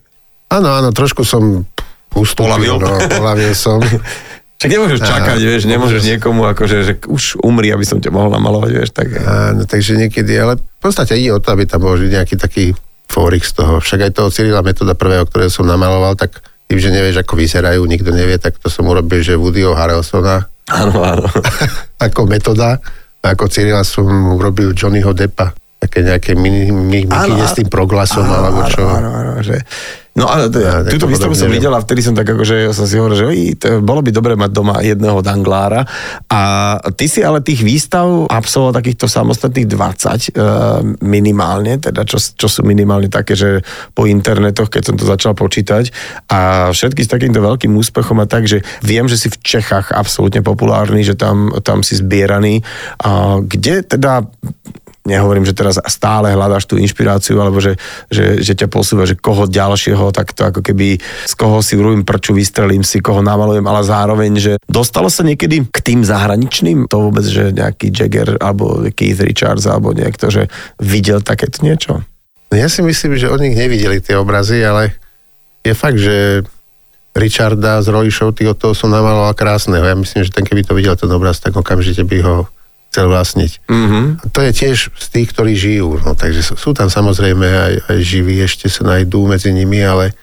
Áno, 0.52 0.70
áno, 0.72 0.90
trošku 0.94 1.26
som 1.26 1.66
ustúpil. 2.14 2.50
Polavil? 2.50 2.76
No, 2.80 2.98
polavil 3.10 3.54
som. 3.58 3.82
Čak 4.62 4.72
nemôžeš 4.72 5.04
čakať, 5.04 5.40
vieš, 5.44 5.68
nemôžeš 5.68 6.02
niekomu 6.16 6.48
akože, 6.56 6.78
že 6.88 6.94
už 7.12 7.44
umri, 7.44 7.76
aby 7.76 7.84
som 7.84 8.00
ťa 8.00 8.08
mohol 8.08 8.32
namalovať, 8.32 8.72
vieš, 8.72 8.90
tak... 8.96 9.12
Áno, 9.12 9.68
takže 9.68 10.00
niekedy, 10.00 10.32
ale 10.40 10.56
v 10.56 10.80
podstate 10.80 11.20
ide 11.20 11.36
o 11.36 11.44
to, 11.44 11.52
aby 11.52 11.68
tam 11.68 11.84
bol 11.84 12.00
nejaký 12.00 12.40
taký 12.40 12.72
fórik 13.12 13.44
z 13.44 13.52
toho. 13.60 13.84
Však 13.84 14.08
aj 14.08 14.12
toho 14.16 14.32
Cyrila 14.32 14.64
metoda 14.64 14.96
prvého, 14.96 15.28
ktorého 15.28 15.52
som 15.52 15.68
namaloval, 15.68 16.16
tak 16.16 16.40
tým, 16.72 16.80
že 16.80 16.88
nevieš, 16.88 17.28
ako 17.28 17.36
vyzerajú, 17.36 17.84
nikto 17.84 18.16
nevie, 18.16 18.40
tak 18.40 18.56
to 18.56 18.72
som 18.72 18.88
urobil, 18.88 19.20
že 19.20 19.36
Woodyho 19.36 19.76
Harrelsona 19.76 20.48
Áno, 20.72 20.98
áno. 21.06 21.30
ako 22.06 22.26
metoda. 22.26 22.82
A 23.22 23.34
ako 23.34 23.50
Cyrila 23.50 23.82
som 23.86 24.06
urobil 24.34 24.74
Johnnyho 24.74 25.14
Deppa. 25.14 25.54
Také 25.86 26.02
nejaké 26.02 26.32
mini, 26.34 26.74
mini, 26.74 27.06
Áno, 27.14 27.38
áno. 27.38 27.46
s 27.46 27.54
tým 27.54 27.70
proglasom, 27.70 28.26
alebo 28.26 28.66
čo. 28.66 28.82
Áno, 28.90 29.14
áno, 29.14 29.38
že... 29.46 29.62
No 30.16 30.32
ale 30.32 30.48
Ja, 30.48 30.80
tak 30.80 30.96
túto 30.96 31.06
to 31.06 31.12
výstavu 31.12 31.36
som 31.36 31.52
videl 31.52 31.76
a 31.76 31.84
vtedy 31.84 32.00
som 32.00 32.16
tak 32.16 32.24
akože, 32.24 32.72
som 32.72 32.88
si 32.88 32.96
hovoril, 32.96 33.20
že 33.20 33.28
oj, 33.28 33.40
to, 33.60 33.68
bolo 33.84 34.00
by 34.00 34.16
dobre 34.16 34.40
mať 34.40 34.48
doma 34.48 34.80
jedného 34.80 35.20
danglára. 35.20 35.84
A 36.32 36.42
ty 36.96 37.12
si 37.12 37.20
ale 37.20 37.44
tých 37.44 37.60
výstav 37.60 38.32
absolvoval 38.32 38.80
takýchto 38.80 39.12
samostatných 39.12 39.68
20 39.68 39.76
uh, 39.76 40.80
minimálne, 41.04 41.84
teda 41.84 42.08
čo, 42.08 42.16
čo 42.16 42.48
sú 42.48 42.64
minimálne 42.64 43.12
také, 43.12 43.36
že 43.36 43.60
po 43.92 44.08
internetoch, 44.08 44.72
keď 44.72 44.84
som 44.88 44.96
to 44.96 45.04
začal 45.04 45.36
počítať 45.36 45.92
a 46.32 46.72
všetky 46.72 47.04
s 47.04 47.12
takýmto 47.12 47.44
veľkým 47.44 47.76
úspechom 47.76 48.16
a 48.24 48.26
tak, 48.26 48.48
že 48.48 48.64
viem, 48.88 49.12
že 49.12 49.20
si 49.20 49.28
v 49.28 49.36
Čechách 49.44 49.92
absolútne 49.92 50.40
populárny, 50.40 51.04
že 51.04 51.20
tam, 51.20 51.52
tam 51.60 51.84
si 51.84 52.00
zbieraný. 52.00 52.64
A 53.04 53.44
kde 53.44 53.84
teda 53.84 54.24
nehovorím, 55.06 55.46
že 55.46 55.54
teraz 55.54 55.78
stále 55.86 56.34
hľadáš 56.34 56.66
tú 56.66 56.82
inšpiráciu, 56.82 57.38
alebo 57.38 57.62
že, 57.62 57.78
že, 58.10 58.42
že 58.42 58.58
ťa 58.58 58.68
posúva, 58.68 59.06
že 59.06 59.16
koho 59.16 59.46
ďalšieho, 59.46 60.10
tak 60.10 60.34
to 60.34 60.50
ako 60.50 60.66
keby 60.66 60.98
z 61.00 61.34
koho 61.38 61.62
si 61.62 61.78
urobím 61.78 62.02
prču, 62.02 62.34
vystrelím 62.34 62.82
si, 62.82 63.00
koho 63.00 63.22
namalujem, 63.22 63.64
ale 63.64 63.86
zároveň, 63.86 64.32
že 64.42 64.54
dostalo 64.66 65.08
sa 65.08 65.22
niekedy 65.22 65.70
k 65.70 65.78
tým 65.80 66.02
zahraničným, 66.02 66.90
to 66.90 66.98
vôbec, 66.98 67.24
že 67.24 67.54
nejaký 67.54 67.94
Jagger, 67.94 68.42
alebo 68.42 68.82
Keith 68.92 69.22
Richards, 69.22 69.70
alebo 69.70 69.94
niekto, 69.94 70.34
že 70.34 70.50
videl 70.82 71.22
takéto 71.22 71.62
niečo. 71.62 72.02
Ja 72.50 72.68
si 72.68 72.82
myslím, 72.82 73.18
že 73.18 73.30
od 73.30 73.42
nich 73.42 73.54
nevideli 73.54 74.02
tie 74.02 74.18
obrazy, 74.18 74.62
ale 74.66 74.98
je 75.62 75.74
fakt, 75.74 75.98
že 76.02 76.46
Richarda 77.16 77.80
z 77.80 77.88
Rolly 77.90 78.12
Show, 78.12 78.36
od 78.36 78.58
toho 78.60 78.76
som 78.76 78.92
namaloval 78.92 79.32
krásneho. 79.40 79.88
Ja 79.88 79.96
myslím, 79.96 80.28
že 80.28 80.36
ten 80.36 80.44
keby 80.44 80.68
to 80.68 80.76
videl 80.76 81.00
ten 81.00 81.08
obraz, 81.16 81.40
tak 81.40 81.56
okamžite 81.56 82.04
by 82.04 82.20
ho 82.20 82.36
chcel 82.96 83.12
vlastniť. 83.12 83.68
Mm-hmm. 83.68 84.32
To 84.32 84.40
je 84.40 84.52
tiež 84.56 84.78
z 84.96 85.08
tých, 85.12 85.28
ktorí 85.36 85.52
žijú. 85.60 86.00
No, 86.00 86.16
takže 86.16 86.40
sú, 86.40 86.56
sú 86.56 86.72
tam 86.72 86.88
samozrejme 86.88 87.44
aj, 87.44 87.74
aj 87.92 87.98
živí, 88.00 88.40
ešte 88.40 88.72
sa 88.72 88.88
nájdú 88.88 89.28
medzi 89.28 89.52
nimi, 89.52 89.84
ale 89.84 90.16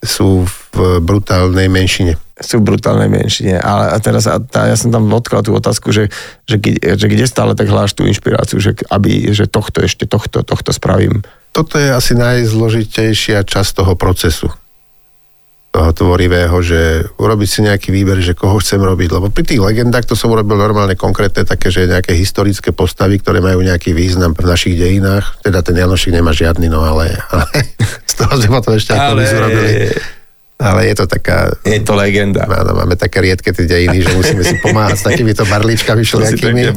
sú 0.00 0.48
v 0.48 1.04
brutálnej 1.04 1.68
menšine. 1.68 2.16
Sú 2.40 2.64
v 2.64 2.72
brutálnej 2.72 3.12
menšine. 3.12 3.60
Ale 3.60 3.92
a 3.92 3.96
teraz 4.00 4.24
a 4.24 4.40
tá, 4.40 4.64
ja 4.64 4.76
som 4.80 4.88
tam 4.88 5.12
odkladal 5.12 5.44
tú 5.44 5.52
otázku, 5.52 5.92
že, 5.92 6.08
že, 6.48 6.56
kde- 6.56 6.96
že 6.96 7.04
kde 7.04 7.28
stále 7.28 7.52
tak 7.52 7.68
hľadáš 7.68 7.92
tú 7.92 8.08
inšpiráciu, 8.08 8.64
že, 8.64 8.72
aby, 8.88 9.28
že 9.36 9.44
tohto 9.44 9.84
ešte, 9.84 10.08
tohto, 10.08 10.40
tohto 10.40 10.72
spravím. 10.72 11.20
Toto 11.52 11.76
je 11.76 11.92
asi 11.92 12.16
najzložitejšia 12.16 13.44
časť 13.44 13.84
toho 13.84 13.92
procesu 13.92 14.48
tvorivého, 15.92 16.56
že 16.64 17.06
urobiť 17.20 17.48
si 17.48 17.60
nejaký 17.64 17.88
výber, 17.92 18.18
že 18.24 18.32
koho 18.32 18.58
chcem 18.60 18.80
robiť. 18.80 19.08
Lebo 19.12 19.28
pri 19.28 19.44
tých 19.44 19.60
legendách 19.60 20.08
to 20.08 20.14
som 20.16 20.32
urobil 20.32 20.56
normálne 20.56 20.96
konkrétne 20.96 21.44
také, 21.44 21.68
že 21.68 21.90
nejaké 21.90 22.16
historické 22.16 22.72
postavy, 22.72 23.20
ktoré 23.20 23.44
majú 23.44 23.60
nejaký 23.60 23.92
význam 23.92 24.32
v 24.32 24.48
našich 24.48 24.74
dejinách. 24.74 25.40
Teda 25.44 25.60
ten 25.60 25.76
Janošik 25.76 26.12
nemá 26.14 26.32
žiadny, 26.32 26.66
no 26.72 26.80
ale, 26.80 27.14
ale 27.30 27.46
z 28.10 28.14
toho 28.16 28.32
sme 28.40 28.60
potom 28.60 28.74
ešte 28.74 28.96
Ale- 28.96 29.28
urobili. 29.28 29.72
Ale 30.56 30.88
je 30.88 30.96
to 30.96 31.04
taká... 31.04 31.52
Je 31.68 31.84
to 31.84 31.92
legenda. 31.92 32.48
Áno, 32.48 32.72
máme 32.72 32.96
také 32.96 33.20
riedke 33.20 33.52
tie 33.52 33.68
dejiny, 33.68 34.00
že 34.00 34.16
musíme 34.16 34.40
si 34.40 34.56
pomáhať 34.64 34.96
s 34.96 35.04
takýmito 35.12 35.44
barličkami 35.44 36.00
všelijakými. 36.00 36.72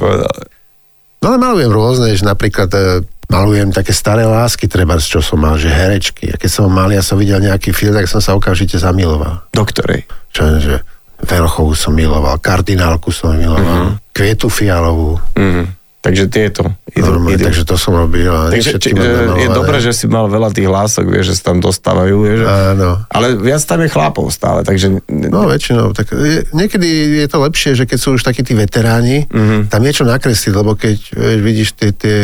No 1.19 1.25
ale 1.31 1.38
malujem 1.39 1.71
rôzne, 1.71 2.12
že 2.12 2.27
napríklad 2.27 2.67
e, 2.75 3.07
malujem 3.29 3.69
také 3.69 3.93
staré 3.93 4.25
lásky, 4.25 4.65
treba, 4.65 4.97
z 4.97 5.05
čo 5.07 5.19
som 5.21 5.37
mal, 5.37 5.55
že 5.55 5.69
herečky. 5.69 6.33
A 6.33 6.35
keď 6.35 6.49
som 6.49 6.65
mal, 6.67 6.89
ja 6.89 6.99
som 6.99 7.15
videl 7.15 7.37
nejaký 7.39 7.71
film, 7.71 7.93
tak 7.93 8.09
som 8.09 8.19
sa 8.19 8.33
okamžite 8.33 8.75
zamiloval. 8.75 9.45
Do 9.49 9.63
ktorej? 9.63 10.09
Čo, 10.29 10.57
že 10.57 10.81
Verchovú 11.19 11.75
som 11.75 11.91
miloval, 11.91 12.39
kardinálku 12.39 13.11
som 13.11 13.35
miloval, 13.35 13.59
mm-hmm. 13.59 14.15
Kvietu 14.15 14.47
fialovú. 14.47 15.19
Mm. 15.35 15.67
Takže 15.99 16.31
tieto 16.31 16.63
idú, 16.95 17.11
Normálne, 17.11 17.35
idú. 17.35 17.43
takže 17.43 17.67
to 17.67 17.75
som 17.75 17.91
robil. 17.91 18.31
Takže 18.47 18.79
či, 18.79 18.95
je 18.95 19.47
dobré, 19.51 19.83
že 19.83 19.91
si 19.91 20.07
mal 20.07 20.31
veľa 20.31 20.55
tých 20.55 20.63
hlások, 20.63 21.11
vieš, 21.11 21.25
že 21.27 21.43
sa 21.43 21.51
tam 21.51 21.59
dostávajú, 21.59 22.15
vieš. 22.23 22.47
Áno. 22.47 23.03
Ale 23.11 23.35
viac 23.35 23.59
tam 23.67 23.83
je 23.83 23.91
chlapov 23.91 24.31
stále, 24.31 24.63
takže... 24.63 24.95
No 25.11 25.43
väčšinou. 25.43 25.91
Tak 25.91 26.07
je, 26.07 26.47
niekedy 26.55 26.87
je 27.19 27.27
to 27.27 27.43
lepšie, 27.43 27.75
že 27.75 27.83
keď 27.83 27.99
sú 27.99 28.15
už 28.15 28.23
takí 28.23 28.39
tí 28.39 28.55
veteráni, 28.55 29.27
Mhm. 29.27 29.35
mm-hmm. 29.35 29.61
tam 29.67 29.81
je 29.83 29.91
čo 29.91 30.03
nakresliť, 30.07 30.53
lebo 30.55 30.71
keď 30.73 30.95
vieš, 31.11 31.39
vidíš 31.43 31.69
tie, 31.75 31.91
tie 31.91 32.17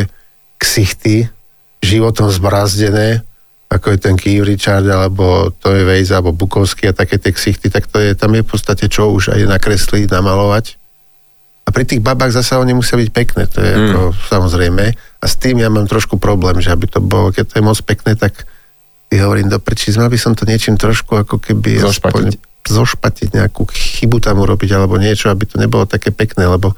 ksichty 0.57 1.29
životom 1.85 2.31
zbrazdené, 2.33 3.21
ako 3.69 3.93
je 3.93 3.99
ten 4.01 4.15
Keith 4.17 4.45
Richard, 4.45 4.85
alebo 4.87 5.53
to 5.61 5.73
je 5.73 5.83
Vejza, 5.85 6.17
alebo 6.17 6.33
Bukovský 6.33 6.89
a 6.89 6.97
také 6.97 7.21
tie 7.21 7.33
ksichty, 7.33 7.69
tak 7.69 7.85
to 7.89 8.01
je, 8.01 8.17
tam 8.17 8.33
je 8.33 8.41
v 8.41 8.49
podstate 8.49 8.89
čo 8.89 9.13
už 9.13 9.35
aj 9.35 9.45
nakresliť, 9.45 10.09
namalovať. 10.09 10.77
A 11.65 11.73
pri 11.73 11.81
tých 11.81 12.01
babách 12.01 12.29
zase 12.29 12.57
oni 12.61 12.77
musia 12.77 12.93
byť 12.93 13.09
pekné, 13.09 13.49
to 13.49 13.57
je 13.57 13.73
mm. 13.73 13.81
ako, 13.89 14.01
samozrejme. 14.29 14.85
A 14.93 15.25
s 15.25 15.35
tým 15.41 15.57
ja 15.61 15.69
mám 15.73 15.89
trošku 15.89 16.21
problém, 16.21 16.61
že 16.61 16.69
aby 16.69 16.85
to 16.85 17.01
bolo, 17.01 17.33
keď 17.33 17.45
to 17.49 17.53
je 17.57 17.63
moc 17.65 17.79
pekné, 17.81 18.13
tak 18.13 18.45
si 19.09 19.17
hovorím, 19.17 19.49
do 19.49 19.57
prčí, 19.57 19.89
mal 19.97 20.09
by 20.09 20.17
som 20.17 20.37
to 20.37 20.45
niečím 20.45 20.77
trošku 20.77 21.17
ako 21.25 21.41
keby... 21.41 21.81
Zošpatiť. 21.81 22.13
aspoň 22.13 22.25
zošpatiť 22.65 23.37
nejakú 23.37 23.69
chybu 23.69 24.17
tam 24.21 24.41
urobiť, 24.41 24.73
alebo 24.73 24.97
niečo, 24.97 25.29
aby 25.29 25.45
to 25.45 25.61
nebolo 25.61 25.85
také 25.85 26.09
pekné, 26.09 26.49
lebo 26.49 26.73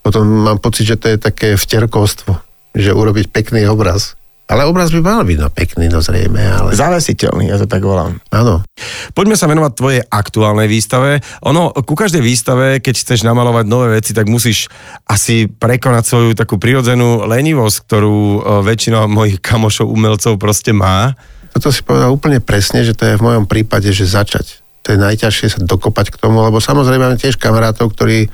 potom 0.00 0.24
mám 0.24 0.60
pocit, 0.60 0.88
že 0.88 0.96
to 1.00 1.12
je 1.12 1.16
také 1.20 1.56
vterkovstvo, 1.56 2.36
že 2.74 2.94
urobiť 2.94 3.30
pekný 3.30 3.66
obraz. 3.66 4.20
Ale 4.50 4.66
obraz 4.66 4.90
by 4.90 4.98
mal 4.98 5.22
byť 5.22 5.38
no, 5.38 5.46
pekný, 5.46 5.86
no 5.86 6.02
zrejme, 6.02 6.42
ale 6.42 6.74
Zavesiteľný, 6.74 7.54
ja 7.54 7.56
to 7.62 7.70
tak 7.70 7.86
volám. 7.86 8.18
áno. 8.34 8.66
Poďme 9.14 9.38
sa 9.38 9.46
venovať 9.46 9.72
tvojej 9.78 10.02
aktuálnej 10.02 10.66
výstave. 10.66 11.22
Ono, 11.46 11.70
ku 11.70 11.94
každej 11.94 12.18
výstave, 12.18 12.82
keď 12.82 12.94
chceš 12.98 13.22
namalovať 13.22 13.64
nové 13.70 13.94
veci, 13.94 14.10
tak 14.10 14.26
musíš 14.26 14.66
asi 15.06 15.46
prekonať 15.46 16.02
svoju 16.02 16.30
takú 16.34 16.58
prirodzenú 16.58 17.30
lenivosť, 17.30 17.76
ktorú 17.86 18.18
e, 18.18 18.38
väčšina 18.66 19.06
mojich 19.06 19.38
kamošov 19.38 19.86
umelcov 19.86 20.34
proste 20.34 20.74
má. 20.74 21.14
Toto 21.54 21.70
si 21.70 21.86
povedal 21.86 22.10
úplne 22.10 22.42
presne, 22.42 22.82
že 22.82 22.98
to 22.98 23.06
je 23.06 23.18
v 23.18 23.22
mojom 23.22 23.46
prípade, 23.46 23.86
že 23.94 24.02
začať. 24.02 24.66
To 24.82 24.94
je 24.94 24.98
najťažšie 24.98 25.46
sa 25.46 25.58
dokopať 25.62 26.10
k 26.10 26.18
tomu, 26.18 26.42
lebo 26.42 26.58
samozrejme 26.58 27.06
mám 27.06 27.22
tiež 27.22 27.38
kamarátov, 27.38 27.94
ktorí 27.94 28.26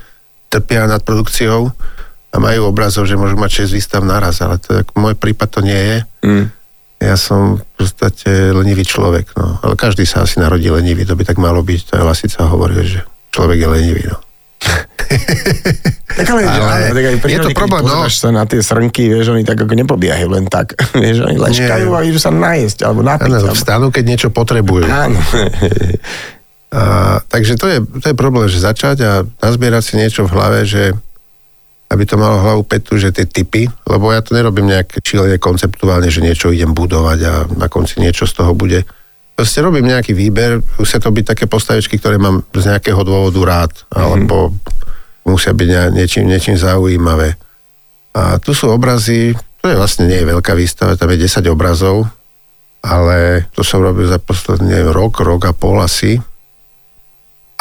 trpia 0.49 0.89
nad 0.89 1.05
produkciou 1.05 1.77
a 2.31 2.35
majú 2.37 2.69
obrazov, 2.69 3.07
že 3.07 3.15
môžu 3.15 3.39
mať 3.39 3.67
6 3.67 3.77
výstav 3.77 4.01
naraz, 4.03 4.43
ale 4.43 4.59
to, 4.59 4.83
ako 4.83 4.93
môj 4.99 5.15
prípad 5.15 5.47
to 5.47 5.61
nie 5.63 5.79
je. 5.79 5.97
Mm. 6.27 6.45
Ja 6.97 7.15
som 7.15 7.61
v 7.61 7.65
podstate 7.77 8.51
lenivý 8.51 8.81
človek, 8.81 9.31
no. 9.37 9.61
Ale 9.61 9.77
každý 9.77 10.03
sa 10.03 10.25
asi 10.25 10.41
narodí 10.41 10.67
lenivý, 10.67 11.05
to 11.05 11.13
by 11.13 11.23
tak 11.23 11.37
malo 11.37 11.61
byť. 11.61 11.93
To 11.93 12.01
je 12.01 12.03
Lasica 12.03 12.41
hovorí, 12.49 12.81
že 12.83 13.05
človek 13.29 13.57
je 13.63 13.67
lenivý, 13.69 14.03
no. 14.09 14.17
Tak 16.17 16.33
ale, 16.33 16.49
Ale 16.49 16.89
ale 16.89 16.97
tak 16.97 17.05
aj 17.05 17.29
je 17.29 17.39
to 17.45 17.53
problém, 17.53 17.85
no. 17.85 18.09
sa 18.09 18.33
na 18.33 18.49
tie 18.49 18.57
srnky, 18.57 19.05
vieš, 19.05 19.29
oni 19.29 19.45
tak 19.45 19.61
ako 19.61 19.69
nepobiehajú 19.69 20.33
len 20.33 20.49
tak. 20.49 20.73
vieš, 20.97 21.29
oni 21.29 21.37
leškajú 21.37 21.93
a 21.93 22.01
idú 22.01 22.17
sa 22.17 22.33
najesť 22.33 22.89
alebo 22.89 23.05
napiť. 23.05 23.29
Alebo... 23.37 23.53
vstanú, 23.53 23.93
keď 23.93 24.03
niečo 24.03 24.29
potrebujú. 24.33 24.89
Áno. 24.89 25.21
A, 26.67 27.21
takže 27.31 27.55
to 27.55 27.69
je, 27.69 27.79
to 28.01 28.05
je 28.11 28.15
problém, 28.17 28.49
že 28.49 28.59
začať 28.59 28.97
a 29.05 29.11
nazbierať 29.39 29.83
si 29.87 29.93
niečo 29.95 30.27
v 30.27 30.33
hlave, 30.35 30.67
že 30.67 30.97
aby 31.87 32.03
to 32.03 32.19
malo 32.19 32.43
hlavu 32.43 32.63
petu, 32.67 32.99
že 32.99 33.15
tie 33.15 33.23
typy, 33.23 33.71
lebo 33.87 34.11
ja 34.11 34.19
to 34.19 34.35
nerobím 34.35 34.67
nejak 34.67 34.99
čilene 34.99 35.39
konceptuálne, 35.39 36.11
že 36.11 36.19
niečo 36.19 36.51
idem 36.51 36.75
budovať 36.75 37.19
a 37.23 37.33
na 37.55 37.71
konci 37.71 38.03
niečo 38.03 38.27
z 38.27 38.43
toho 38.43 38.51
bude. 38.51 38.83
Proste 39.37 39.63
robím 39.63 39.87
nejaký 39.87 40.11
výber, 40.11 40.59
musia 40.81 40.99
to 40.99 41.13
byť 41.13 41.25
také 41.37 41.45
postavičky, 41.47 41.95
ktoré 41.95 42.19
mám 42.19 42.43
z 42.51 42.73
nejakého 42.73 42.99
dôvodu 43.07 43.39
rád, 43.45 43.73
alebo 43.93 44.51
musia 45.23 45.55
byť 45.55 45.93
niečím, 45.95 46.27
niečím 46.27 46.59
zaujímavé. 46.59 47.39
A 48.17 48.41
tu 48.41 48.51
sú 48.51 48.67
obrazy, 48.67 49.37
to 49.61 49.71
je 49.71 49.77
vlastne 49.77 50.09
nie 50.09 50.19
je 50.19 50.31
veľká 50.33 50.57
výstava, 50.57 50.99
tam 50.99 51.13
je 51.13 51.23
10 51.23 51.53
obrazov, 51.53 52.09
ale 52.83 53.47
to 53.55 53.61
som 53.63 53.79
robil 53.79 54.09
za 54.09 54.19
posledný 54.19 54.91
rok, 54.91 55.21
rok 55.23 55.47
a 55.47 55.53
pol 55.53 55.79
asi. 55.79 56.19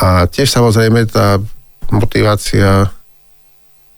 A 0.00 0.26
tiež 0.26 0.48
samozrejme 0.48 1.06
tá 1.08 1.38
motivácia, 1.92 2.90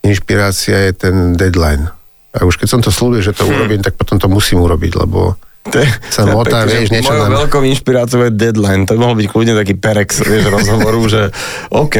inšpirácia 0.03 0.89
je 0.89 0.93
ten 0.95 1.15
deadline. 1.35 1.91
A 2.33 2.45
už 2.45 2.61
keď 2.61 2.69
som 2.69 2.81
to 2.81 2.93
slúbil, 2.93 3.25
že 3.25 3.33
to 3.33 3.49
urobím, 3.49 3.81
tak 3.81 3.97
potom 3.97 4.21
to 4.21 4.29
musím 4.29 4.61
urobiť, 4.61 4.95
lebo 4.95 5.35
To 5.69 5.77
je, 5.85 5.89
Sa 6.09 6.25
to 6.25 6.33
motá, 6.33 6.65
vieš, 6.65 6.89
niečo 6.89 7.13
Mojou 7.13 7.29
nám- 7.29 7.45
veľkou 7.45 7.61
inšpiráciou 7.61 8.25
je 8.25 8.33
deadline. 8.33 8.89
To 8.89 8.97
by 8.97 9.01
mohol 9.05 9.17
byť 9.21 9.29
kľudne 9.29 9.53
taký 9.53 9.75
perex, 9.77 10.25
vieš, 10.25 10.49
rozhovoru, 10.49 11.03
že 11.05 11.29
OK. 11.69 11.97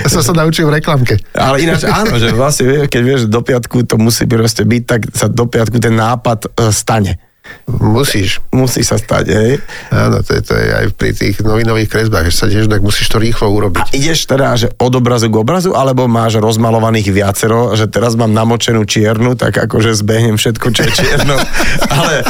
ja 0.00 0.08
som 0.08 0.24
sa 0.24 0.32
naučil 0.32 0.64
v 0.64 0.80
reklamke. 0.80 1.20
Ale 1.36 1.60
ináč 1.60 1.84
áno, 1.84 2.16
že 2.16 2.32
vlastne 2.32 2.88
keď 2.88 3.02
vieš, 3.04 3.20
do 3.28 3.44
piatku 3.44 3.84
to 3.84 4.00
musí 4.00 4.24
proste 4.24 4.64
byť, 4.64 4.82
tak 4.86 5.00
sa 5.12 5.28
do 5.28 5.44
piatku 5.44 5.76
ten 5.76 5.92
nápad 5.92 6.48
e, 6.56 6.72
stane. 6.72 7.20
Musíš. 7.68 8.42
Musí 8.52 8.84
sa 8.84 9.00
stať, 9.00 9.24
hej. 9.32 9.52
Áno, 9.88 10.20
to 10.20 10.36
je, 10.36 10.40
to 10.44 10.52
je 10.54 10.66
aj 10.70 10.86
pri 10.98 11.10
tých 11.16 11.40
novinových 11.40 11.88
kresbách, 11.88 12.28
že 12.28 12.36
sa 12.36 12.46
tiež, 12.50 12.68
tak 12.68 12.84
musíš 12.84 13.08
to 13.08 13.22
rýchlo 13.22 13.48
urobiť. 13.48 13.96
Ideš 13.96 14.28
teda, 14.28 14.54
že 14.58 14.68
od 14.76 14.92
obrazu 14.92 15.32
k 15.32 15.40
obrazu, 15.40 15.70
alebo 15.72 16.10
máš 16.10 16.38
rozmalovaných 16.42 17.08
viacero, 17.08 17.72
že 17.78 17.88
teraz 17.88 18.18
mám 18.18 18.34
namočenú 18.34 18.84
čiernu, 18.84 19.38
tak 19.38 19.56
akože 19.56 19.96
zbehnem 19.96 20.36
všetko, 20.36 20.66
čo 20.74 20.80
je 20.84 20.92
čierno. 20.92 21.34
ale 21.96 22.26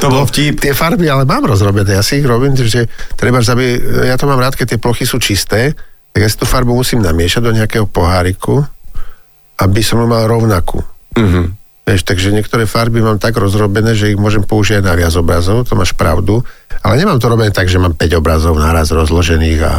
to 0.00 0.06
bol 0.08 0.24
vtip. 0.24 0.64
Tie 0.64 0.72
farby 0.72 1.06
ale 1.10 1.28
mám 1.28 1.44
rozrobené, 1.44 2.00
ja 2.00 2.02
si 2.02 2.24
ich 2.24 2.26
robím, 2.26 2.56
že 2.56 2.88
treba, 3.20 3.44
aby, 3.44 3.66
ja 4.08 4.16
to 4.16 4.24
mám 4.24 4.40
rád, 4.40 4.56
keď 4.56 4.76
tie 4.76 4.82
plochy 4.82 5.04
sú 5.04 5.20
čisté, 5.20 5.76
tak 6.10 6.20
ja 6.24 6.28
si 6.30 6.40
tú 6.40 6.48
farbu 6.48 6.74
musím 6.74 7.04
namiešať 7.04 7.42
do 7.44 7.52
nejakého 7.54 7.86
poháriku, 7.86 8.64
aby 9.60 9.80
som 9.84 10.00
ju 10.00 10.06
mal 10.08 10.24
rovnakú. 10.26 10.80
Mhm. 11.14 11.59
Vieš, 11.90 12.06
takže 12.06 12.30
niektoré 12.30 12.70
farby 12.70 13.02
mám 13.02 13.18
tak 13.18 13.34
rozrobené, 13.34 13.98
že 13.98 14.14
ich 14.14 14.18
môžem 14.18 14.46
použiť 14.46 14.78
aj 14.78 14.84
na 14.86 14.94
viac 14.94 15.10
obrazov, 15.18 15.66
to 15.66 15.74
máš 15.74 15.90
pravdu, 15.90 16.46
ale 16.86 16.94
nemám 17.02 17.18
to 17.18 17.26
robené 17.26 17.50
tak, 17.50 17.66
že 17.66 17.82
mám 17.82 17.98
5 17.98 18.14
obrazov 18.14 18.54
naraz 18.54 18.94
rozložených 18.94 19.58
a 19.66 19.72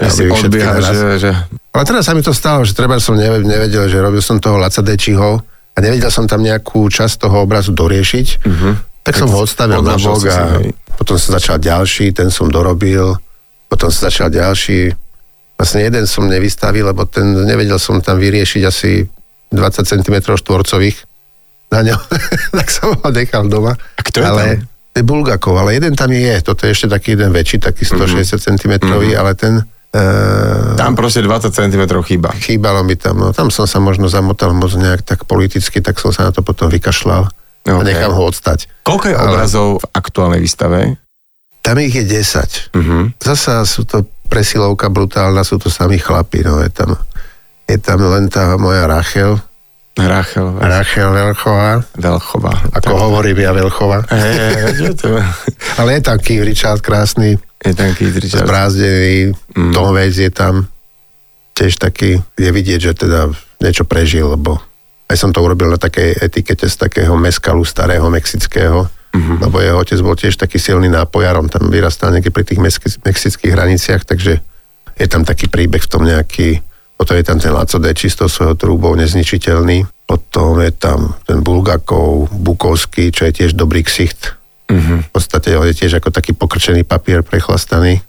Ja 0.00 0.08
si 0.08 0.24
odbieha, 0.24 0.80
že, 0.80 1.20
že 1.20 1.30
Ale 1.68 1.84
teraz 1.84 2.08
sa 2.08 2.16
mi 2.16 2.24
to 2.24 2.32
stalo, 2.32 2.64
že 2.64 2.72
treba 2.72 2.96
som 2.96 3.12
neve- 3.12 3.44
nevedel, 3.44 3.92
že 3.92 4.00
robil 4.00 4.24
som 4.24 4.40
toho 4.40 4.56
Laca 4.56 4.80
Dečiho 4.80 5.44
a 5.44 5.78
nevedel 5.84 6.08
som 6.08 6.24
tam 6.24 6.40
nejakú 6.40 6.88
časť 6.88 7.28
toho 7.28 7.44
obrazu 7.44 7.76
doriešiť, 7.76 8.26
uh-huh. 8.40 8.74
tak 9.04 9.12
som 9.12 9.28
ho 9.28 9.44
odstavil 9.44 9.84
na 9.84 10.00
bok 10.00 10.24
si, 10.24 10.32
a 10.32 10.64
potom 10.96 11.20
sa 11.20 11.36
začal 11.36 11.60
ďalší, 11.60 12.16
ten 12.16 12.32
som 12.32 12.48
dorobil, 12.48 13.20
potom 13.68 13.92
sa 13.92 14.08
začal 14.08 14.32
ďalší. 14.32 14.96
Vlastne 15.60 15.84
jeden 15.84 16.08
som 16.08 16.24
nevystavil, 16.24 16.88
lebo 16.88 17.04
ten 17.04 17.36
nevedel 17.44 17.76
som 17.76 18.00
tam 18.00 18.16
vyriešiť 18.16 18.62
asi 18.64 19.04
20 19.52 19.60
cm 19.84 20.16
štvorcových 20.40 21.13
na 21.70 21.80
ňom, 21.86 22.00
tak 22.52 22.68
som 22.68 22.92
ho 22.92 23.08
nechal 23.10 23.46
doma. 23.46 23.72
A 23.72 24.00
kto 24.02 24.20
je 24.20 24.26
ale, 24.26 24.42
tam? 24.42 24.68
Je 24.94 25.02
Bulgakov, 25.02 25.58
ale 25.58 25.74
jeden 25.74 25.98
tam 25.98 26.10
je, 26.10 26.38
toto 26.38 26.66
je 26.66 26.70
ešte 26.70 26.86
taký 26.86 27.18
jeden 27.18 27.34
väčší, 27.34 27.58
taký 27.58 27.82
160 27.82 28.38
cm, 28.38 28.72
ale 28.90 29.34
ten... 29.34 29.66
Uh, 29.94 30.74
tam 30.74 30.98
proste 30.98 31.22
20 31.22 31.54
cm 31.54 31.82
chýba. 32.02 32.34
chýbalo 32.34 32.82
mi 32.82 32.98
tam, 32.98 33.14
no 33.14 33.30
tam 33.30 33.46
som 33.54 33.62
sa 33.62 33.78
možno 33.78 34.10
zamotal 34.10 34.50
moc 34.50 34.74
nejak 34.74 35.06
tak 35.06 35.22
politicky, 35.22 35.78
tak 35.78 36.02
som 36.02 36.10
sa 36.10 36.26
na 36.26 36.30
to 36.34 36.42
potom 36.42 36.66
vykašľal 36.66 37.30
a 37.64 37.70
Ok. 37.70 37.86
nechám 37.86 38.10
ho 38.10 38.22
odstať. 38.26 38.66
Koľko 38.82 39.06
je 39.06 39.14
Ale- 39.14 39.24
obrazov 39.30 39.68
v 39.80 39.86
aktuálnej 39.94 40.42
výstave? 40.42 40.98
Tam 41.62 41.78
ich 41.78 41.94
je 41.94 42.04
10. 42.04 42.74
Mhm. 42.74 43.22
Zasa 43.22 43.62
sú 43.64 43.86
to 43.86 44.02
presilovka 44.26 44.90
brutálna, 44.90 45.46
sú 45.46 45.62
to 45.62 45.70
sami 45.70 45.96
chlapi, 45.96 46.42
no 46.42 46.58
je 46.58 46.74
tam, 46.74 46.98
je 47.64 47.78
tam 47.78 48.02
len 48.02 48.26
tá 48.26 48.58
moja 48.58 48.90
Rachel, 48.90 49.38
Rachel 49.94 50.58
Rachel 50.58 51.14
Velchová, 51.14 51.78
Velchová. 51.94 52.54
ako 52.74 52.94
hovorím 52.98 53.46
ja 53.46 53.54
Velchová. 53.54 54.02
Ale 55.78 55.98
je 55.98 56.02
tam 56.02 56.18
Keith 56.18 56.42
Richard 56.42 56.82
krásny, 56.82 57.38
je 57.62 57.72
ten 57.78 57.94
Keith 57.94 58.18
Richards. 58.18 58.42
zbrázdený, 58.42 59.38
mm. 59.54 59.70
Tom 59.70 59.94
Waits 59.94 60.18
je 60.18 60.30
tam, 60.34 60.66
tiež 61.54 61.78
taký, 61.78 62.18
je 62.18 62.50
vidieť, 62.50 62.80
že 62.90 62.92
teda 63.06 63.30
niečo 63.62 63.86
prežil, 63.86 64.34
lebo 64.34 64.58
aj 65.06 65.16
som 65.16 65.30
to 65.30 65.38
urobil 65.46 65.70
na 65.70 65.78
takej 65.78 66.18
etikete 66.18 66.66
z 66.66 66.74
takého 66.74 67.14
meskalu 67.14 67.62
starého 67.62 68.10
mexického, 68.10 68.90
mm-hmm. 69.14 69.46
lebo 69.46 69.62
jeho 69.62 69.78
otec 69.78 70.00
bol 70.02 70.18
tiež 70.18 70.34
taký 70.34 70.58
silný 70.58 70.90
nápojar, 70.90 71.38
on 71.38 71.46
tam 71.46 71.70
vyrastal 71.70 72.10
niekde 72.10 72.34
pri 72.34 72.42
tých 72.42 72.58
mex- 72.58 72.98
mexických 72.98 73.54
hraniciach, 73.54 74.02
takže 74.02 74.42
je 74.98 75.06
tam 75.06 75.22
taký 75.22 75.46
príbeh 75.46 75.82
v 75.82 75.90
tom 75.90 76.02
nejaký, 76.02 76.58
potom 76.94 77.14
je 77.14 77.24
tam 77.24 77.38
ten 77.38 77.50
Laco 77.50 77.76
Deči 77.76 78.06
s 78.06 78.16
tou 78.16 78.28
svojou 78.28 78.54
trúbou 78.54 78.94
nezničiteľný, 78.94 79.84
potom 80.04 80.60
je 80.60 80.70
tam 80.70 81.16
ten 81.24 81.40
Bulgakov, 81.40 82.30
Bukovský, 82.30 83.10
čo 83.10 83.26
je 83.26 83.32
tiež 83.34 83.52
dobrý 83.52 83.82
ksicht, 83.82 84.36
Mhm. 84.64 84.94
v 85.02 85.10
podstate 85.12 85.52
on 85.54 85.68
je 85.68 85.76
tiež 85.76 86.00
ako 86.00 86.08
taký 86.08 86.32
pokrčený 86.32 86.88
papier 86.88 87.20
prechlastaný. 87.20 88.00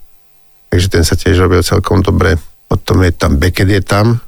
Takže 0.66 0.88
ten 0.88 1.04
sa 1.04 1.12
tiež 1.12 1.36
robil 1.36 1.60
celkom 1.60 2.00
dobre. 2.00 2.40
Potom 2.66 3.04
je 3.04 3.12
tam 3.12 3.36
Beckett 3.36 3.68
je 3.68 3.84
tam, 3.84 4.18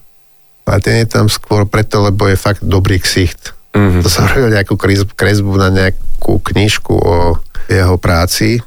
ale 0.62 0.78
ten 0.78 1.00
je 1.00 1.08
tam 1.08 1.26
skôr 1.26 1.64
preto, 1.64 2.04
lebo 2.04 2.28
je 2.28 2.36
fakt 2.36 2.60
dobrý 2.60 3.00
ksicht. 3.00 3.56
Mhm. 3.72 4.04
To 4.04 4.08
som 4.12 4.28
robil 4.28 4.52
nejakú 4.52 4.76
kres- 4.76 5.08
kresbu 5.08 5.56
na 5.56 5.72
nejakú 5.72 6.36
knižku 6.38 6.92
o 6.92 7.40
jeho 7.66 7.96
práci 7.96 8.60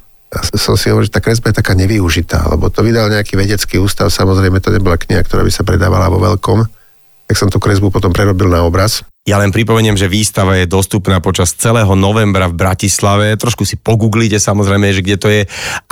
som 0.55 0.79
si 0.79 0.87
hovoril, 0.87 1.11
že 1.11 1.15
tá 1.15 1.19
kresba 1.19 1.51
je 1.51 1.59
taká 1.59 1.75
nevyužitá, 1.75 2.47
lebo 2.47 2.71
to 2.71 2.79
vydal 2.87 3.11
nejaký 3.11 3.35
vedecký 3.35 3.83
ústav, 3.83 4.07
samozrejme 4.07 4.63
to 4.63 4.71
nebola 4.71 4.95
kniha, 4.95 5.27
ktorá 5.27 5.43
by 5.43 5.51
sa 5.51 5.67
predávala 5.67 6.07
vo 6.07 6.23
veľkom, 6.23 6.63
tak 7.27 7.35
som 7.35 7.51
tú 7.51 7.59
kresbu 7.59 7.91
potom 7.91 8.15
prerobil 8.15 8.47
na 8.47 8.63
obraz. 8.63 9.03
Ja 9.21 9.37
len 9.37 9.53
pripomeniem, 9.53 9.93
že 10.01 10.09
výstava 10.09 10.57
je 10.57 10.65
dostupná 10.65 11.21
počas 11.21 11.53
celého 11.53 11.93
novembra 11.93 12.49
v 12.49 12.57
Bratislave. 12.57 13.37
Trošku 13.37 13.69
si 13.69 13.77
pogooglite 13.77 14.41
samozrejme, 14.41 14.89
že 14.89 15.05
kde 15.05 15.17
to 15.21 15.29
je 15.29 15.41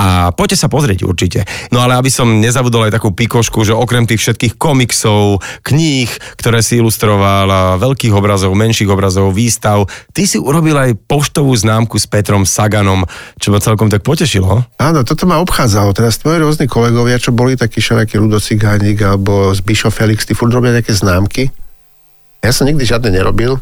a 0.01 0.33
poďte 0.33 0.57
sa 0.57 0.65
pozrieť 0.65 1.05
určite. 1.05 1.45
No 1.69 1.77
ale 1.77 1.93
aby 1.93 2.09
som 2.09 2.41
nezabudol 2.41 2.89
aj 2.89 2.97
takú 2.97 3.13
pikošku, 3.13 3.61
že 3.61 3.77
okrem 3.77 4.09
tých 4.09 4.25
všetkých 4.25 4.57
komiksov, 4.57 5.45
kníh, 5.61 6.09
ktoré 6.41 6.65
si 6.65 6.81
ilustroval, 6.81 7.77
veľkých 7.77 8.17
obrazov, 8.17 8.57
menších 8.57 8.89
obrazov, 8.89 9.29
výstav, 9.29 9.85
ty 10.09 10.25
si 10.25 10.41
urobil 10.41 10.73
aj 10.81 10.97
poštovú 11.05 11.53
známku 11.53 12.01
s 12.01 12.09
Petrom 12.09 12.49
Saganom, 12.49 13.05
čo 13.37 13.53
ma 13.53 13.61
celkom 13.61 13.93
tak 13.93 14.01
potešilo. 14.01 14.65
Áno, 14.81 15.05
toto 15.05 15.29
ma 15.29 15.37
obchádzalo. 15.37 15.93
Teraz 15.93 16.17
tvoji 16.17 16.41
rôzni 16.41 16.65
kolegovia, 16.65 17.21
čo 17.21 17.29
boli 17.29 17.53
takí 17.53 17.77
všelijakí 17.77 18.17
Ludo 18.17 18.41
Cigánik 18.41 19.05
alebo 19.05 19.53
z 19.53 19.61
Bisho 19.61 19.93
Felix, 19.93 20.25
tí 20.25 20.33
furt 20.33 20.49
robia 20.49 20.73
nejaké 20.73 20.97
známky. 20.97 21.53
Ja 22.39 22.51
som 22.55 22.67
nikdy 22.67 22.83
žiadne 22.87 23.11
nerobil. 23.11 23.59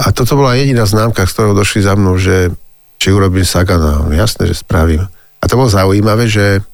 A 0.00 0.14
toto 0.16 0.38
bola 0.38 0.56
jediná 0.56 0.88
známka, 0.88 1.28
s 1.28 1.34
ktorou 1.36 1.52
došli 1.52 1.84
za 1.84 1.92
mnou, 1.98 2.16
že 2.16 2.54
či 2.96 3.12
urobím 3.12 3.44
Sagana. 3.44 4.00
No, 4.00 4.12
jasné, 4.12 4.48
že 4.48 4.56
spravím. 4.60 5.04
A 5.40 5.44
to 5.48 5.56
bolo 5.56 5.68
zaujímavé, 5.68 6.28
že 6.28 6.64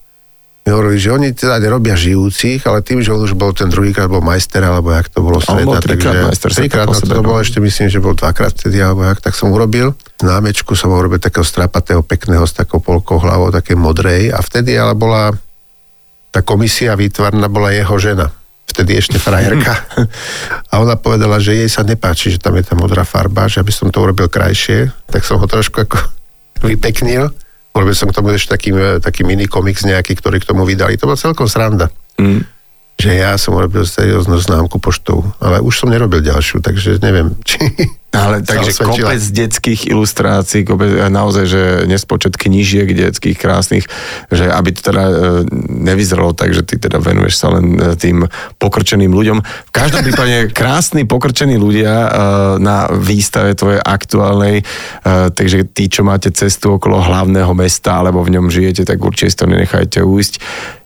mi 0.67 0.75
hovorili, 0.75 0.99
že 0.99 1.15
oni 1.15 1.31
teda 1.31 1.63
nerobia 1.63 1.95
žijúcich, 1.95 2.67
ale 2.67 2.83
tým, 2.83 2.99
že 2.99 3.15
on 3.15 3.23
už 3.23 3.39
bol 3.39 3.55
ten 3.55 3.71
druhýkrát 3.71 4.11
bol 4.11 4.19
majster, 4.19 4.59
alebo 4.67 4.91
jak 4.91 5.07
to 5.07 5.23
bolo 5.23 5.39
On 5.39 5.63
bol 5.63 5.79
trikrát 5.79 6.27
majster 6.27 6.51
trikrát, 6.51 6.91
no 6.91 6.99
to 6.99 7.23
no. 7.23 7.23
bolo 7.23 7.39
ešte 7.39 7.63
myslím, 7.63 7.87
že 7.87 8.03
bol 8.03 8.19
dvakrát 8.19 8.51
vtedy, 8.51 8.83
alebo 8.83 9.07
jak, 9.07 9.23
tak 9.23 9.39
som 9.39 9.55
urobil. 9.55 9.95
Známečku 10.19 10.75
som 10.75 10.91
urobil 10.91 11.23
takého 11.23 11.47
strapatého, 11.47 12.03
pekného, 12.03 12.43
s 12.43 12.59
takou 12.59 12.83
polkou 12.83 13.23
hlavou, 13.23 13.55
také 13.55 13.79
modrej. 13.79 14.35
A 14.35 14.43
vtedy 14.43 14.75
ale 14.75 14.99
bola 14.99 15.31
tá 16.35 16.43
komisia 16.43 16.99
výtvarná 16.99 17.47
bola 17.47 17.71
jeho 17.71 17.97
žena. 18.03 18.35
Vtedy 18.77 19.01
ešte 19.01 19.17
frajerka. 19.17 19.73
A 20.69 20.85
ona 20.85 21.01
povedala, 21.01 21.41
že 21.41 21.57
jej 21.57 21.71
sa 21.73 21.81
nepáči, 21.81 22.37
že 22.37 22.45
tam 22.45 22.61
je 22.61 22.65
tá 22.69 22.77
modrá 22.77 23.09
farba, 23.09 23.49
že 23.49 23.65
aby 23.65 23.73
som 23.73 23.89
to 23.89 24.05
urobil 24.05 24.29
krajšie, 24.29 24.93
tak 25.09 25.25
som 25.25 25.41
ho 25.41 25.49
trošku 25.49 25.89
ako 25.89 25.97
vypeknil. 26.69 27.33
Urobil 27.73 27.97
som 27.97 28.13
k 28.13 28.17
tomu 28.21 28.37
ešte 28.37 28.53
taký, 28.53 28.77
e, 28.77 29.01
taký 29.01 29.25
mini 29.25 29.49
komiks 29.49 29.89
nejaký, 29.89 30.21
ktorý 30.21 30.45
k 30.45 30.49
tomu 30.53 30.69
vydali. 30.69 31.01
To 31.01 31.09
bola 31.09 31.17
celkom 31.17 31.49
sranda. 31.49 31.89
Mm. 32.21 32.45
Že 33.01 33.11
ja 33.17 33.33
som 33.41 33.57
urobil 33.57 33.89
serióznu 33.89 34.37
známku 34.37 34.77
poštou, 34.77 35.25
ale 35.41 35.65
už 35.65 35.81
som 35.81 35.89
nerobil 35.89 36.21
ďalšiu, 36.21 36.61
takže 36.61 37.01
neviem, 37.01 37.33
či... 37.49 37.57
Ale 38.17 38.41
takže 38.41 38.73
kopec 38.81 39.21
detských 39.21 39.93
ilustrácií, 39.93 40.65
kopec, 40.65 40.89
naozaj, 41.13 41.45
že 41.45 41.63
nespočet 41.85 42.41
knížiek 42.41 42.89
detských 42.89 43.37
krásnych, 43.37 43.85
že 44.33 44.49
aby 44.49 44.73
to 44.73 44.81
teda 44.89 45.05
e, 45.05 45.15
nevyzeralo 45.85 46.33
tak, 46.33 46.57
že 46.57 46.65
ty 46.65 46.81
teda 46.81 46.97
venuješ 46.97 47.35
sa 47.37 47.53
len 47.53 47.77
e, 47.77 47.93
tým 48.01 48.25
pokrčeným 48.57 49.13
ľuďom. 49.13 49.39
V 49.45 49.73
každom 49.73 50.01
prípade 50.01 50.49
krásni 50.59 51.05
pokrčení 51.05 51.61
ľudia 51.61 51.93
e, 51.93 52.11
na 52.57 52.89
výstave 52.89 53.53
tvojej 53.53 53.83
aktuálnej, 53.83 54.65
takže 55.37 55.69
tí, 55.71 55.91
čo 55.93 56.03
máte 56.07 56.33
cestu 56.33 56.81
okolo 56.81 57.03
hlavného 57.03 57.53
mesta 57.53 58.01
alebo 58.01 58.25
v 58.25 58.39
ňom 58.39 58.49
žijete, 58.49 58.89
tak 58.89 58.99
určite 59.03 59.29
si 59.33 59.39
to 59.39 59.47
nenechajte 59.47 60.01
ujsť. 60.01 60.35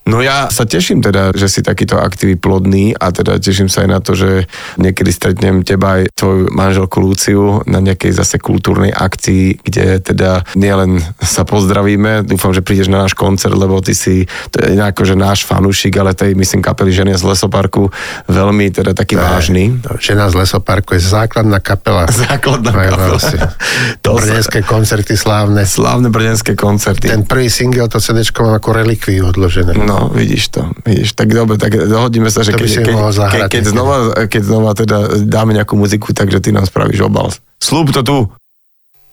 No 0.08 0.24
ja 0.24 0.48
sa 0.48 0.64
teším 0.64 1.04
teda, 1.04 1.36
že 1.36 1.46
si 1.46 1.60
takýto 1.60 2.00
aktivý 2.00 2.34
plodný 2.34 2.96
a 2.96 3.12
teda 3.12 3.36
teším 3.36 3.68
sa 3.68 3.84
aj 3.84 3.88
na 3.88 4.00
to, 4.00 4.16
že 4.16 4.48
niekedy 4.80 5.12
stretnem 5.12 5.60
teba 5.62 6.00
aj 6.00 6.10
tvoju 6.16 6.50
manželku 6.50 6.98
Luciu 6.98 7.60
na 7.68 7.78
nejakej 7.84 8.16
zase 8.16 8.40
kultúrnej 8.40 8.90
akcii, 8.90 9.60
kde 9.60 10.00
teda 10.00 10.42
nielen 10.56 10.98
sa 11.20 11.44
pozdravíme, 11.44 12.24
dúfam, 12.26 12.50
že 12.50 12.64
prídeš 12.64 12.88
na 12.88 13.04
náš 13.04 13.12
koncert, 13.14 13.54
lebo 13.54 13.78
ty 13.84 13.92
si, 13.92 14.24
to 14.50 14.64
je 14.64 14.74
nejako, 14.74 15.04
že 15.04 15.14
náš 15.14 15.44
fanúšik, 15.44 15.94
ale 16.00 16.16
tej 16.16 16.32
myslím 16.34 16.64
kapely 16.64 16.90
Ženia 16.90 17.20
z 17.20 17.24
Lesoparku 17.30 17.92
veľmi 18.26 18.72
teda 18.72 18.96
taký 18.96 19.14
vážny. 19.20 19.78
Žena 20.00 20.32
z 20.32 20.34
Lesoparku 20.42 20.96
je 20.96 21.02
základná 21.04 21.60
kapela. 21.60 22.08
Základná 22.08 22.72
Aj, 22.72 22.88
kapela. 22.88 23.20
To 24.04 24.16
sa- 24.16 24.26
Brněnské 24.26 24.62
koncerty 24.64 25.14
slávne. 25.16 25.66
Slávne 25.66 26.08
brdenské 26.08 26.56
koncerty. 26.56 27.08
Ten 27.08 27.22
prvý 27.28 27.52
single, 27.52 27.88
to 27.88 28.00
CD 28.00 28.24
mám 28.40 28.56
ako 28.56 28.70
relikviu 28.72 29.28
odložené. 29.28 29.76
No, 29.90 30.06
vidíš 30.06 30.54
to, 30.54 30.62
vidíš. 30.86 31.18
Tak 31.18 31.34
dobre, 31.34 31.58
tak 31.58 31.74
dohodíme 31.74 32.30
sa, 32.30 32.46
že 32.46 32.54
keď, 32.54 32.86
keď, 32.86 32.94
zahrať 33.10 33.50
keď, 33.50 33.50
keď, 33.50 33.64
znova, 33.66 33.96
keď 34.30 34.42
znova 34.46 34.70
teda 34.78 34.98
dáme 35.26 35.50
nejakú 35.50 35.74
muziku, 35.74 36.14
takže 36.14 36.38
ty 36.38 36.54
nám 36.54 36.70
spravíš 36.70 37.10
obal. 37.10 37.34
Slúb 37.58 37.90
to 37.90 38.06
tu. 38.06 38.18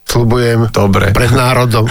Slubujem 0.08 0.72
Dobre. 0.72 1.12
pred 1.12 1.28
národom. 1.28 1.84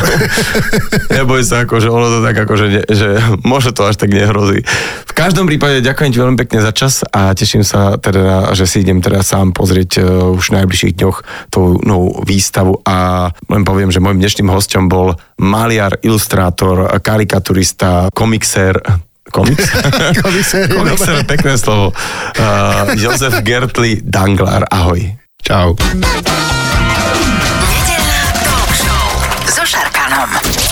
Neboj 1.21 1.45
sa, 1.45 1.69
akože 1.69 1.85
ono 1.85 2.09
to 2.09 2.19
tak 2.25 2.33
akože, 2.49 2.65
ne, 2.65 2.81
že 2.89 3.21
možno 3.45 3.77
to 3.77 3.85
až 3.85 4.01
tak 4.01 4.09
nehrozí. 4.09 4.65
V 5.05 5.13
každom 5.13 5.45
prípade 5.45 5.85
ďakujem 5.85 6.09
ti 6.09 6.17
veľmi 6.17 6.37
pekne 6.41 6.65
za 6.65 6.73
čas 6.73 7.05
a 7.05 7.37
teším 7.37 7.61
sa 7.61 8.01
teda, 8.01 8.57
že 8.57 8.65
si 8.65 8.81
idem 8.81 9.05
teda 9.05 9.21
sám 9.21 9.53
pozrieť 9.53 10.01
uh, 10.01 10.33
už 10.33 10.49
v 10.49 10.55
najbližších 10.57 10.97
dňoch 10.97 11.17
tú 11.53 11.77
novú 11.85 12.17
výstavu 12.25 12.81
a 12.89 13.29
len 13.53 13.61
poviem, 13.61 13.93
že 13.93 14.01
môjim 14.01 14.17
dnešným 14.17 14.49
hostom 14.49 14.89
bol 14.89 15.13
maliar, 15.37 16.01
ilustrátor, 16.01 16.89
karikaturista, 17.05 18.09
komiksér, 18.17 18.81
Komiks? 19.27 19.75
Komiksér 20.71 21.27
pekné 21.27 21.59
slovo. 21.59 21.91
Uh, 21.91 22.95
Jozef 22.95 23.43
Gertli 23.43 23.99
Danglar, 23.99 24.63
ahoj. 24.71 25.03
Čau. 25.43 25.75